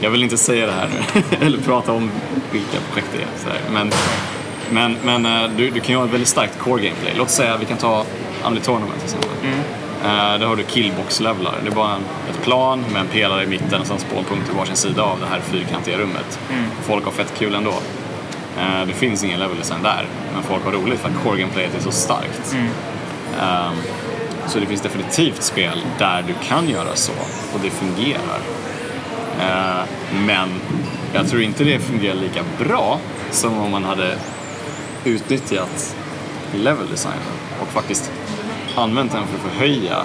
jag 0.00 0.10
vill 0.10 0.22
inte 0.22 0.36
säga 0.36 0.66
det 0.66 0.72
här 0.72 0.88
nu, 0.88 1.22
eller 1.46 1.58
prata 1.58 1.92
om 1.92 2.10
vilka 2.52 2.78
projekt 2.92 3.08
det 3.16 3.22
är. 3.22 3.28
Så 3.44 3.48
här. 3.48 3.60
Men, 3.72 3.92
men, 4.70 4.96
men 5.04 5.26
eh, 5.26 5.50
du, 5.56 5.70
du 5.70 5.80
kan 5.80 5.88
ju 5.92 5.96
ha 5.96 6.04
ett 6.04 6.12
väldigt 6.12 6.28
starkt 6.28 6.58
core 6.58 6.82
gameplay. 6.82 7.12
Låt 7.16 7.30
säga, 7.30 7.56
vi 7.56 7.64
kan 7.66 7.76
ta 7.76 8.04
Unreal 8.46 8.64
Tournament 8.64 8.94
till 8.98 9.04
exempel. 9.04 9.30
Eh, 10.04 10.38
Där 10.40 10.46
har 10.46 10.56
du 10.56 10.62
killbox-levlar. 10.62 11.54
Det 11.64 11.70
är 11.70 11.74
bara 11.74 11.92
en, 11.94 12.04
ett 12.30 12.42
plan 12.42 12.84
med 12.92 13.00
en 13.00 13.06
pelare 13.08 13.44
i 13.44 13.46
mitten 13.46 13.80
och 13.80 13.86
sen 13.86 13.98
spånpunkter 13.98 14.52
på 14.52 14.58
varsin 14.58 14.76
sida 14.76 15.02
av 15.02 15.20
det 15.20 15.26
här 15.26 15.40
fyrkantiga 15.40 15.98
rummet. 15.98 16.38
Folk 16.82 17.04
har 17.04 17.12
fett 17.12 17.34
kul 17.38 17.54
ändå. 17.54 17.74
Eh, 18.60 18.86
Det 18.86 18.92
finns 18.92 19.24
ingen 19.24 19.40
level 19.40 19.56
design 19.58 19.82
där, 19.82 20.06
men 20.34 20.42
folk 20.42 20.64
har 20.64 20.72
roligt 20.72 21.00
för 21.00 21.08
att 21.08 21.22
core 21.24 21.38
gameplayet 21.40 21.74
är 21.74 21.80
så 21.82 21.90
starkt. 21.90 22.56
Ehm, 23.42 23.74
Så 24.48 24.58
det 24.58 24.66
finns 24.66 24.80
definitivt 24.80 25.42
spel 25.42 25.82
där 25.98 26.24
du 26.26 26.34
kan 26.48 26.68
göra 26.68 26.94
så 26.96 27.12
och 27.54 27.60
det 27.62 27.70
fungerar. 27.70 28.38
Men 30.26 30.48
jag 31.14 31.28
tror 31.28 31.42
inte 31.42 31.64
det 31.64 31.78
fungerar 31.78 32.14
lika 32.14 32.42
bra 32.58 32.98
som 33.30 33.58
om 33.58 33.70
man 33.70 33.84
hade 33.84 34.14
utnyttjat 35.04 35.96
level 36.54 36.88
designen 36.90 37.22
och 37.60 37.68
faktiskt 37.68 38.12
använt 38.76 39.12
den 39.12 39.26
för 39.26 39.34
att 39.36 39.52
förhöja 39.54 40.02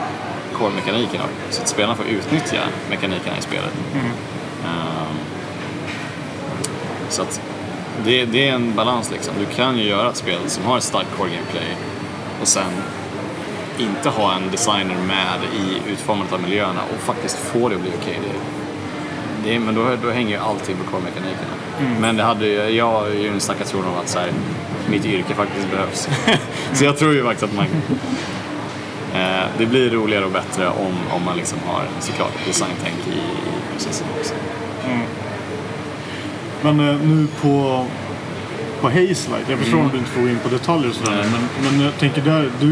core-mekanikerna 0.53 1.23
så 1.49 1.61
att 1.61 1.67
spelarna 1.67 1.95
får 1.95 2.05
utnyttja 2.05 2.57
mekanikerna 2.89 3.37
i 3.37 3.41
spelet. 3.41 3.73
Ehm, 4.65 5.15
så 7.09 7.21
att 7.21 7.41
det, 8.05 8.25
det 8.25 8.47
är 8.49 8.53
en 8.55 8.75
balans 8.75 9.11
liksom. 9.11 9.33
Du 9.39 9.45
kan 9.55 9.77
ju 9.77 9.83
göra 9.83 10.09
ett 10.09 10.15
spel 10.17 10.39
som 10.47 10.63
har 10.65 10.77
ett 10.77 10.83
starkt 10.83 11.09
core-gameplay 11.17 11.75
och 12.41 12.47
sen 12.47 12.71
inte 13.79 14.09
ha 14.09 14.33
en 14.35 14.51
designer 14.51 14.95
med 15.07 15.39
i 15.59 15.91
utformandet 15.91 16.33
av 16.33 16.41
miljöerna 16.41 16.81
och 16.95 17.01
faktiskt 17.01 17.37
få 17.37 17.69
det 17.69 17.75
att 17.75 17.81
bli 17.81 17.91
okej. 18.01 18.19
Det, 18.23 18.39
det, 19.49 19.55
är- 19.55 19.59
men 19.59 19.75
då, 19.75 19.89
då 20.03 20.09
hänger 20.09 20.29
ju 20.29 20.37
allting 20.37 20.75
på 20.77 20.83
core-mekanikerna. 20.91 21.53
Men 22.01 22.17
det 22.17 22.23
hade, 22.23 22.69
jag 22.69 23.07
är 23.07 23.13
ju 23.13 23.27
en 23.27 23.39
starka 23.39 23.63
tron 23.63 23.85
om 23.85 23.97
att 24.01 24.09
så 24.09 24.19
här, 24.19 24.31
mitt 24.89 25.05
yrke 25.05 25.33
faktiskt 25.35 25.71
behövs. 25.71 26.09
så 26.73 26.85
jag 26.85 26.97
tror 26.97 27.13
ju 27.13 27.23
faktiskt 27.23 27.43
att 27.43 27.55
man 27.55 27.65
Eh, 29.13 29.45
det 29.57 29.65
blir 29.65 29.89
roligare 29.89 30.25
och 30.25 30.31
bättre 30.31 30.67
om, 30.69 30.93
om 31.11 31.25
man 31.25 31.37
liksom 31.37 31.59
har 31.67 31.81
såklart 31.99 32.31
designtänk 32.47 32.95
i, 33.07 33.11
i 33.11 33.73
processen 33.73 34.07
också. 34.19 34.33
Men 36.61 36.79
eh, 36.79 36.95
nu 36.95 37.27
på, 37.41 37.85
på 38.81 38.87
Hazelight, 38.87 39.49
jag 39.49 39.59
förstår 39.59 39.77
Mm. 39.77 39.85
att 39.87 39.91
du 39.91 39.97
inte 39.97 40.09
får 40.11 40.29
in 40.29 40.39
på 40.43 40.49
detaljer 40.49 40.89
och 40.89 40.95
sådär, 40.95 41.25
men, 41.31 41.71
men 41.71 41.85
jag 41.85 41.97
tänker 41.97 42.21
där, 42.21 42.49
du, 42.61 42.67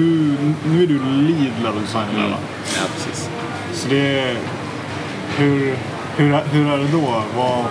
nu 0.65 0.83
är 0.83 0.87
du 0.87 0.99
lead 0.99 1.53
level 1.63 1.81
designer 1.81 2.13
där, 2.21 2.29
va? 2.29 2.37
Ja, 2.75 2.81
precis. 2.95 3.29
Så 3.73 3.89
det 3.89 4.19
är, 4.19 4.37
hur, 5.37 5.75
hur, 6.17 6.37
hur 6.51 6.71
är 6.71 6.77
det 6.77 6.87
då? 6.91 7.23
Vad, 7.37 7.65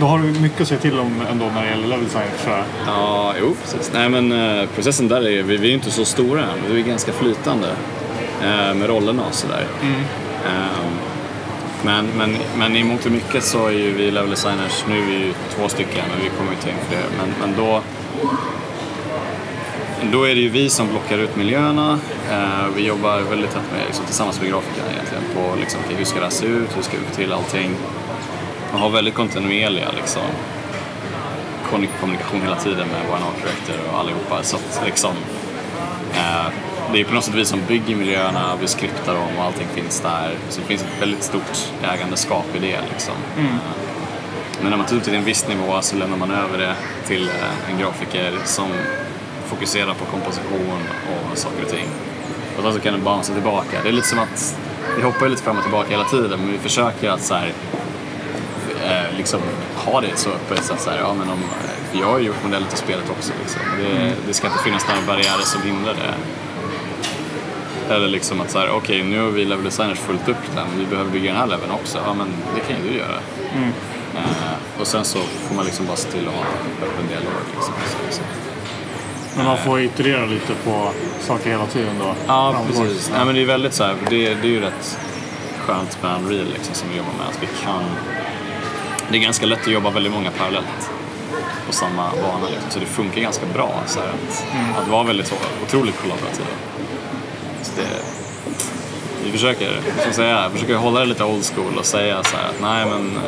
då 0.00 0.06
har 0.06 0.18
du 0.18 0.40
mycket 0.40 0.60
att 0.60 0.68
säga 0.68 0.80
till 0.80 0.98
om 0.98 1.22
ändå 1.30 1.44
när 1.54 1.62
det 1.62 1.68
gäller 1.68 1.88
level 1.88 2.04
design 2.04 2.28
tror 2.42 2.56
jag. 2.56 2.64
Ja, 2.86 3.34
jo 3.40 3.56
precis. 3.62 3.90
Nej 3.94 4.08
men 4.08 4.32
eh, 4.32 4.68
processen 4.74 5.08
där 5.08 5.28
är, 5.28 5.42
vi, 5.42 5.56
vi 5.56 5.70
är 5.70 5.74
inte 5.74 5.90
så 5.90 6.04
stora 6.04 6.40
än, 6.40 6.74
vi 6.74 6.80
är 6.80 6.84
ganska 6.84 7.12
flytande 7.12 7.68
eh, 8.42 8.74
med 8.74 8.86
rollerna 8.86 9.22
och 9.28 9.34
sådär. 9.34 9.66
Eh, 10.44 10.86
men, 11.84 12.06
men, 12.06 12.36
men 12.58 12.76
i 12.76 12.84
mångt 12.84 13.06
och 13.06 13.12
mycket 13.12 13.44
så 13.44 13.66
är 13.66 13.70
ju 13.70 13.92
vi 13.92 14.10
level 14.10 14.30
designers, 14.30 14.84
nu 14.88 14.98
är 14.98 15.06
vi 15.06 15.12
ju 15.12 15.32
två 15.56 15.68
stycken 15.68 16.04
men 16.10 16.24
vi 16.24 16.30
kommer 16.36 16.50
ju 16.50 16.70
in 16.70 16.76
fler. 16.88 17.04
Men, 17.18 17.34
men 17.40 17.56
då, 17.56 17.82
då 20.12 20.24
är 20.24 20.34
det 20.34 20.40
ju 20.40 20.48
vi 20.48 20.70
som 20.70 20.88
blockar 20.88 21.18
ut 21.18 21.36
miljöerna. 21.36 21.98
Eh, 22.30 22.66
vi 22.76 22.86
jobbar 22.86 23.20
väldigt 23.20 23.50
tätt 23.50 23.72
med, 23.72 23.86
liksom, 23.86 24.04
tillsammans 24.04 24.40
med 24.40 24.50
grafikerna 24.50 24.88
egentligen 24.92 25.24
på 25.34 25.60
liksom, 25.60 25.80
hur 25.88 26.04
ska 26.04 26.18
det 26.18 26.24
här 26.24 26.30
se 26.30 26.46
ut, 26.46 26.76
hur 26.76 26.82
ska 26.82 26.96
vi 26.98 27.04
få 27.04 27.14
till 27.14 27.32
allting. 27.32 27.70
Man 28.76 28.82
har 28.82 28.90
väldigt 28.90 29.14
kontinuerliga 29.14 29.88
liksom, 29.96 30.22
kommunikation 31.70 32.42
hela 32.42 32.56
tiden 32.56 32.88
med 32.88 33.00
vår 33.08 33.14
art 33.16 33.42
director 33.42 33.92
och 33.92 33.98
allihopa. 33.98 34.42
Så 34.42 34.56
att 34.56 34.82
liksom, 34.86 35.10
eh, 36.14 36.46
det 36.92 37.00
är 37.00 37.04
på 37.04 37.14
något 37.14 37.24
sätt 37.24 37.34
vi 37.34 37.44
som 37.44 37.60
bygger 37.68 37.96
miljöerna, 37.96 38.56
vi 38.60 38.66
skriptar 38.68 39.14
dem 39.14 39.28
och 39.38 39.44
allting 39.44 39.66
finns 39.74 40.00
där. 40.00 40.34
Så 40.48 40.60
det 40.60 40.66
finns 40.66 40.82
ett 40.82 41.00
väldigt 41.02 41.22
stort 41.22 41.72
ägandeskap 41.94 42.46
i 42.54 42.58
det. 42.58 42.80
Liksom. 42.92 43.14
Eh, 43.38 43.44
Men 44.62 44.70
när 44.70 44.76
man 44.76 44.86
tar 44.86 44.96
ut 44.96 45.04
det 45.04 45.10
till 45.10 45.18
en 45.18 45.24
viss 45.24 45.48
nivå 45.48 45.80
så 45.80 45.96
lämnar 45.96 46.16
man 46.16 46.30
över 46.30 46.58
det 46.58 46.74
till 47.06 47.28
eh, 47.28 47.70
en 47.70 47.78
grafiker 47.78 48.32
som 48.44 48.68
fokuserar 49.46 49.94
på 49.94 50.04
komposition 50.04 50.80
och 51.32 51.38
saker 51.38 51.62
och 51.62 51.70
ting. 51.70 51.86
Och 52.56 52.62
då 52.62 52.72
så 52.72 52.80
kan 52.80 52.92
den 52.92 53.04
bouncea 53.04 53.34
tillbaka. 53.34 53.82
Det 53.82 53.88
är 53.88 53.92
lite 53.92 54.08
som 54.08 54.18
att 54.18 54.58
vi 54.96 55.02
hoppar 55.02 55.28
lite 55.28 55.42
fram 55.42 55.56
och 55.56 55.62
tillbaka 55.62 55.90
hela 55.90 56.04
tiden 56.04 56.40
men 56.40 56.52
vi 56.52 56.58
försöker 56.58 57.10
att 57.10 57.22
så 57.22 57.34
här, 57.34 57.52
eh, 58.86 59.16
liksom 59.16 59.40
ha 59.76 60.00
det 60.00 60.16
så 60.16 60.30
öppet 60.30 60.64
så 60.64 60.72
att 60.72 60.80
så 60.80 60.90
här, 60.90 60.98
ja, 60.98 61.14
men 61.14 61.30
om, 61.30 61.38
för 61.90 61.98
jag 61.98 62.06
har 62.06 62.18
ju 62.18 62.26
gjort 62.26 62.44
modeller 62.44 62.66
till 62.66 62.78
spelet 62.78 63.10
också. 63.10 63.32
Liksom. 63.40 63.60
Det, 63.78 64.12
det 64.26 64.34
ska 64.34 64.46
inte 64.46 64.62
finnas 64.62 64.88
några 64.88 65.00
barriärer 65.06 65.44
som 65.44 65.62
hindrar 65.62 65.94
det. 65.94 66.14
Eller 67.94 68.08
liksom 68.08 68.40
att 68.40 68.50
så 68.50 68.58
här, 68.58 68.70
okej 68.70 69.04
nu 69.04 69.20
har 69.20 69.30
vi 69.30 69.44
level 69.44 69.64
designers 69.64 69.98
fullt 69.98 70.28
upp 70.28 70.54
den, 70.54 70.66
vi 70.78 70.86
behöver 70.86 71.10
bygga 71.10 71.30
den 71.30 71.40
här 71.40 71.46
leveln 71.46 71.70
också. 71.70 71.98
Ja 72.06 72.14
men 72.14 72.28
det 72.54 72.60
kan 72.60 72.84
ju 72.84 72.90
du 72.90 72.98
göra. 72.98 73.18
Eh, 74.14 74.80
och 74.80 74.86
sen 74.86 75.04
så 75.04 75.18
får 75.18 75.54
man 75.54 75.64
liksom 75.64 75.86
bara 75.86 75.96
se 75.96 76.10
till 76.10 76.28
att 76.28 76.34
ha 76.34 76.40
en 76.40 76.88
öppen 76.88 77.06
dialog. 77.08 77.32
Liksom. 77.54 77.74
Så, 77.86 78.16
så. 78.16 78.22
Men 79.36 79.46
man 79.46 79.58
får 79.58 79.80
iterera 79.80 80.26
lite 80.26 80.54
på 80.64 80.92
saker 81.20 81.50
hela 81.50 81.66
tiden 81.66 81.94
då. 81.98 82.14
Ja, 82.26 82.64
precis. 82.66 83.10
Nej, 83.16 83.24
men 83.24 83.34
det 83.34 83.40
är 83.40 83.46
väldigt 83.46 83.74
så 83.74 83.84
här, 83.84 83.94
det, 84.10 84.34
det 84.34 84.48
är 84.48 84.52
ju 84.52 84.60
rätt 84.60 84.98
skönt 85.66 86.02
med 86.02 86.16
Unreal 86.16 86.46
liksom, 86.54 86.74
som 86.74 86.88
vi 86.88 86.96
jobbar 86.96 87.12
med. 87.18 87.26
Att 87.28 87.42
vi 87.42 87.48
kan, 87.64 87.84
det 89.10 89.16
är 89.16 89.20
ganska 89.20 89.46
lätt 89.46 89.60
att 89.60 89.72
jobba 89.72 89.90
väldigt 89.90 90.12
många 90.12 90.30
parallellt 90.30 90.90
på 91.66 91.72
samma 91.72 92.10
bana. 92.10 92.48
Liksom, 92.50 92.70
så 92.70 92.78
det 92.78 92.86
funkar 92.86 93.20
ganska 93.20 93.46
bra. 93.46 93.82
Så 93.86 94.00
här, 94.00 94.08
att, 94.08 94.46
att 94.82 94.88
vara 94.88 95.04
väldigt 95.04 95.34
otroligt 95.66 95.98
kollaborativa. 95.98 96.48
Så 97.62 97.72
det, 97.76 97.88
vi 99.24 99.32
försöker, 99.32 99.80
som 100.04 100.12
säga, 100.12 100.50
försöker 100.50 100.74
hålla 100.74 101.00
det 101.00 101.06
lite 101.06 101.24
old 101.24 101.44
school 101.44 101.78
och 101.78 101.84
säga 101.84 102.22
så 102.22 102.36
här 102.36 102.44
att 102.44 102.60
nej 102.60 102.86
men 102.86 103.20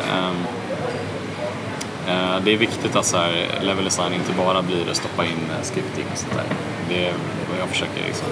Eh, 2.09 2.41
Det 2.45 2.53
är 2.53 2.57
viktigt 2.57 2.97
att 2.97 3.05
så 3.05 3.17
här, 3.17 3.49
level 3.61 3.85
design 3.85 4.13
inte 4.15 4.33
bara 4.33 4.63
blir 4.63 4.91
att 4.91 4.97
stoppa 4.97 5.25
in 5.25 5.41
scripting 5.63 6.05
och 6.13 6.19
sånt 6.19 6.35
där. 6.35 6.45
Det 6.89 7.07
är 7.07 7.13
vad 7.51 7.61
jag 7.61 7.69
försöker 7.69 8.05
liksom 8.07 8.27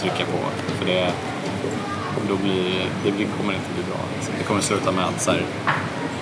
trycka 0.00 0.24
på. 0.24 0.38
För 0.78 0.86
det, 0.86 1.12
då 2.28 2.36
blir, 2.36 2.86
det 3.04 3.10
blir, 3.10 3.26
kommer 3.38 3.52
inte 3.52 3.70
bli 3.74 3.82
bra. 3.82 4.00
Liksom. 4.16 4.34
Det 4.38 4.44
kommer 4.44 4.60
sluta 4.60 4.92
med 4.92 5.04
att 5.04 5.22
så 5.22 5.30
här, 5.30 5.42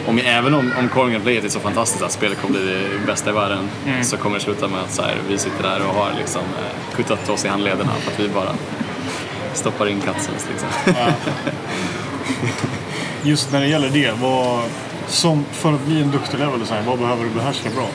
om, 0.06 0.18
även 0.18 0.54
om, 0.54 0.72
om 0.78 0.88
core 0.88 1.12
gameplayet 1.12 1.44
är 1.44 1.48
så 1.48 1.60
fantastiskt 1.60 2.02
att 2.02 2.12
spelet 2.12 2.40
kommer 2.40 2.58
bli 2.58 2.72
det 3.00 3.06
bästa 3.06 3.30
i 3.30 3.32
världen 3.32 3.68
så 4.02 4.16
kommer 4.16 4.38
det 4.38 4.44
sluta 4.44 4.68
med 4.68 4.80
att 4.80 4.92
så 4.92 5.02
här, 5.02 5.16
vi 5.28 5.38
sitter 5.38 5.62
där 5.62 5.86
och 5.86 5.94
har 5.94 6.12
liksom, 6.18 6.42
eh, 6.42 6.96
kuttat 6.96 7.28
oss 7.28 7.44
i 7.44 7.48
handlederna 7.48 7.92
för 8.00 8.12
att 8.12 8.20
vi 8.20 8.28
bara 8.28 8.54
stoppar 9.52 9.88
in 9.88 10.00
cutscenes. 10.00 10.48
Liksom. 10.50 10.68
Just 13.22 13.52
när 13.52 13.60
det 13.60 13.66
gäller 13.66 13.88
det, 13.88 14.12
vad, 14.20 14.62
som, 15.06 15.44
för 15.52 15.72
att 15.72 15.86
bli 15.86 16.02
en 16.02 16.10
duktig 16.10 16.38
level 16.38 16.60
designer, 16.60 16.82
vad 16.86 16.98
behöver 16.98 17.24
du 17.24 17.30
behärska 17.30 17.70
bra? 17.70 17.88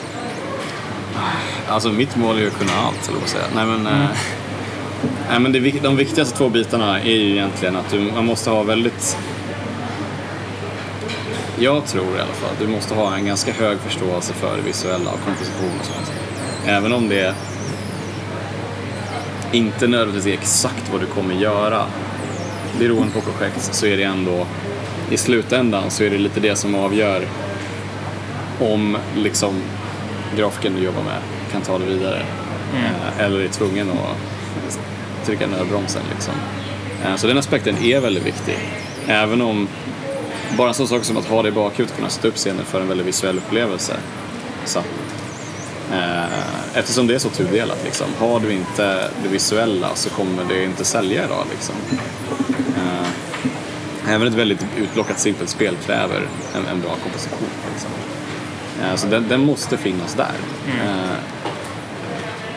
Alltså 1.68 1.88
mitt 1.88 2.16
mål 2.16 2.36
är 2.36 2.40
ju 2.40 2.48
att 2.48 2.58
kunna 2.58 2.72
allt, 2.72 3.08
eller 3.08 3.20
vad 3.20 3.28
säga. 3.28 3.44
Nej 3.54 3.66
men, 3.66 3.86
eh, 3.86 4.08
nej, 5.28 5.40
men 5.40 5.52
det, 5.52 5.82
de 5.82 5.96
viktigaste 5.96 6.38
två 6.38 6.48
bitarna 6.48 7.00
är 7.00 7.14
ju 7.14 7.30
egentligen 7.30 7.76
att 7.76 7.90
du, 7.90 8.00
man 8.00 8.26
måste 8.26 8.50
ha 8.50 8.62
väldigt... 8.62 9.18
Jag 11.58 11.86
tror 11.86 12.04
i 12.16 12.20
alla 12.20 12.32
fall 12.32 12.50
att 12.52 12.58
du 12.58 12.66
måste 12.66 12.94
ha 12.94 13.14
en 13.16 13.26
ganska 13.26 13.52
hög 13.52 13.78
förståelse 13.78 14.32
för 14.32 14.56
det 14.56 14.62
visuella 14.62 15.10
och 15.10 15.20
komposition 15.24 15.70
och 15.80 15.86
sånt. 15.86 16.12
Även 16.66 16.92
om 16.92 17.08
det 17.08 17.34
inte 19.52 19.86
nödvändigtvis 19.86 20.34
är 20.34 20.38
exakt 20.38 20.92
vad 20.92 21.00
du 21.00 21.06
kommer 21.06 21.34
göra. 21.34 21.82
Beroende 22.78 23.12
på 23.12 23.20
projekt 23.20 23.74
så 23.74 23.86
är 23.86 23.96
det 23.96 24.02
ändå 24.02 24.46
i 25.10 25.16
slutändan 25.16 25.90
så 25.90 26.04
är 26.04 26.10
det 26.10 26.18
lite 26.18 26.40
det 26.40 26.56
som 26.56 26.74
avgör 26.74 27.26
om 28.60 28.96
liksom 29.16 29.62
grafiken 30.36 30.74
du 30.76 30.82
jobbar 30.84 31.02
med 31.02 31.18
kan 31.52 31.60
ta 31.62 31.78
det 31.78 31.84
vidare. 31.84 32.22
Eh, 32.74 33.24
Eller 33.24 33.40
är 33.40 33.48
tvungen 33.48 33.90
att 33.90 34.78
trycka 35.26 35.46
nödbromsen. 35.46 36.02
Liksom. 36.14 36.34
Eh, 37.04 37.16
Så 37.16 37.26
den 37.26 37.38
aspekten 37.38 37.76
är 37.84 38.00
väldigt 38.00 38.26
viktig. 38.26 38.58
Även 39.06 39.42
om 39.42 39.68
bara 40.58 40.68
en 40.68 40.74
sån 40.74 40.88
sak 40.88 41.04
som 41.04 41.16
att 41.16 41.26
ha 41.26 41.42
det 41.42 41.48
i 41.48 41.52
bakhuvudet, 41.52 41.96
kunna 41.96 42.10
sätta 42.10 42.28
upp 42.28 42.36
scenen 42.36 42.64
för 42.64 42.80
en 42.80 42.88
väldigt 42.88 43.06
visuell 43.06 43.38
upplevelse. 43.38 43.96
Så, 44.64 44.78
eh, 45.92 46.24
eftersom 46.74 47.06
det 47.06 47.14
är 47.14 47.18
så 47.18 47.28
tudelat. 47.28 47.78
Liksom. 47.84 48.06
Har 48.18 48.40
du 48.40 48.52
inte 48.52 49.10
det 49.22 49.28
visuella 49.28 49.94
så 49.94 50.10
kommer 50.10 50.44
det 50.48 50.64
inte 50.64 50.84
sälja 50.84 51.24
idag. 51.24 51.44
Liksom. 51.50 51.74
Eh, 52.76 53.08
Även 54.08 54.28
ett 54.28 54.34
väldigt 54.34 54.66
utblockat 54.76 55.18
simpelt 55.18 55.50
spel 55.50 55.76
kräver 55.86 56.28
en, 56.54 56.66
en 56.66 56.80
bra 56.80 56.90
komposition. 57.02 57.48
Liksom. 57.72 57.90
Eh, 58.82 58.94
så 58.96 59.06
den, 59.06 59.28
den 59.28 59.40
måste 59.40 59.76
finnas 59.76 60.14
där. 60.14 60.34
Eh, 60.68 61.16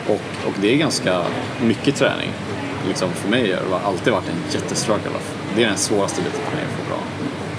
och, 0.06 0.46
och 0.46 0.54
det 0.60 0.72
är 0.72 0.76
ganska 0.76 1.22
mycket 1.62 1.96
träning. 1.96 2.30
Liksom 2.88 3.10
för 3.12 3.28
mig 3.28 3.52
har 3.52 3.78
det 3.78 3.86
alltid 3.86 4.12
varit 4.12 4.28
en 4.28 4.60
jättestruggle. 4.60 5.10
Det 5.56 5.62
är 5.62 5.68
den 5.68 5.78
svåraste 5.78 6.22
biten 6.22 6.40
för 6.50 6.56
mig. 6.56 6.64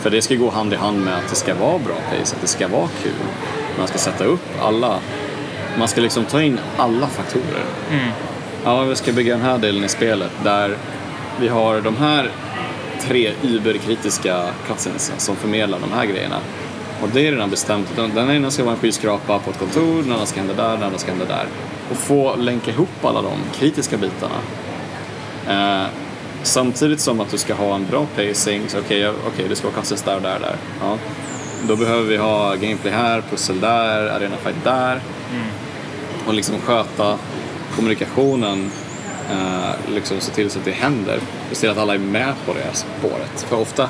För 0.02 0.10
det 0.10 0.22
ska 0.22 0.36
gå 0.36 0.50
hand 0.50 0.74
i 0.74 0.76
hand 0.76 1.02
med 1.06 1.18
att 1.18 1.30
det 1.30 1.36
ska 1.36 1.56
vara 1.56 1.78
bra 1.80 1.96
pace, 2.10 2.36
att 2.36 2.42
det 2.42 2.48
ska 2.48 2.68
vara 2.68 2.90
kul. 3.04 3.12
Man 3.78 3.88
ska 3.88 3.98
sätta 3.98 4.24
upp 4.24 4.48
alla, 4.62 5.00
man 5.80 5.88
ska 5.88 6.02
liksom 6.02 6.26
ta 6.26 6.42
in 6.42 6.60
alla 6.78 7.08
faktorer. 7.08 7.66
Ja, 8.64 8.84
vi 8.84 8.96
ska 8.96 9.12
bygga 9.12 9.34
den 9.34 9.46
här 9.46 9.58
delen 9.58 9.84
i 9.84 9.90
spelet 9.90 10.32
där 10.44 10.78
vi 11.40 11.48
har 11.48 11.82
de 11.82 11.98
här 11.98 12.32
tre 13.02 13.32
überkritiska 13.44 14.44
cutscenesen 14.68 15.16
som 15.20 15.36
förmedlar 15.36 15.80
de 15.80 15.92
här 15.92 16.06
grejerna. 16.06 16.38
Och 17.02 17.10
det 17.14 17.28
är 17.28 17.32
redan 17.32 17.50
bestämt. 17.50 17.88
Den 17.96 18.16
den 18.16 18.32
ena 18.32 18.52
ska 18.52 18.64
vara 18.64 18.74
en 18.74 18.80
skyskrapa 18.80 19.40
på 19.40 19.52
ett 19.52 19.60
kontor, 19.60 20.04
den 20.04 20.12
andra 20.12 20.26
ska 20.26 20.40
hända 20.40 20.54
där, 20.54 20.74
den 20.74 20.84
andra 20.84 20.98
ska 20.98 21.12
hända 21.12 21.26
där. 21.26 21.46
Och 21.92 21.98
få 21.98 22.36
länka 22.36 22.72
ihop 22.72 23.06
alla 23.06 23.22
de 23.22 23.34
kritiska 23.54 23.98
bitarna. 23.98 24.36
Eh, 25.48 25.88
samtidigt 26.44 27.00
som 27.00 27.20
att 27.20 27.32
du 27.32 27.38
ska 27.38 27.54
ha 27.54 27.76
en 27.76 27.86
bra 27.86 28.06
pacing. 28.16 28.70
Så 28.70 28.80
okej, 28.80 29.10
okay, 29.10 29.32
okay, 29.34 29.48
det 29.48 29.56
ska 29.56 29.68
vara 29.68 29.76
cutscenes 29.76 30.04
där 30.04 30.16
och 30.16 30.22
där 30.22 30.36
och 30.36 30.42
där. 30.42 30.56
Ja. 30.82 30.98
Då 31.68 31.76
behöver 31.76 32.04
vi 32.04 32.18
ha 32.18 32.56
gameplay 32.56 32.94
här, 32.94 33.24
pussel 33.30 33.60
där, 33.60 34.08
arena 34.08 34.38
fight 34.38 34.64
där. 34.64 35.02
Och 36.28 36.34
liksom 36.34 36.60
sköta 36.60 37.18
kommunikationen 37.76 38.72
eh, 39.32 39.94
liksom 39.94 40.20
se 40.20 40.32
till 40.32 40.50
så 40.50 40.60
att 40.60 40.66
det 40.66 40.72
händer. 40.72 41.20
Och 41.50 41.56
se 41.56 41.60
till 41.60 41.70
att 41.70 41.78
alla 41.78 41.94
är 41.94 42.00
med 42.00 42.34
på 42.46 42.54
det 42.54 42.60
här 42.60 42.74
spåret. 42.74 43.46
För 43.50 43.60
ofta 43.60 43.90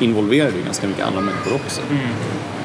involverar 0.00 0.50
du 0.50 0.62
ganska 0.62 0.86
mycket 0.86 1.06
andra 1.06 1.20
människor 1.20 1.54
också. 1.54 1.80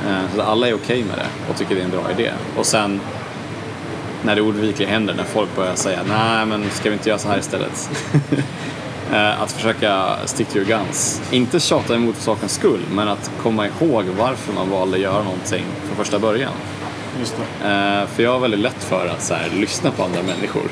Eh, 0.08 0.36
så 0.36 0.42
att 0.42 0.48
alla 0.48 0.68
är 0.68 0.74
okej 0.74 1.04
med 1.04 1.18
det 1.18 1.52
och 1.52 1.58
tycker 1.58 1.76
det 1.76 1.82
är 1.82 1.86
en 1.86 1.92
bra 1.92 2.12
idé. 2.12 2.32
Och 2.58 2.66
sen 2.66 3.00
när 4.24 4.36
det 4.36 4.42
oundvikliga 4.42 4.90
händer, 4.90 5.14
när 5.14 5.24
folk 5.24 5.56
börjar 5.56 5.76
säga 5.76 6.00
nej 6.08 6.46
men 6.46 6.70
ska 6.70 6.90
vi 6.90 6.96
inte 6.96 7.10
göra 7.10 7.20
så 7.20 7.28
här 7.28 7.40
istället? 7.40 7.90
Eh, 9.12 9.42
att 9.42 9.52
försöka 9.52 10.16
stick 10.26 10.48
to 10.48 10.58
your 10.58 10.68
guns. 10.68 11.22
Inte 11.32 11.60
tjata 11.60 11.96
emot 11.96 12.16
för 12.16 12.24
sakens 12.24 12.54
skull, 12.54 12.82
men 12.92 13.08
att 13.08 13.32
komma 13.42 13.68
ihåg 13.68 14.06
varför 14.18 14.54
man 14.54 14.70
valde 14.70 14.96
att 14.96 15.02
göra 15.02 15.24
någonting 15.24 15.66
från 15.86 15.98
första 15.98 16.20
början. 16.20 16.52
Just 17.20 17.36
det. 17.38 17.68
Eh, 17.68 18.08
för 18.08 18.24
jag 18.24 18.32
har 18.32 18.40
väldigt 18.40 18.60
lätt 18.60 18.84
för 18.84 19.08
att 19.08 19.24
så 19.24 19.34
här, 19.34 19.50
lyssna 19.50 19.92
på 19.92 20.04
andra 20.04 20.22
människor 20.24 20.64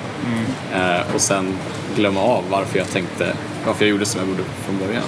eh, 0.73 1.15
och 1.15 1.21
sen 1.21 1.57
glömma 1.95 2.21
av 2.21 2.43
varför 2.49 2.77
jag 2.79 2.87
tänkte, 2.87 3.33
varför 3.65 3.85
jag 3.85 3.89
gjorde 3.89 4.05
som 4.05 4.21
jag 4.21 4.29
gjorde 4.29 4.43
från 4.65 4.77
början. 4.77 5.03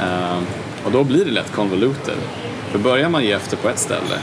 Eh, 0.00 0.38
och 0.84 0.92
då 0.92 1.04
blir 1.04 1.24
det 1.24 1.30
lätt 1.30 1.52
convoluted. 1.52 2.18
För 2.70 2.78
börjar 2.78 3.08
man 3.08 3.24
ge 3.24 3.32
efter 3.32 3.56
på 3.56 3.68
ett 3.68 3.78
ställe, 3.78 4.18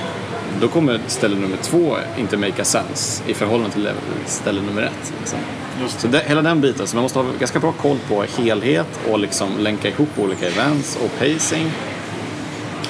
då 0.62 0.68
kommer 0.68 1.00
ställe 1.08 1.36
nummer 1.36 1.58
två 1.62 1.98
inte 2.18 2.38
make 2.38 2.62
a 2.62 2.66
sense 2.66 3.24
i 3.28 3.34
förhållande 3.34 3.72
till 3.72 3.90
ställe 4.26 4.62
nummer 4.62 4.82
ett. 4.82 5.14
Liksom. 5.20 5.40
Just 5.82 6.00
Så 6.00 6.08
det, 6.08 6.24
hela 6.28 6.42
den 6.42 6.62
biten, 6.62 6.88
så 6.88 6.96
man 6.96 7.04
måste 7.04 7.20
ha 7.20 7.26
ganska 7.40 7.60
bra 7.60 7.72
koll 7.72 7.98
på 8.08 8.24
helhet 8.38 9.00
och 9.12 9.20
liksom 9.20 9.58
länka 9.60 9.90
ihop 9.90 10.10
olika 10.20 10.48
events 10.48 10.98
och 11.04 11.20
pacing. 11.20 11.72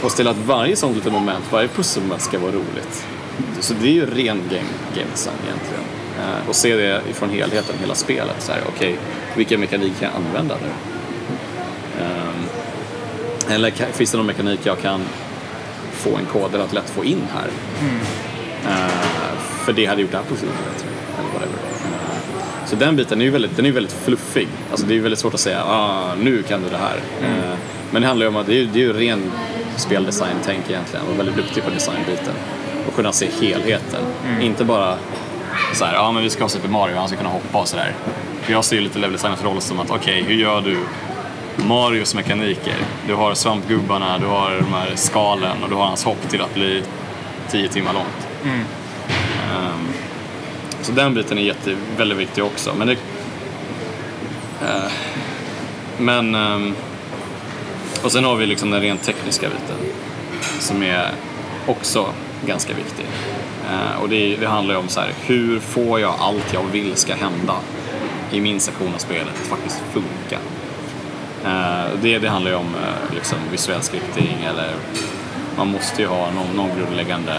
Och 0.03 0.11
ställa 0.11 0.31
att 0.31 0.37
varje 0.37 0.75
sånt 0.75 0.95
litet 0.95 1.13
moment, 1.13 1.43
varje 1.51 1.67
pusselmoment 1.67 2.21
ska 2.21 2.39
vara 2.39 2.51
roligt. 2.51 3.05
Så 3.59 3.73
det 3.73 3.87
är 3.87 3.93
ju 3.93 4.05
ren 4.05 4.41
game, 4.49 4.69
game 4.95 5.11
design 5.11 5.35
egentligen. 5.45 5.83
Eh, 6.19 6.49
och 6.49 6.55
se 6.55 6.75
det 6.75 7.01
ifrån 7.09 7.29
helheten, 7.29 7.75
hela 7.79 7.95
spelet. 7.95 8.35
Så 8.39 8.51
här, 8.51 8.61
okej, 8.67 8.99
vilka 9.35 9.57
mekanik 9.57 9.99
kan 9.99 10.09
jag 10.13 10.25
använda 10.25 10.55
nu? 10.61 10.69
Ehm, 12.03 12.45
eller 13.49 13.71
finns 13.71 14.11
det 14.11 14.17
någon 14.17 14.27
mekanik 14.27 14.59
jag 14.63 14.81
kan 14.81 15.01
få 15.91 16.15
en 16.15 16.25
kod 16.25 16.53
eller 16.53 16.63
att 16.63 16.73
lätt 16.73 16.89
få 16.89 17.05
in 17.05 17.21
här? 17.33 17.47
Eh, 18.65 19.39
för 19.65 19.73
det 19.73 19.85
hade 19.85 20.01
gjort 20.01 20.11
det 20.11 20.17
här 20.17 20.23
pusslet 20.23 20.51
bättre. 20.73 20.87
Eller 21.19 21.33
whatever. 21.33 21.57
Eh, 21.63 21.66
så 22.67 22.75
den 22.75 22.95
biten 22.95 23.21
är 23.21 23.25
ju 23.25 23.31
väldigt, 23.31 23.55
den 23.55 23.65
är 23.65 23.71
väldigt 23.71 23.93
fluffig. 24.05 24.47
Alltså 24.71 24.85
det 24.85 24.93
är 24.93 24.95
ju 24.95 25.01
väldigt 25.01 25.19
svårt 25.19 25.33
att 25.33 25.39
säga, 25.39 25.63
ah, 25.63 26.15
nu 26.19 26.43
kan 26.43 26.61
du 26.63 26.69
det 26.69 26.77
här. 26.77 26.97
Eh, 27.21 27.57
men 27.91 28.01
det 28.01 28.07
handlar 28.07 28.25
ju 28.25 28.27
om 28.27 28.35
att 28.35 28.47
det 28.47 28.61
är, 28.61 28.65
det 28.65 28.79
är 28.79 28.83
ju 28.83 28.93
ren 28.93 29.31
speldesign-tänk 29.75 30.69
egentligen. 30.69 31.05
Och 31.05 31.19
väldigt 31.19 31.35
duktig 31.35 31.63
på 31.63 31.69
designbiten. 31.69 32.33
Och 32.87 32.95
kunna 32.95 33.11
se 33.11 33.27
helheten. 33.41 34.01
Inte 34.41 34.63
bara 34.65 34.97
så 35.73 35.85
här, 35.85 35.93
ja 35.93 36.11
men 36.11 36.23
vi 36.23 36.29
ska 36.29 36.43
ha 36.43 36.49
Super 36.49 36.69
Mario, 36.69 36.95
han 36.95 37.07
ska 37.07 37.17
kunna 37.17 37.29
hoppa 37.29 37.59
och 37.59 37.67
sådär. 37.67 37.93
Jag 38.47 38.65
ser 38.65 38.75
ju 38.75 38.81
lite 38.81 38.99
leveldesigners 38.99 39.43
roll 39.43 39.61
som 39.61 39.79
att, 39.79 39.91
okej, 39.91 40.23
hur 40.27 40.35
gör 40.35 40.61
du 40.61 40.77
Marios 41.67 42.15
mekaniker? 42.15 42.75
Du 43.07 43.13
har 43.13 43.33
svampgubbarna, 43.33 44.17
du 44.17 44.25
har 44.25 44.51
de 44.59 44.73
här 44.73 44.95
skalen 44.95 45.63
och 45.63 45.69
du 45.69 45.75
har 45.75 45.85
hans 45.85 46.03
hopp 46.03 46.29
till 46.29 46.41
att 46.41 46.53
bli 46.53 46.83
10 47.49 47.69
timmar 47.69 47.93
långt. 47.93 48.27
Ehm, 49.53 49.87
så 50.87 50.93
den 50.93 51.13
biten 51.13 51.37
är 51.37 51.41
jätte, 51.41 51.75
väldigt 51.97 52.17
viktig 52.17 52.43
också. 52.43 52.73
Men 52.77 52.87
det... 52.87 52.93
eh, 54.61 54.91
men... 55.97 56.35
eh, 56.35 56.73
och 58.03 58.11
sen 58.11 58.23
har 58.23 58.35
vi 58.35 58.45
liksom 58.45 58.71
den 58.71 58.81
rent 58.81 59.03
tekniska 59.03 59.47
biten. 59.49 59.93
Som 60.59 60.83
är 60.83 61.11
också 61.67 62.09
ganska 62.45 62.73
viktig. 62.73 63.05
Eh, 63.71 64.01
och 64.01 64.09
det, 64.09 64.35
det 64.35 64.47
handlar 64.47 64.73
ju 64.75 64.79
om 64.79 64.87
så 64.87 64.99
här, 64.99 65.13
hur 65.25 65.59
får 65.59 65.99
jag 65.99 66.13
allt 66.19 66.53
jag 66.53 66.63
vill 66.71 66.95
ska 66.95 67.15
hända 67.15 67.55
i 68.31 68.41
min 68.41 68.59
sektion 68.59 68.93
av 68.95 68.99
spelet 68.99 69.33
att 69.41 69.47
faktiskt 69.47 69.81
funka. 69.93 70.39
Eh, 71.45 71.99
det, 72.01 72.19
det 72.19 72.29
handlar 72.29 72.51
ju 72.51 72.57
om 72.57 72.75
eh, 72.75 73.15
liksom 73.15 73.37
visuell 73.51 73.81
scripting 73.81 74.37
eller 74.49 74.71
man 75.57 75.67
måste 75.67 76.01
ju 76.01 76.07
ha 76.07 76.31
någon, 76.31 76.55
någon 76.55 76.69
grundläggande 76.79 77.33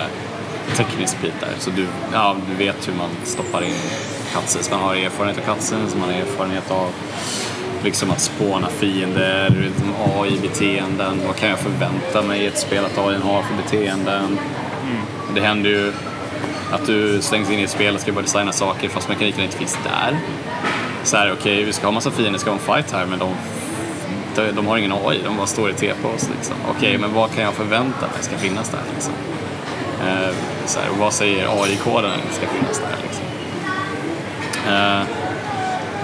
teknisk 0.77 1.23
bit 1.23 1.41
där. 1.41 1.53
Så 1.59 1.71
du, 1.71 1.87
ja, 2.13 2.37
du 2.51 2.65
vet 2.65 2.89
hur 2.89 2.95
man 2.95 3.11
stoppar 3.25 3.63
in 3.63 3.75
cutscenes. 4.35 4.71
Man 4.71 4.81
har 4.81 4.95
erfarenhet 4.95 5.39
av 5.39 5.55
cutscenes, 5.55 5.95
man 5.95 6.09
har 6.09 6.17
erfarenhet 6.21 6.71
av 6.71 6.91
liksom 7.85 8.11
att 8.11 8.21
spåna 8.21 8.69
fiender, 8.69 9.51
liksom 9.51 9.95
AI-beteenden. 10.21 11.21
Vad 11.27 11.37
kan 11.37 11.49
jag 11.49 11.59
förvänta 11.59 12.23
mig 12.23 12.41
i 12.41 12.47
ett 12.47 12.59
spel 12.59 12.85
att 12.85 12.99
AI 12.99 13.17
har 13.17 13.43
för 13.43 13.57
beteenden? 13.63 14.39
Det 15.35 15.41
händer 15.41 15.71
ju 15.71 15.93
att 16.73 16.87
du 16.87 17.23
slängs 17.23 17.51
in 17.51 17.59
i 17.59 17.63
ett 17.63 17.71
spel 17.71 17.95
och 17.95 18.01
ska 18.01 18.13
börja 18.13 18.23
designa 18.23 18.53
saker 18.53 18.89
fast 18.89 19.09
mekaniken 19.09 19.45
inte 19.45 19.57
finns 19.57 19.79
där. 19.85 20.19
Så 21.03 21.17
här, 21.17 21.33
okej, 21.33 21.65
vi 21.65 21.73
ska 21.73 21.87
ha 21.87 21.93
massa 21.93 22.11
fiender, 22.11 22.33
vi 22.33 22.39
ska 22.39 22.51
ha 22.51 22.59
en 22.59 22.65
fight 22.65 22.93
här, 22.93 23.07
men 23.07 23.19
de, 23.19 23.35
de, 24.53 24.67
har 24.67 24.79
ingen 24.79 24.93
AI, 24.93 25.21
de 25.25 25.37
bara 25.37 25.47
står 25.47 25.71
i 25.71 25.73
T-pose 25.73 26.31
liksom. 26.37 26.57
Okej, 26.77 26.99
men 26.99 27.15
vad 27.15 27.31
kan 27.31 27.45
jag 27.45 27.55
förvänta 27.55 28.01
mig 28.01 28.17
ska 28.21 28.37
finnas 28.37 28.69
där 28.69 28.81
liksom? 28.95 29.13
Eh, 30.01 30.35
så 30.67 30.81
här, 30.81 30.89
vad 31.01 31.13
säger 31.13 31.63
AI-koden 31.63 32.11
ska 32.33 32.47
finnas 32.47 32.79
där 32.79 32.97
liksom? 33.03 33.25
Eh, 34.73 35.03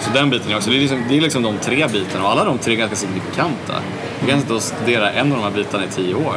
så 0.00 0.10
den 0.14 0.30
biten 0.30 0.56
också, 0.56 0.70
det 0.70 0.76
är, 0.76 0.80
liksom, 0.80 1.04
det 1.08 1.16
är 1.16 1.20
liksom 1.20 1.42
de 1.42 1.58
tre 1.58 1.86
bitarna 1.86 2.24
och 2.24 2.30
alla 2.30 2.44
de 2.44 2.58
tre 2.58 2.72
är 2.74 2.78
ganska 2.78 2.96
signifikanta. 2.96 3.74
Du 4.20 4.26
kan 4.30 4.40
sitta 4.40 4.54
och 4.54 4.62
studera 4.62 5.10
en 5.10 5.32
av 5.32 5.38
de 5.38 5.44
här 5.44 5.50
bitarna 5.50 5.84
i 5.84 5.88
tio 5.88 6.14
år. 6.14 6.36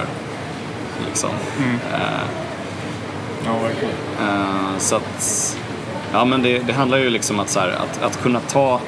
Liksom. 1.07 1.29
Eh, 1.93 1.99
Ja, 3.45 3.53
verkligen. 3.53 3.93
Eh, 4.21 4.77
så 4.79 4.95
att, 4.95 5.57
ja 6.13 6.25
men 6.25 6.41
det, 6.41 6.59
det 6.59 6.73
handlar 6.73 6.97
ju 6.97 7.09
liksom 7.09 7.39
att, 7.39 7.49
så 7.49 7.59
här, 7.59 7.69
att, 7.69 8.03
att 8.03 8.21
kunna 8.21 8.39
ta 8.39 8.79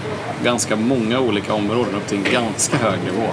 ganska 0.43 0.75
många 0.75 1.19
olika 1.19 1.53
områden 1.53 1.95
upp 1.95 2.07
till 2.07 2.17
en 2.17 2.31
ganska 2.33 2.77
hög 2.77 2.99
nivå. 3.03 3.27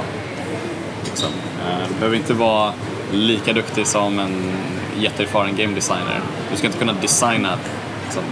Liksom. 1.05 1.28
Eh, 1.68 1.89
Du 1.89 1.95
behöver 1.95 2.16
inte 2.16 2.34
vara 2.34 2.72
lika 3.12 3.53
duktig 3.53 3.87
som 3.87 4.18
en 4.18 4.53
jätteerfaren 4.99 5.57
game 5.57 5.75
designer. 5.75 6.21
Du 6.51 6.57
ska 6.57 6.67
inte 6.67 6.79
kunna 6.79 6.93
designa 6.93 7.59
liksom, 8.05 8.23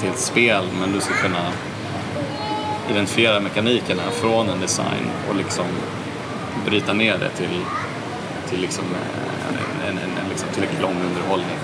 till 0.00 0.08
ett 0.08 0.18
spel, 0.18 0.64
men 0.80 0.92
du 0.92 1.00
ska 1.00 1.14
kunna 1.14 1.52
identifiera 2.90 3.40
mekanikerna 3.40 4.02
från 4.10 4.48
en 4.48 4.60
design 4.60 5.10
och 5.28 5.36
liksom 5.36 5.64
bryta 6.66 6.92
ner 6.92 7.18
det 7.18 7.28
till, 7.28 7.60
till 8.48 8.60
liksom, 8.60 8.84
eh, 8.84 9.48
en, 9.48 9.88
en, 9.88 9.98
en, 9.98 10.10
en 10.24 10.28
liksom 10.28 10.48
tillräckligt 10.48 10.82
lång 10.82 10.96
underhållning. 11.06 11.56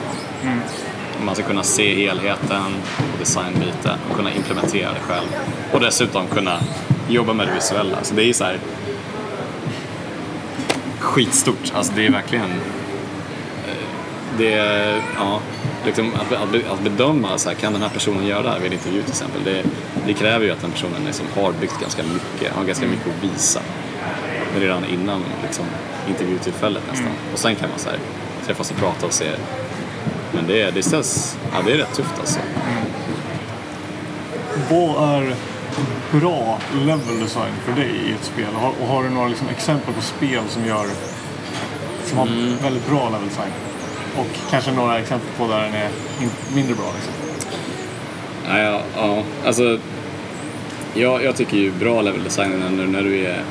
Man 1.25 1.35
ska 1.35 1.45
kunna 1.45 1.63
se 1.63 1.95
helheten 1.95 2.75
och 3.13 3.19
designbiten 3.19 3.99
och 4.11 4.17
kunna 4.17 4.35
implementera 4.35 4.93
det 4.93 5.01
själv. 5.01 5.27
Och 5.73 5.81
dessutom 5.81 6.27
kunna 6.27 6.61
jobba 7.09 7.33
med 7.33 7.47
det 7.47 7.55
visuella. 7.55 7.97
Så 8.03 8.15
det 8.15 8.25
är 8.25 8.33
så 8.33 8.45
här 8.45 8.59
skitstort. 10.99 11.73
Alltså 11.75 11.93
det 11.97 12.07
är 12.07 12.11
verkligen... 12.11 12.51
Det 14.39 14.51
ja, 15.19 15.41
liksom 15.85 16.15
att, 16.15 16.33
att, 16.33 16.73
att 16.73 16.81
bedöma 16.81 17.39
så 17.39 17.49
här, 17.49 17.57
kan 17.57 17.73
den 17.73 17.83
här 17.83 17.89
personen 17.89 18.27
göra 18.27 18.43
det 18.43 18.51
här 18.51 18.59
vid 18.59 18.67
en 18.67 18.73
intervju 18.73 19.03
till 19.03 19.11
exempel. 19.11 19.45
Det, 19.45 19.63
det 20.07 20.15
kräver 20.15 20.45
ju 20.45 20.51
att 20.51 20.61
den 20.61 20.71
personen 20.71 21.05
liksom 21.07 21.27
har 21.35 21.53
byggt 21.53 21.81
ganska 21.81 22.03
mycket, 22.03 22.53
har 22.53 22.65
ganska 22.65 22.87
mycket 22.87 23.07
att 23.07 23.25
visa. 23.25 23.61
Redan 24.61 24.85
innan 24.85 25.25
liksom, 25.43 25.65
intervjutillfället 26.09 26.83
nästan. 26.91 27.13
Och 27.33 27.39
sen 27.39 27.55
kan 27.55 27.69
man 27.71 27.79
så 27.79 27.89
här, 27.89 27.99
träffas 28.47 28.71
och 28.71 28.77
prata 28.77 29.07
och 29.07 29.13
se 29.13 29.27
men 30.37 30.47
det, 30.47 30.71
det 30.71 30.83
ställs, 30.83 31.39
ja 31.53 31.63
det 31.67 31.73
är 31.73 31.77
rätt 31.77 31.95
tufft 31.95 32.19
alltså. 32.19 32.41
Vad 34.71 35.11
är 35.11 35.35
bra 36.13 36.59
level 36.87 37.21
design 37.21 37.53
för 37.65 37.73
dig 37.73 37.91
i 38.09 38.13
ett 38.13 38.25
spel? 38.25 38.55
Har, 38.55 38.73
och 38.81 38.89
har 38.89 39.03
du 39.03 39.11
några 39.11 39.29
liksom 39.29 39.49
exempel 39.49 39.95
på 39.95 40.01
spel 40.01 40.43
som 40.49 40.67
gör 40.67 40.87
som 42.05 42.19
har 42.19 42.27
väldigt 42.63 42.87
bra 42.89 43.05
level 43.05 43.29
design? 43.29 43.51
Och 44.19 44.51
kanske 44.51 44.73
några 44.73 44.99
exempel 44.99 45.29
på 45.39 45.47
där 45.47 45.63
den 45.63 45.75
är 45.75 45.89
mindre 46.55 46.75
bra. 46.75 46.93
Liksom. 46.95 47.13
Ja, 48.49 48.59
ja, 48.59 48.81
ja. 48.97 49.23
alltså 49.47 49.79
jag, 50.95 51.25
jag 51.25 51.37
tycker 51.37 51.57
ju 51.57 51.71
bra 51.71 52.03
level 52.03 52.25
designen 52.25 52.77
när, 52.77 52.87
när 52.87 53.03
du 53.03 53.27
är 53.27 53.43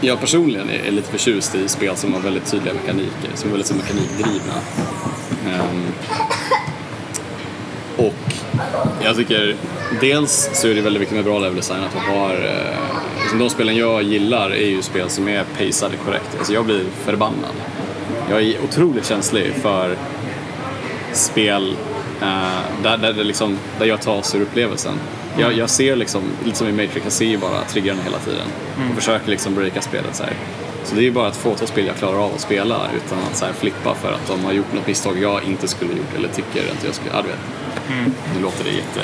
jag 0.00 0.20
personligen 0.20 0.70
är, 0.70 0.86
är 0.86 0.90
lite 0.90 1.10
förtjust 1.10 1.54
i 1.54 1.68
spel 1.68 1.96
som 1.96 2.12
har 2.12 2.20
väldigt 2.20 2.50
tydliga 2.50 2.74
mekaniker, 2.74 3.30
som 3.34 3.48
är 3.48 3.52
väldigt 3.52 3.66
så 3.66 3.74
mekanikdrivna. 3.74 4.54
Um, 5.44 5.50
ehm, 5.50 5.92
och 7.96 8.34
jag 9.04 9.16
tycker 9.16 9.56
dels 10.00 10.50
så 10.52 10.68
är 10.68 10.74
det 10.74 10.80
väldigt 10.80 11.02
viktigt 11.02 11.16
med 11.16 11.24
bra 11.24 11.38
level 11.38 11.56
design 11.56 11.84
att 11.84 11.94
man 11.94 12.04
har 12.04 12.34
uh, 12.34 13.20
liksom 13.20 13.38
de 13.38 13.50
spelen 13.50 13.76
jag 13.76 14.02
gillar 14.02 14.50
är 14.50 14.68
ju 14.68 14.82
spel 14.82 15.10
som 15.10 15.28
är 15.28 15.44
pacade 15.44 15.96
korrekt. 15.96 16.36
Alltså 16.38 16.52
jag 16.52 16.64
blir 16.64 16.84
förbannad. 17.04 17.54
Jag 18.30 18.42
är 18.42 18.64
otroligt 18.64 19.06
känslig 19.06 19.54
för 19.54 19.96
spel 21.12 21.76
eh, 22.20 22.82
där, 22.82 22.96
där, 22.96 23.12
det 23.12 23.24
liksom, 23.24 23.58
där 23.78 23.86
jag 23.86 24.02
tas 24.02 24.34
ur 24.34 24.40
upplevelsen. 24.40 24.94
Jag, 25.38 25.52
jag 25.52 25.70
ser 25.70 25.96
liksom, 25.96 26.22
lite 26.44 26.58
som 26.58 26.68
i 26.68 26.72
Matrix, 26.72 27.00
jag 27.04 27.12
ser 27.12 27.24
ju 27.24 27.38
bara 27.38 27.64
triggarna 27.64 28.02
hela 28.02 28.18
tiden 28.18 28.46
och 28.90 28.96
försöker 28.96 29.30
liksom 29.30 29.54
breaka 29.54 29.80
spelet 29.80 30.14
så 30.14 30.22
här. 30.22 30.32
Så 30.84 30.94
det 30.94 31.00
är 31.00 31.04
ju 31.04 31.10
bara 31.10 31.28
ett 31.28 31.36
fåtal 31.36 31.68
spel 31.68 31.86
jag 31.86 31.96
klarar 31.96 32.24
av 32.24 32.34
att 32.34 32.40
spela 32.40 32.80
utan 32.96 33.18
att 33.18 33.36
så 33.36 33.46
här 33.46 33.52
flippa 33.52 33.94
för 33.94 34.12
att 34.12 34.26
de 34.28 34.44
har 34.44 34.52
gjort 34.52 34.72
något 34.72 34.86
misstag 34.86 35.18
jag 35.18 35.44
inte 35.44 35.68
skulle 35.68 35.90
gjort 35.90 36.14
eller 36.16 36.28
tycker 36.28 36.60
att 36.60 36.84
jag 36.84 36.94
skulle, 36.94 37.10
ja 37.14 37.22
du 37.88 37.94
vet. 37.94 38.12
Nu 38.34 38.42
låter 38.42 38.64
det 38.64 38.70
jätte... 38.70 39.02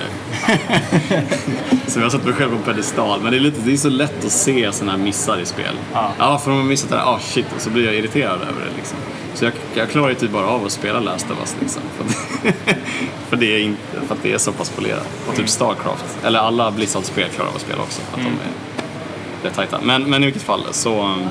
så 1.87 1.99
jag 1.99 2.05
har 2.05 2.11
satt 2.11 2.25
mig 2.25 2.35
själv 2.35 2.51
på 2.51 2.57
en 2.57 2.63
pedestal. 2.63 3.21
Men 3.23 3.33
det 3.33 3.39
är, 3.39 3.41
lite, 3.41 3.61
det 3.61 3.73
är 3.73 3.77
så 3.77 3.89
lätt 3.89 4.25
att 4.25 4.33
se 4.33 4.73
sådana 4.73 4.93
här 4.93 5.05
missar 5.05 5.39
i 5.39 5.47
spel. 5.47 5.75
Ja. 5.93 6.13
Ja, 6.19 6.39
för 6.39 6.51
om 6.51 6.57
man 6.57 6.67
missat 6.67 6.91
det 6.91 6.97
här, 6.97 7.05
ah 7.05 7.19
shit, 7.21 7.47
och 7.57 7.61
så 7.61 7.71
blir 7.71 7.85
jag 7.85 7.95
irriterad 7.95 8.41
över 8.43 8.65
det 8.71 8.77
liksom. 8.77 8.99
Så 9.35 9.45
jag, 9.45 9.53
jag 9.75 9.91
klarar 9.91 10.09
ju 10.09 10.15
typ 10.15 10.31
bara 10.31 10.47
av 10.47 10.65
att 10.65 10.73
spela 10.73 11.01
Last 11.01 11.31
of 11.31 11.39
Us 11.41 11.57
liksom. 11.61 11.83
För 11.97 12.05
att, 12.05 12.57
för 13.29 13.37
det, 13.37 13.57
är 13.57 13.61
inte, 13.61 14.07
för 14.07 14.15
att 14.15 14.23
det 14.23 14.33
är 14.33 14.39
så 14.39 14.53
pass 14.53 14.71
polerat. 14.71 15.09
Och 15.29 15.37
typ 15.37 15.49
Starcraft, 15.49 16.19
eller 16.25 16.39
alla 16.39 16.71
Blizzard-spel 16.71 17.29
klarar 17.29 17.49
av 17.49 17.57
att 17.57 17.63
spela 17.63 17.83
också. 17.83 18.01
För 18.11 18.19
att 18.19 18.25
de 18.25 18.33
är 18.33 19.49
rätt 19.49 19.55
tajta. 19.55 19.79
Men, 19.83 20.03
men 20.03 20.23
i 20.23 20.27
vilket 20.27 20.43
fall 20.43 20.67
så... 20.71 21.03
um, 21.03 21.29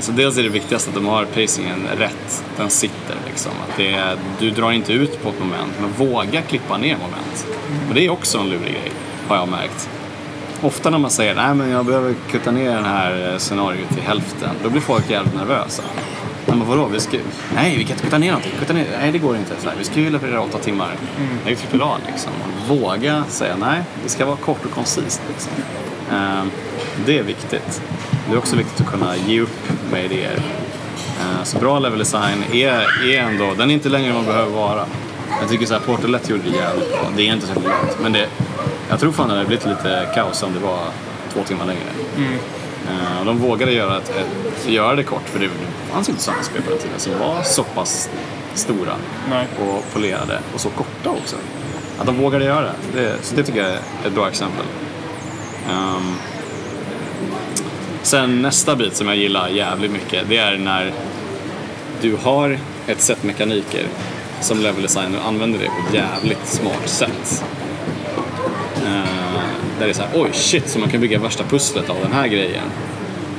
så 0.00 0.12
dels 0.12 0.38
är 0.38 0.42
det 0.42 0.48
viktigast 0.48 0.88
att 0.88 0.94
de 0.94 1.06
har 1.06 1.24
pacingen 1.24 1.88
rätt, 1.98 2.44
den 2.56 2.70
sitter 2.70 3.16
liksom. 3.26 3.52
Att 3.68 3.76
det 3.76 3.92
är, 3.92 4.16
du 4.38 4.50
drar 4.50 4.72
inte 4.72 4.92
ut 4.92 5.22
på 5.22 5.28
ett 5.28 5.38
moment, 5.38 5.72
men 5.80 6.08
våga 6.08 6.42
klippa 6.42 6.78
ner 6.78 6.96
moment. 6.96 7.46
Och 7.88 7.94
det 7.94 8.06
är 8.06 8.10
också 8.10 8.38
en 8.38 8.50
lurig 8.50 8.62
grej, 8.62 8.92
har 9.28 9.36
jag 9.36 9.48
märkt. 9.48 9.88
Ofta 10.62 10.90
när 10.90 10.98
man 10.98 11.10
säger 11.10 11.34
nej 11.34 11.54
men 11.54 11.70
jag 11.70 11.86
behöver 11.86 12.14
kutta 12.30 12.50
ner 12.50 12.74
den 12.74 12.84
här 12.84 13.32
eh, 13.32 13.38
scenariot 13.38 13.88
till 13.88 14.02
hälften, 14.02 14.50
då 14.62 14.70
blir 14.70 14.80
folk 14.80 15.10
jävligt 15.10 15.34
nervösa. 15.34 15.82
Men 16.46 16.58
vad 16.58 16.68
vadå, 16.68 16.86
vi 16.86 17.00
ska, 17.00 17.18
nej 17.54 17.76
vi 17.78 17.84
kan 17.84 17.92
inte 17.92 18.04
kutta 18.04 18.18
ner 18.18 18.26
någonting, 18.26 18.52
kutta 18.58 18.72
ner, 18.72 18.86
nej 19.00 19.12
det 19.12 19.18
går 19.18 19.36
inte. 19.36 19.54
Så 19.58 19.68
här, 19.68 19.76
vi 19.78 19.84
ska 19.84 20.00
ju 20.00 20.10
leverera 20.10 20.40
åtta 20.40 20.58
timmar. 20.58 20.94
Det 21.44 21.48
är 21.48 21.50
ju 21.50 21.56
trippel 21.56 21.82
A 21.82 21.96
liksom. 22.06 22.32
Våga 22.68 23.24
säga 23.28 23.56
nej, 23.56 23.82
det 24.02 24.08
ska 24.08 24.26
vara 24.26 24.36
kort 24.36 24.64
och 24.64 24.70
koncist 24.70 25.22
liksom. 25.28 25.52
Eh, 26.10 26.44
det 27.06 27.18
är 27.18 27.22
viktigt. 27.22 27.82
Det 28.28 28.32
är 28.32 28.38
också 28.38 28.56
viktigt 28.56 28.80
att 28.80 28.90
kunna 28.92 29.16
ge 29.16 29.40
upp 29.40 29.58
med 29.92 30.04
idéer. 30.04 30.42
Eh, 31.20 31.44
Så 31.44 31.58
bra 31.58 31.78
level 31.78 31.98
design 31.98 32.44
är, 32.52 33.08
är 33.10 33.18
ändå, 33.22 33.54
den 33.58 33.70
är 33.70 33.74
inte 33.74 33.88
längre 33.88 34.08
än 34.08 34.14
vad 34.14 34.24
den 34.24 34.32
behöver 34.34 34.52
vara. 34.52 34.86
Jag 35.40 35.50
tycker 35.50 35.66
så 35.66 35.74
här, 35.74 35.80
Portal 35.80 36.14
1 36.14 36.30
gjorde 36.30 36.42
det 36.42 36.56
jävligt 36.56 36.88
bra. 36.90 37.10
Det 37.16 37.22
är 37.28 37.32
inte 37.32 37.46
så 37.46 37.54
långt. 37.54 37.98
Men 38.02 38.12
det, 38.12 38.26
jag 38.90 39.00
tror 39.00 39.12
fan 39.12 39.28
det 39.28 39.34
hade 39.34 39.46
blivit 39.46 39.66
lite 39.66 40.08
kaos 40.14 40.42
om 40.42 40.52
det 40.54 40.60
var 40.60 40.80
två 41.32 41.42
timmar 41.42 41.66
längre. 41.66 41.82
Eh, 42.88 43.20
och 43.20 43.26
de 43.26 43.38
vågade 43.38 43.72
göra, 43.72 43.96
ett, 43.98 44.10
ett, 44.16 44.68
göra 44.68 44.94
det 44.94 45.02
kort, 45.02 45.22
för 45.28 45.38
det, 45.38 45.44
det 45.46 45.92
fanns 45.92 46.08
inte 46.08 46.22
sådana 46.22 46.42
spel 46.42 46.62
på 46.62 46.70
den 46.70 46.78
tiden 46.78 46.98
som 46.98 47.12
var 47.18 47.42
så 47.42 47.62
pass 47.64 48.10
stora 48.54 48.92
Nej. 49.30 49.46
och 49.60 49.84
polerade 49.92 50.38
och 50.54 50.60
så 50.60 50.68
korta 50.70 51.10
också. 51.10 51.36
Att 51.98 52.06
de 52.06 52.16
vågade 52.18 52.44
göra 52.44 52.62
det. 52.62 53.02
det 53.02 53.16
så 53.22 53.34
det 53.34 53.42
tycker 53.42 53.60
jag 53.62 53.70
är 53.70 53.78
ett 54.06 54.14
bra 54.14 54.28
exempel. 54.28 54.64
Ehm, 55.70 56.14
sen 58.02 58.42
nästa 58.42 58.76
bit 58.76 58.96
som 58.96 59.08
jag 59.08 59.16
gillar 59.16 59.48
jävligt 59.48 59.90
mycket, 59.90 60.28
det 60.28 60.36
är 60.36 60.58
när 60.58 60.92
du 62.00 62.16
har 62.16 62.58
ett 62.86 63.00
set 63.00 63.22
mekaniker 63.22 63.86
som 64.40 64.60
level 64.60 64.82
designer 64.82 65.18
och 65.18 65.26
använder 65.26 65.58
det 65.58 65.66
på 65.66 65.88
ett 65.88 65.94
jävligt 65.94 66.46
smart 66.46 66.88
sätt. 66.88 67.44
Eh, 68.76 69.40
där 69.78 69.86
det 69.86 69.90
är 69.90 69.92
så 69.92 70.02
här, 70.02 70.10
oj 70.14 70.30
shit, 70.32 70.68
så 70.68 70.78
man 70.78 70.88
kan 70.88 71.00
bygga 71.00 71.18
värsta 71.18 71.44
pusslet 71.44 71.90
av 71.90 71.96
den 72.02 72.12
här 72.12 72.26
grejen. 72.26 72.64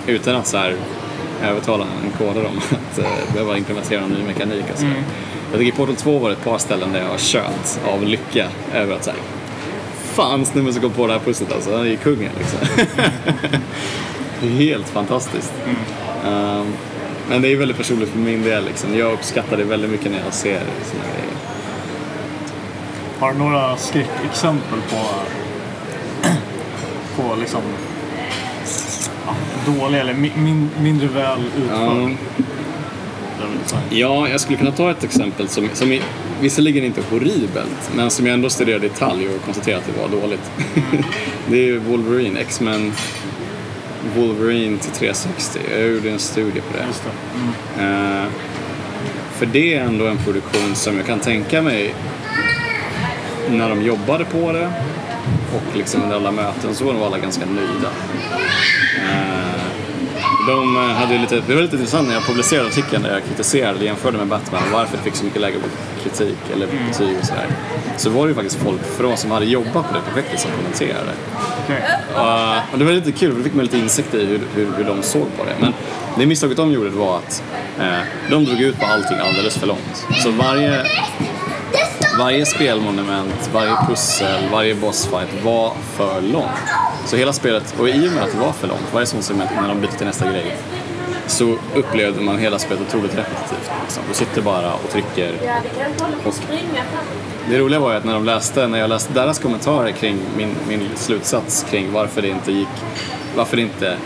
Utan 0.07 0.35
att 0.35 0.47
så 0.47 0.57
här 0.57 0.75
övertala 1.43 1.85
en 2.03 2.11
kodare 2.11 2.47
om 2.47 2.57
att 2.69 2.99
eh, 2.99 3.33
behöva 3.33 3.57
implementera 3.57 4.01
någon 4.01 4.11
ny 4.11 4.23
mekanik 4.23 4.65
och 4.73 4.79
så. 4.79 4.85
här. 4.85 5.03
Jag 5.51 5.59
tycker 5.59 5.73
i 5.73 5.77
Portal 5.77 5.95
2 5.95 6.19
var 6.19 6.29
det 6.29 6.35
ett 6.35 6.43
par 6.43 6.57
ställen 6.57 6.91
där 6.91 6.99
jag 6.99 7.09
har 7.09 7.17
kört 7.17 7.79
av 7.93 8.03
lycka 8.03 8.47
över 8.73 8.95
att 8.95 9.03
så 9.03 9.11
här, 9.11 9.19
fan 10.13 10.45
snubben 10.45 10.73
som 10.73 10.81
kom 10.81 10.91
på 10.91 11.07
det 11.07 11.13
här 11.13 11.19
pusslet 11.19 11.53
alltså, 11.53 11.71
han 11.75 11.85
är 11.85 11.89
ju 11.89 11.97
kungen 11.97 12.31
liksom. 12.37 12.59
Det 14.41 14.47
är 14.47 14.51
Helt 14.51 14.89
fantastiskt. 14.89 15.53
Ehm, 16.25 16.65
men 17.29 17.41
det 17.41 17.47
är 17.51 17.55
väldigt 17.57 17.77
personligt 17.77 18.09
för 18.09 18.19
min 18.19 18.43
del 18.43 18.65
liksom. 18.65 18.97
Jag 18.97 19.13
uppskattar 19.13 19.57
det 19.57 19.63
väldigt 19.63 19.91
mycket 19.91 20.11
när 20.11 20.19
jag 20.25 20.33
ser 20.33 20.51
här 20.53 20.59
grejer. 20.59 21.33
Har 23.19 23.31
du 23.31 23.37
några 23.37 23.77
skräckexempel 23.77 24.79
på, 24.89 24.97
på 27.15 27.35
liksom 27.39 27.61
ja, 29.25 29.35
dålig 29.73 29.99
eller 29.99 30.13
mi, 30.13 30.31
min, 30.35 30.69
mindre 30.81 31.07
väl 31.07 31.39
utförd 31.57 31.79
Ja. 31.79 31.93
level 31.93 33.57
design? 33.63 33.81
Ja, 33.89 34.27
jag 34.29 34.41
skulle 34.41 34.57
kunna 34.57 34.71
ta 34.71 34.91
ett 34.91 35.03
exempel 35.03 35.47
som, 35.47 35.69
som 35.73 35.91
är, 35.91 36.01
visserligen 36.43 36.83
inte 36.83 37.01
horribelt, 37.11 37.91
men 37.95 38.09
som 38.09 38.25
jag 38.25 38.33
ändå 38.33 38.49
studerade 38.49 38.85
i 38.85 38.89
detalj 38.89 39.27
och 39.29 39.41
konstaterade 39.45 39.81
att 39.81 39.95
det 39.95 40.01
var 40.01 40.21
dåligt. 40.21 40.51
det 41.47 41.55
är 41.55 41.65
ju 41.65 41.79
Wolverine, 41.79 42.39
X-Men 42.39 42.93
Wolverine 44.15 44.77
till 44.77 44.91
360. 44.91 45.59
Jag 45.71 45.87
gjorde 45.87 46.09
en 46.09 46.19
studie 46.19 46.61
på 46.61 46.77
det. 46.77 46.85
Det. 47.77 47.83
Eh, 47.83 48.25
för 49.31 49.45
det 49.45 49.73
är 49.73 49.83
ändå 49.83 50.05
en 50.05 50.17
produktion 50.17 50.75
som 50.75 50.97
jag 50.97 51.05
kan 51.05 51.19
tänka 51.19 51.61
mig 51.61 51.95
när 53.49 53.69
de 53.69 53.81
jobbade 53.81 54.25
på 54.25 54.51
det 54.51 54.71
och 55.55 55.77
liksom 55.77 56.03
under 56.03 56.15
alla 56.15 56.31
möten 56.31 56.75
så 56.75 56.85
var 56.85 56.93
de 56.93 57.03
alla 57.03 57.17
ganska 57.17 57.45
nöjda. 57.45 57.89
Eh, 58.97 59.62
de 60.47 60.75
hade 60.75 61.13
ju 61.13 61.19
lite, 61.19 61.43
det 61.47 61.55
var 61.55 61.61
lite 61.61 61.75
intressant 61.75 62.07
när 62.07 62.15
jag 62.15 62.25
publicerade 62.25 62.67
artikeln 62.67 63.03
där 63.03 63.13
jag 63.13 63.23
kritiserade 63.23 63.79
och 63.79 63.85
jämförde 63.85 64.17
med 64.17 64.27
Batman 64.27 64.61
och 64.63 64.71
varför 64.71 64.97
det 64.97 65.03
fick 65.03 65.15
så 65.15 65.25
mycket 65.25 65.41
lägre 65.41 65.59
kritik 66.03 66.37
eller 66.53 66.67
betyg 66.67 67.17
och 67.19 67.25
sådär. 67.25 67.47
Så 67.97 68.09
var 68.09 68.23
det 68.23 68.29
ju 68.29 68.35
faktiskt 68.35 68.59
folk 68.59 68.81
från 68.97 69.17
som 69.17 69.31
hade 69.31 69.45
jobbat 69.45 69.87
på 69.87 69.93
det 69.93 70.01
projektet 70.13 70.39
som 70.39 70.51
kommenterade. 70.51 71.11
Okej. 71.63 71.83
Uh, 72.15 72.73
och 72.73 72.79
det 72.79 72.85
var 72.85 72.91
lite 72.91 73.11
kul, 73.11 73.31
för 73.31 73.37
då 73.37 73.43
fick 73.43 73.53
man 73.53 73.65
lite 73.65 73.77
insikt 73.77 74.13
i 74.13 74.25
hur, 74.25 74.41
hur, 74.55 74.67
hur 74.77 74.83
de 74.83 75.03
såg 75.03 75.27
på 75.37 75.43
det. 75.43 75.55
Men 75.59 75.73
det 76.17 76.25
misstaget 76.25 76.57
de 76.57 76.71
gjorde 76.71 76.89
var 76.89 77.17
att 77.17 77.43
eh, 77.79 77.99
de 78.29 78.45
drog 78.45 78.61
ut 78.61 78.79
på 78.79 78.85
allting 78.85 79.17
alldeles 79.17 79.57
för 79.57 79.67
långt. 79.67 80.05
Så 80.23 80.31
varje, 80.31 80.83
varje 82.19 82.45
spelmonument, 82.45 83.49
varje 83.53 83.75
pussel, 83.87 84.49
varje 84.51 84.75
bossfight 84.75 85.43
var 85.43 85.73
för 85.95 86.21
lång. 86.21 86.49
Så 87.05 87.15
hela 87.15 87.33
spelet, 87.33 87.75
och 87.79 87.89
i 87.89 88.07
och 88.07 88.11
med 88.11 88.23
att 88.23 88.31
det 88.31 88.37
var 88.37 88.51
för 88.51 88.67
långt, 88.67 88.93
varje 88.93 89.05
sånt 89.05 89.23
segment 89.23 89.51
innan 89.51 89.67
de 89.67 89.81
bytte 89.81 89.97
till 89.97 90.07
nästa 90.07 90.31
grej, 90.31 90.57
så 91.27 91.57
upplevde 91.75 92.21
man 92.21 92.37
hela 92.37 92.59
spelet 92.59 92.81
otroligt 92.87 93.17
repetitivt. 93.17 93.71
Liksom. 93.83 94.03
Du 94.09 94.13
sitter 94.13 94.41
bara 94.41 94.73
och 94.73 94.89
trycker 94.89 95.31
och 96.25 96.33
det 97.49 97.59
roliga 97.59 97.79
var 97.79 97.91
ju 97.91 97.97
att 97.97 98.03
när, 98.03 98.13
de 98.13 98.25
läste, 98.25 98.67
när 98.67 98.79
jag 98.79 98.89
läste 98.89 99.13
deras 99.13 99.39
kommentarer 99.39 99.91
kring 99.91 100.17
min, 100.37 100.55
min 100.67 100.89
slutsats 100.95 101.65
kring 101.69 101.91
varför 101.91 102.21
det 102.21 102.27
inte 102.27 102.51
gick, 102.51 102.67
varför 103.35 103.55
det 103.55 103.61
inte 103.61 103.97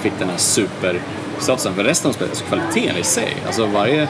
fick 0.00 0.12
den 0.18 0.28
här 0.28 0.36
superstatusen 0.36 1.74
för 1.74 1.84
resten 1.84 2.08
av 2.08 2.12
spelet, 2.12 2.30
alltså 2.30 2.44
kvaliteten 2.44 2.96
i 2.96 3.02
sig. 3.02 3.36
Alltså 3.46 3.66
varje, 3.66 4.08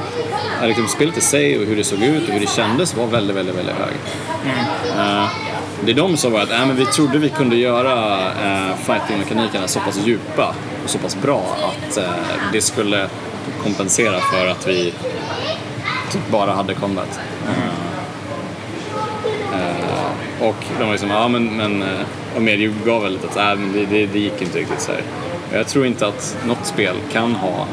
liksom 0.62 0.88
spelet 0.88 1.16
i 1.16 1.20
sig 1.20 1.58
och 1.58 1.64
hur 1.64 1.76
det 1.76 1.84
såg 1.84 2.02
ut 2.02 2.28
och 2.28 2.34
hur 2.34 2.40
det 2.40 2.50
kändes 2.50 2.96
var 2.96 3.06
väldigt, 3.06 3.36
väldigt, 3.36 3.56
väldigt 3.56 3.74
hög. 3.74 3.94
Eh, 4.96 5.28
det 5.84 5.92
de 5.92 6.16
sa 6.16 6.28
var 6.28 6.40
att 6.40 6.50
äh, 6.50 6.66
men 6.66 6.76
vi 6.76 6.86
trodde 6.86 7.18
vi 7.18 7.28
kunde 7.28 7.56
göra 7.56 8.18
äh, 8.28 8.76
fighting-mekanikerna 8.76 9.68
så 9.68 9.80
pass 9.80 10.06
djupa 10.06 10.54
och 10.84 10.90
så 10.90 10.98
pass 10.98 11.16
bra 11.22 11.42
att 11.62 11.96
äh, 11.96 12.04
det 12.52 12.60
skulle 12.60 13.08
kompensera 13.62 14.20
för 14.20 14.46
att 14.46 14.68
vi 14.68 14.92
typ 16.12 16.30
bara 16.30 16.52
hade 16.52 16.74
combat. 16.74 17.20
Eh, 17.48 17.66
eh 19.52 20.48
och 20.48 20.64
de 20.78 20.84
var 20.84 20.92
liksom, 20.92 21.10
ja 21.10 21.28
men, 21.28 21.56
men 21.56 21.84
och 22.36 22.42
Medio 22.42 22.72
gav 22.84 23.02
väl 23.02 23.12
lite 23.12 23.28
att 23.28 23.36
äh, 23.36 23.60
men 23.60 23.72
det, 23.72 23.86
det, 23.86 24.06
det 24.06 24.18
gick 24.18 24.42
inte 24.42 24.58
riktigt 24.58 24.80
så 24.80 24.92
här. 24.92 25.02
Jag 25.52 25.66
tror 25.66 25.86
inte 25.86 26.06
att 26.06 26.36
något 26.46 26.66
spel 26.66 26.96
kan 27.12 27.34
ha 27.34 27.66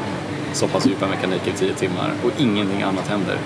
så 0.52 0.68
pass 0.68 0.86
djupa 0.86 1.06
mekaniker 1.06 1.50
i 1.50 1.54
tio 1.54 1.74
timmar 1.74 2.10
och 2.24 2.30
ingenting 2.40 2.82
annat 2.82 3.08
händer. 3.08 3.36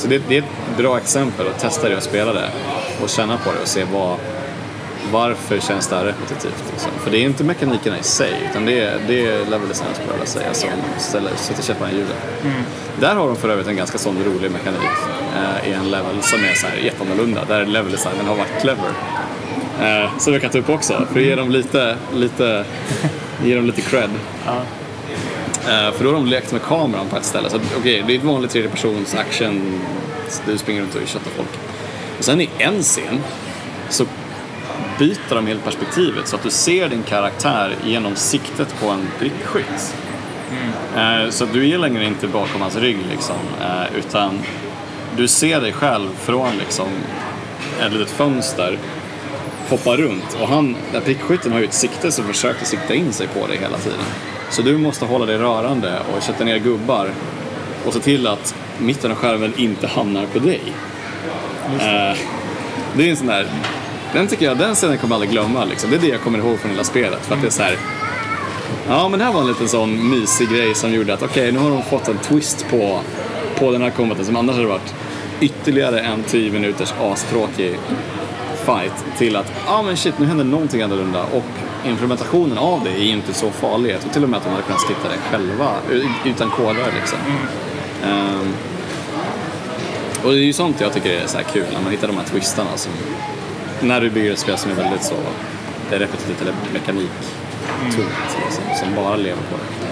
Så 0.00 0.08
det, 0.08 0.22
det 0.28 0.36
är 0.36 0.38
ett 0.38 0.76
bra 0.76 0.98
exempel 0.98 1.46
att 1.48 1.58
testa 1.58 1.88
det 1.88 1.96
och 1.96 2.02
spela 2.02 2.32
det 2.32 2.48
och 3.02 3.08
känna 3.08 3.36
på 3.36 3.52
det 3.52 3.60
och 3.62 3.68
se 3.68 3.84
vad, 3.92 4.16
varför 5.12 5.60
känns 5.60 5.88
det 5.88 5.96
här 5.96 6.04
repetitivt? 6.04 6.64
Liksom? 6.70 6.90
För 6.98 7.10
det 7.10 7.18
är 7.18 7.22
inte 7.22 7.44
mekanikerna 7.44 7.98
i 7.98 8.02
sig, 8.02 8.32
utan 8.50 8.66
det 8.66 8.80
är, 8.80 9.00
det 9.06 9.26
är 9.26 9.44
level 9.44 9.68
design 9.68 9.88
skulle 9.92 10.08
jag 10.08 10.12
vilja 10.12 10.26
säga 10.26 10.54
som 10.54 10.68
ställer, 10.98 11.30
sätter 11.36 11.62
käppar 11.62 11.88
i 11.88 11.94
hjulet. 11.94 12.16
Där 13.00 13.14
har 13.14 13.26
de 13.26 13.36
för 13.36 13.48
övrigt 13.48 13.66
en 13.66 13.76
ganska 13.76 13.98
sån 13.98 14.16
rolig 14.24 14.50
mekanik 14.50 14.90
eh, 15.36 15.70
i 15.70 15.72
en 15.72 15.90
level 15.90 16.22
som 16.22 16.38
är 16.38 16.54
så 16.54 16.66
här 16.66 16.76
jätteannorlunda, 16.76 17.44
där 17.44 17.66
level 17.66 17.92
designen 17.92 18.26
har 18.26 18.36
varit 18.36 18.60
clever. 18.60 18.90
Eh, 19.80 20.18
som 20.18 20.32
jag 20.32 20.42
kan 20.42 20.50
ta 20.50 20.58
upp 20.58 20.68
också, 20.68 21.06
för 21.12 21.20
att 21.20 21.26
ge 21.26 21.34
dem 21.34 21.50
lite, 21.50 21.96
lite, 22.14 22.64
ge 23.44 23.54
dem 23.54 23.66
lite 23.66 23.80
cred. 23.80 24.10
Eh, 24.46 24.62
Eh, 25.68 25.92
för 25.92 26.04
då 26.04 26.10
har 26.10 26.14
de 26.14 26.26
lekt 26.26 26.52
med 26.52 26.62
kameran 26.62 27.08
på 27.08 27.16
ett 27.16 27.24
ställe. 27.24 27.50
Så 27.50 27.56
okej, 27.56 27.68
okej, 27.78 28.04
det 28.06 28.14
är 28.14 28.18
ett 28.18 28.24
vanligt 28.24 28.50
tredjepersons 28.50 29.14
action, 29.14 29.80
du 30.46 30.58
springer 30.58 30.82
runt 30.82 30.94
och 30.94 31.08
köttar 31.08 31.30
folk. 31.30 31.48
Och 32.18 32.24
sen 32.24 32.40
i 32.40 32.50
en 32.58 32.82
scen 32.82 33.20
så 33.88 34.04
byter 34.98 35.34
de 35.34 35.46
helt 35.46 35.64
perspektivet 35.64 36.28
så 36.28 36.36
att 36.36 36.42
du 36.42 36.50
ser 36.50 36.88
din 36.88 37.02
karaktär 37.02 37.74
genom 37.84 38.16
siktet 38.16 38.80
på 38.80 38.88
en 38.88 39.08
prickskytt. 39.18 39.94
Mm. 40.94 41.32
Så 41.32 41.44
du 41.44 41.70
är 41.70 41.78
längre 41.78 42.04
inte 42.04 42.26
bakom 42.26 42.60
hans 42.60 42.76
rygg 42.76 42.98
liksom, 43.10 43.36
eh, 43.60 43.98
utan 43.98 44.38
du 45.16 45.28
ser 45.28 45.60
dig 45.60 45.72
själv 45.72 46.08
från 46.18 46.56
liksom 46.58 46.88
ett 47.80 47.92
litet 47.92 48.10
fönster 48.10 48.78
hoppa 49.68 49.96
runt. 49.96 50.36
Och 50.40 50.48
han, 50.48 50.72
den 50.72 50.92
här 50.92 51.00
prickskytten 51.00 51.52
har 51.52 51.58
ju 51.58 51.64
ett 51.64 51.74
sikte 51.74 52.12
som 52.12 52.24
försöker 52.24 52.64
sikta 52.64 52.94
in 52.94 53.12
sig 53.12 53.28
på 53.28 53.46
dig 53.46 53.58
hela 53.58 53.78
tiden. 53.78 53.98
Så 54.50 54.62
du 54.62 54.78
måste 54.78 55.04
hålla 55.04 55.26
dig 55.26 55.38
rörande 55.38 55.98
och 56.16 56.22
sätta 56.22 56.44
ner 56.44 56.58
gubbar 56.58 57.10
och 57.86 57.92
se 57.92 58.00
till 58.00 58.26
att 58.26 58.54
mitten 58.78 59.10
av 59.10 59.16
skärmen 59.16 59.52
inte 59.56 59.86
hamnar 59.86 60.26
på 60.26 60.38
dig. 60.38 60.60
Eh, 61.66 62.18
det 62.96 63.06
är 63.06 63.10
en 63.10 63.16
sån 63.16 63.26
där, 63.26 63.46
den 64.12 64.26
tycker 64.26 64.46
jag, 64.46 64.58
den 64.58 64.74
scenen 64.74 64.98
kommer 64.98 65.14
jag 65.14 65.22
aldrig 65.22 65.30
glömma 65.30 65.64
liksom. 65.64 65.90
Det 65.90 65.96
är 65.96 66.00
det 66.00 66.08
jag 66.08 66.20
kommer 66.20 66.38
ihåg 66.38 66.58
från 66.58 66.70
hela 66.70 66.84
spelet. 66.84 67.26
För 67.26 67.34
att 67.34 67.40
det 67.40 67.46
är 67.46 67.50
så 67.50 67.62
här, 67.62 67.76
ja 68.88 69.08
men 69.08 69.18
det 69.18 69.24
här 69.24 69.32
var 69.32 69.40
en 69.40 69.46
liten 69.46 69.68
sån 69.68 70.10
mysig 70.10 70.48
grej 70.48 70.74
som 70.74 70.92
gjorde 70.92 71.14
att 71.14 71.22
okej, 71.22 71.52
nu 71.52 71.58
har 71.58 71.70
de 71.70 71.82
fått 71.82 72.08
en 72.08 72.18
twist 72.18 72.66
på, 72.70 73.00
på 73.58 73.70
den 73.70 73.82
här 73.82 73.90
combaten 73.90 74.24
som 74.24 74.36
annars 74.36 74.56
hade 74.56 74.68
varit 74.68 74.94
ytterligare 75.40 76.00
en 76.00 76.22
10 76.22 76.50
minuters 76.52 76.92
astråkig 77.00 77.78
fight 78.70 79.18
till 79.18 79.36
att, 79.36 79.52
ah, 79.66 79.82
men 79.82 79.96
shit, 79.96 80.18
nu 80.18 80.26
händer 80.26 80.44
någonting 80.44 80.82
annorlunda 80.82 81.24
och 81.24 81.44
implementationen 81.86 82.58
av 82.58 82.84
det 82.84 82.90
är 82.90 83.04
ju 83.04 83.12
inte 83.12 83.34
så 83.34 83.50
farlig. 83.50 83.94
Jag 83.94 84.00
tror 84.00 84.12
till 84.12 84.22
och 84.22 84.28
med 84.28 84.38
att 84.38 84.44
de 84.44 84.50
hade 84.50 84.62
kunnat 84.62 84.80
skriva 84.80 85.00
det 85.02 85.18
själva 85.30 85.70
utan 86.24 86.50
koder 86.50 86.92
liksom. 87.00 87.18
Ehm, 88.04 88.52
och 90.24 90.30
det 90.30 90.38
är 90.38 90.44
ju 90.44 90.52
sånt 90.52 90.80
jag 90.80 90.92
tycker 90.92 91.10
är 91.10 91.26
så 91.26 91.36
här 91.36 91.44
kul, 91.44 91.64
när 91.72 91.80
man 91.82 91.90
hittar 91.90 92.06
de 92.06 92.16
här 92.16 92.24
twistarna 92.24 92.76
som, 92.76 92.92
när 93.80 94.00
du 94.00 94.10
bygger 94.10 94.32
ett 94.32 94.38
spel 94.38 94.58
som 94.58 94.70
är 94.70 94.74
väldigt 94.74 95.02
så, 95.02 95.14
det 95.90 95.96
är 95.96 96.00
repetitivt 96.00 96.42
eller 96.42 96.54
mekanik 96.72 97.10
tungt 97.80 98.36
liksom, 98.44 98.64
som 98.76 98.94
bara 98.94 99.16
lever 99.16 99.42
på 99.50 99.56
det. 99.56 99.90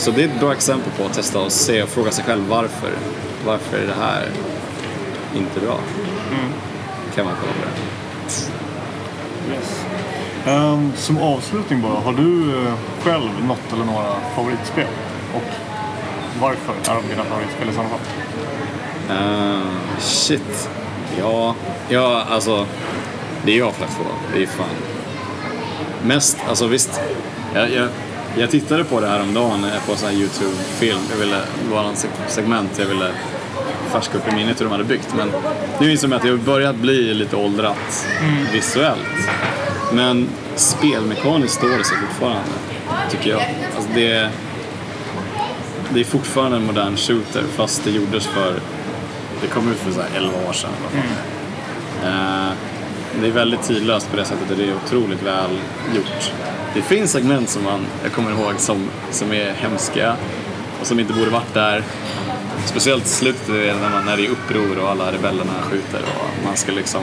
Så 0.00 0.10
det 0.10 0.24
är 0.24 0.28
ett 0.28 0.40
bra 0.40 0.52
exempel 0.52 0.92
på 0.98 1.04
att 1.04 1.12
testa 1.12 1.40
och 1.40 1.52
se 1.52 1.82
och 1.82 1.88
fråga 1.88 2.10
sig 2.10 2.24
själv 2.24 2.48
varför. 2.48 2.90
Varför 3.46 3.78
är 3.78 3.86
det 3.86 3.94
här 4.00 4.28
inte 5.36 5.60
bra? 5.60 5.78
Kan 7.14 7.24
man 7.24 7.34
kolla 7.40 7.52
på 7.52 7.58
det. 7.60 7.91
Yes. 9.50 9.84
Um, 10.46 10.92
som 10.96 11.18
avslutning 11.18 11.82
bara, 11.82 12.00
har 12.00 12.12
du 12.12 12.54
uh, 12.54 12.72
själv 13.02 13.44
något 13.46 13.72
eller 13.72 13.84
några 13.84 14.14
favoritspel? 14.36 14.86
Och 15.34 15.50
varför 16.40 16.72
är 16.72 16.94
de 16.94 17.08
dina 17.08 17.24
favoritspel 17.24 17.68
i 17.68 17.72
sådana 17.72 17.88
fall? 17.88 18.00
Uh, 19.16 19.98
shit. 19.98 20.70
Ja, 21.18 21.54
ja, 21.88 22.24
alltså. 22.30 22.66
Det 23.44 23.52
är 23.52 23.56
ju 23.56 23.64
Half-Life 23.64 23.96
2. 23.96 24.04
Det 24.34 24.42
är 24.42 24.46
fan. 24.46 24.66
Mest, 26.04 26.38
alltså 26.48 26.66
visst. 26.66 27.00
Jag, 27.54 27.70
jag, 27.70 27.88
jag 28.36 28.50
tittade 28.50 28.84
på 28.84 29.00
det 29.00 29.06
här 29.06 29.22
om 29.22 29.34
dagen 29.34 29.66
på 29.86 29.92
en 29.92 29.98
sån 29.98 30.08
här 30.08 30.16
YouTube-film. 30.16 31.00
Jag 31.10 31.16
ville, 31.16 31.36
det 31.36 31.74
var 31.74 31.84
en 31.84 31.96
segment 32.28 32.78
jag 32.78 32.86
ville 32.86 33.10
färska 33.92 34.18
upp 34.18 34.32
i 34.32 34.34
minnet 34.34 34.60
hur 34.60 34.64
de 34.64 34.70
hade 34.70 34.84
byggt. 34.84 35.14
Men 35.16 35.32
nu 35.80 35.90
inser 35.90 36.08
jag 36.08 36.16
att 36.16 36.24
jag 36.24 36.38
börjat 36.38 36.76
bli 36.76 37.14
lite 37.14 37.36
åldrat 37.36 38.06
visuellt. 38.52 39.28
Men 39.92 40.28
spelmekaniskt 40.54 41.54
står 41.54 41.78
det 41.78 41.84
sig 41.84 41.96
fortfarande, 41.96 42.50
tycker 43.10 43.30
jag. 43.30 43.42
Alltså 43.76 43.90
det, 43.94 44.30
det 45.94 46.00
är 46.00 46.04
fortfarande 46.04 46.56
en 46.56 46.64
modern 46.64 46.96
shooter 46.96 47.42
fast 47.56 47.84
det 47.84 47.90
gjordes 47.90 48.26
för, 48.26 48.54
det 49.40 49.46
kom 49.46 49.72
ut 49.72 49.78
för 49.78 49.92
så 49.92 50.00
här 50.00 50.08
11 50.16 50.32
år 50.48 50.52
sedan. 50.52 50.70
fall. 50.70 51.02
Eh, 52.04 52.52
det 53.20 53.26
är 53.26 53.32
väldigt 53.32 53.62
tidlöst 53.62 54.10
på 54.10 54.16
det 54.16 54.24
sättet 54.24 54.50
och 54.50 54.56
det 54.56 54.64
är 54.64 54.74
otroligt 54.84 55.22
väl 55.22 55.50
gjort. 55.94 56.32
Det 56.74 56.82
finns 56.82 57.12
segment 57.12 57.48
som 57.48 57.64
man, 57.64 57.86
jag 58.02 58.12
kommer 58.12 58.30
ihåg 58.30 58.54
som, 58.58 58.88
som 59.10 59.32
är 59.32 59.52
hemska 59.52 60.16
och 60.80 60.86
som 60.86 61.00
inte 61.00 61.12
borde 61.12 61.30
varit 61.30 61.54
där. 61.54 61.82
Speciellt 62.64 63.06
slutet 63.06 63.48
när, 63.48 63.90
man, 63.90 64.04
när 64.04 64.16
det 64.16 64.26
är 64.26 64.30
uppror 64.30 64.78
och 64.78 64.90
alla 64.90 65.12
rebellerna 65.12 65.52
skjuter 65.62 66.00
och 66.02 66.44
man 66.44 66.56
ska 66.56 66.72
liksom 66.72 67.02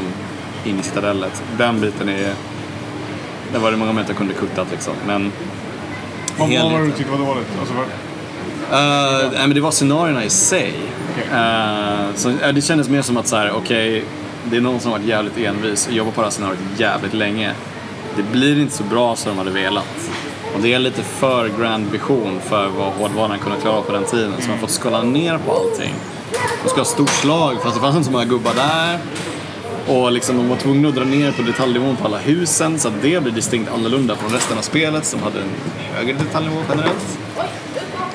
in 0.65 0.79
i 0.79 0.83
citadellet. 0.83 1.43
Den 1.57 1.81
biten 1.81 2.09
är, 2.09 2.33
det 3.53 3.59
var 3.59 3.71
det 3.71 3.77
många 3.77 3.91
moment 3.91 4.07
jag 4.07 4.17
kunde 4.17 4.33
kuttat 4.33 4.67
liksom. 4.71 4.93
Men 5.07 5.31
Vad 6.37 6.49
var 6.49 6.79
det 6.79 6.85
du 6.85 6.91
tyckte 6.91 7.11
var 7.11 7.27
dåligt? 7.27 7.47
Alltså, 7.59 7.73
var... 7.73 7.85
Uh, 8.71 9.31
men 9.31 9.53
det 9.53 9.61
var 9.61 9.71
scenarierna 9.71 10.23
i 10.23 10.29
sig. 10.29 10.73
Okej. 11.11 11.39
Eh, 11.39 12.15
så, 12.15 12.29
eh, 12.29 12.53
det 12.53 12.61
kändes 12.61 12.89
mer 12.89 13.01
som 13.01 13.17
att 13.17 13.27
så 13.27 13.35
här, 13.35 13.51
okej, 13.51 14.03
det 14.43 14.57
är 14.57 14.61
någon 14.61 14.79
som 14.79 14.91
har 14.91 14.99
varit 14.99 15.07
jävligt 15.07 15.37
envis 15.37 15.87
och 15.87 15.93
jobbat 15.93 16.15
på 16.15 16.21
det 16.21 16.25
här 16.25 16.31
scenariot 16.31 16.59
jävligt 16.77 17.13
länge. 17.13 17.53
Det 18.15 18.23
blir 18.23 18.59
inte 18.59 18.73
så 18.73 18.83
bra 18.83 19.15
som 19.15 19.29
de 19.29 19.37
hade 19.37 19.51
velat. 19.51 20.11
Och 20.59 20.65
det 20.65 20.73
är 20.73 20.79
lite 20.79 21.03
för 21.03 21.49
grand 21.59 21.91
vision 21.91 22.39
för 22.41 22.67
vad 22.67 22.93
hårdvaran 22.93 23.39
kunde 23.39 23.59
klara 23.61 23.81
på 23.81 23.91
den 23.91 24.05
tiden. 24.05 24.33
Så 24.39 24.41
man 24.41 24.49
har 24.49 24.57
fått 24.57 24.71
skala 24.71 25.01
ner 25.01 25.37
på 25.37 25.53
allting. 25.53 25.93
De 26.63 26.69
ska 26.69 26.79
ha 26.79 26.85
stort 26.85 27.09
slag 27.09 27.61
fast 27.61 27.75
det 27.75 27.81
fanns 27.81 27.95
inte 27.95 28.05
så 28.05 28.11
många 28.11 28.25
gubbar 28.25 28.53
där. 28.53 28.99
Och 29.87 30.11
liksom 30.11 30.37
de 30.37 30.49
var 30.49 30.57
tvungna 30.57 30.89
att 30.89 30.95
dra 30.95 31.03
ner 31.03 31.31
på 31.31 31.41
detaljnivån 31.41 31.95
på 31.95 32.05
alla 32.05 32.17
husen 32.17 32.79
så 32.79 32.87
att 32.87 32.93
det 33.01 33.23
blir 33.23 33.33
distinkt 33.33 33.71
annorlunda 33.71 34.15
från 34.15 34.31
resten 34.31 34.57
av 34.57 34.61
spelet 34.61 35.05
som 35.05 35.23
hade 35.23 35.39
en 35.39 35.49
högre 35.93 36.13
detaljnivå 36.13 36.57
generellt. 36.69 37.19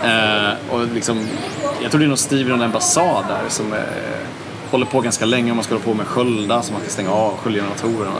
Eh, 0.02 0.74
och 0.74 0.86
liksom, 0.94 1.26
jag 1.82 1.90
tror 1.90 1.98
det 1.98 2.06
är 2.06 2.08
någon 2.08 2.16
Steven 2.16 2.52
och 2.52 2.58
en 2.58 2.64
ambassad 2.64 3.24
där 3.28 3.48
som 3.48 3.72
eh, 3.72 3.78
håller 4.70 4.86
på 4.86 5.00
ganska 5.00 5.24
länge 5.24 5.50
och 5.50 5.56
man 5.56 5.64
ska 5.64 5.74
hålla 5.74 5.84
på 5.84 5.94
med 5.94 6.06
sköldar 6.06 6.62
som 6.62 6.72
man 6.72 6.82
ska 6.82 6.90
stänga 6.90 7.10
av, 7.10 7.36
sköldgeneratorerna. 7.36 8.12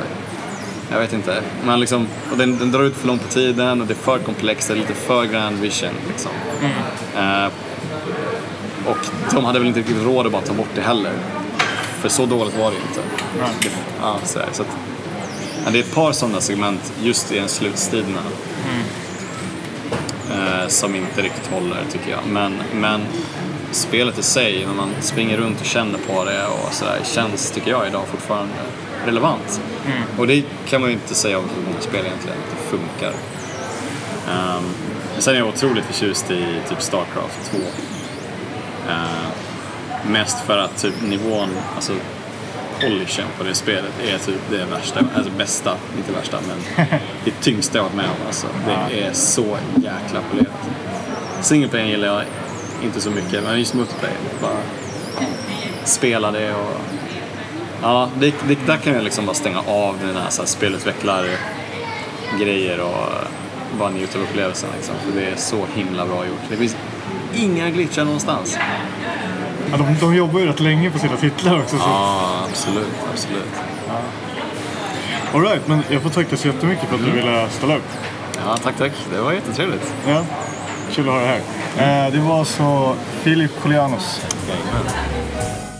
Jag 0.94 1.00
vet 1.00 1.12
inte. 1.12 1.42
Men 1.64 1.80
liksom, 1.80 2.06
och 2.30 2.38
den, 2.38 2.58
den 2.58 2.72
drar 2.72 2.82
ut 2.82 2.96
för 2.96 3.06
långt 3.06 3.22
på 3.22 3.28
tiden 3.28 3.80
och 3.80 3.86
det 3.86 3.92
är 3.92 3.96
för 3.96 4.18
komplext, 4.18 4.68
det 4.68 4.74
är 4.74 4.78
lite 4.78 4.94
för 4.94 5.24
grand 5.24 5.58
vision. 5.58 5.90
Liksom. 6.08 6.30
Eh, 7.16 7.46
och 8.86 8.96
de 9.34 9.44
hade 9.44 9.58
väl 9.58 9.68
inte 9.68 9.80
riktigt 9.80 10.02
råd 10.04 10.26
att 10.26 10.32
bara 10.32 10.42
ta 10.42 10.52
bort 10.54 10.68
det 10.74 10.80
heller. 10.80 11.12
För 12.00 12.08
så 12.08 12.26
dåligt 12.26 12.58
var 12.58 12.70
det 12.70 12.76
inte. 12.76 13.00
Nej. 13.38 13.72
Ja, 14.00 14.18
så 14.24 14.38
så 14.52 14.62
att, 14.62 14.68
ja, 15.64 15.70
det 15.70 15.78
är 15.78 15.82
ett 15.82 15.94
par 15.94 16.12
sådana 16.12 16.40
segment 16.40 16.92
just 17.02 17.32
i 17.32 17.38
en 17.38 17.48
slutstiderna 17.48 18.20
eh, 20.30 20.68
som 20.68 20.94
inte 20.94 21.22
riktigt 21.22 21.46
håller 21.46 21.84
tycker 21.92 22.10
jag. 22.10 22.20
Men, 22.28 22.54
men 22.74 23.00
spelet 23.70 24.18
i 24.18 24.22
sig, 24.22 24.66
när 24.66 24.74
man 24.74 24.90
springer 25.00 25.36
runt 25.36 25.60
och 25.60 25.66
känner 25.66 25.98
på 25.98 26.24
det 26.24 26.46
och 26.46 26.72
sådär, 26.72 26.98
känns 27.04 27.50
tycker 27.50 27.70
jag 27.70 27.86
idag 27.86 28.02
fortfarande 28.06 28.54
relevant. 29.06 29.60
Och 30.18 30.26
det 30.26 30.44
kan 30.68 30.80
man 30.80 30.90
ju 30.90 30.96
inte 30.96 31.14
säga 31.14 31.38
om 31.38 31.44
så 31.48 31.70
många 31.70 31.80
spel 31.80 32.06
egentligen, 32.06 32.38
att 32.38 32.50
det 32.50 32.76
funkar. 32.76 33.12
Um, 34.28 34.64
sen 35.18 35.34
är 35.34 35.38
jag 35.38 35.48
otroligt 35.48 35.84
förtjust 35.84 36.30
i 36.30 36.44
typ 36.68 36.82
Starcraft 36.82 37.50
2. 37.50 37.58
Eh, 38.88 40.10
mest 40.10 40.40
för 40.40 40.58
att 40.58 40.82
typ 40.82 41.02
nivån, 41.02 41.48
alltså 41.74 41.92
polishen 42.80 43.26
på 43.38 43.44
det 43.44 43.54
spelet 43.54 43.92
är 44.08 44.18
typ 44.18 44.40
det 44.50 44.64
värsta, 44.64 45.00
alltså 45.14 45.32
bästa, 45.38 45.76
inte 45.96 46.12
värsta 46.12 46.38
men 46.48 46.86
det 47.24 47.40
tyngsta 47.40 47.78
jag 47.78 47.82
varit 47.82 47.94
med 47.94 48.04
om 48.04 48.26
alltså. 48.26 48.46
Det 48.66 49.00
är 49.00 49.12
så 49.12 49.58
jäkla 49.76 50.20
polerat. 50.30 50.68
Single 51.40 51.68
player 51.68 51.86
gillar 51.86 52.08
jag 52.08 52.22
inte 52.84 53.00
så 53.00 53.10
mycket, 53.10 53.42
men 53.44 53.58
just 53.58 53.74
multiplayer, 53.74 54.16
bara 54.42 54.58
spela 55.84 56.30
det 56.30 56.54
och 56.54 56.80
Ja, 57.82 58.08
det, 58.20 58.34
det, 58.48 58.66
där 58.66 58.76
kan 58.76 58.94
jag 58.94 59.04
liksom 59.04 59.26
bara 59.26 59.34
stänga 59.34 59.58
av 59.58 59.96
här, 60.14 60.30
så 60.30 60.42
här 60.42 60.46
spelutvecklar 60.46 61.26
grejer 62.40 62.80
och 62.80 63.08
bara 63.78 63.90
njuta 63.90 64.18
av 64.18 64.24
upplevelsen 64.24 64.68
liksom. 64.76 64.94
För 65.04 65.20
det 65.20 65.26
är 65.26 65.36
så 65.36 65.66
himla 65.74 66.06
bra 66.06 66.26
gjort. 66.26 66.40
Det 66.48 66.56
finns 66.56 66.76
inga 67.34 67.70
glitchar 67.70 68.04
någonstans. 68.04 68.58
Ja, 69.70 69.76
de, 69.76 69.96
de 70.00 70.14
jobbar 70.14 70.40
ju 70.40 70.46
rätt 70.46 70.60
länge 70.60 70.90
på 70.90 70.98
sina 70.98 71.16
titlar 71.16 71.58
också. 71.58 71.76
Så. 71.76 71.82
Ja, 71.86 72.46
absolut, 72.50 72.88
absolut. 73.12 73.52
All 75.34 75.42
right, 75.42 75.68
men 75.68 75.82
jag 75.88 76.02
får 76.02 76.10
tacka 76.10 76.36
så 76.36 76.46
jättemycket 76.46 76.88
för 76.88 76.94
att 76.94 77.04
du 77.04 77.10
ville 77.10 77.48
ställa 77.48 77.76
upp. 77.76 77.88
Ja, 78.46 78.56
tack, 78.56 78.76
tack. 78.76 78.92
Det 79.12 79.20
var 79.20 79.32
jättetrevligt. 79.32 79.94
Ja, 80.08 80.24
kul 80.92 81.08
att 81.08 81.14
ha 81.14 81.20
dig 81.20 81.42
här. 81.76 82.06
Eh, 82.06 82.12
det 82.12 82.18
var 82.18 82.44
så 82.44 82.94
Filip 83.22 83.62
Kolianos. 83.62 84.20
Jajamän. 84.48 85.73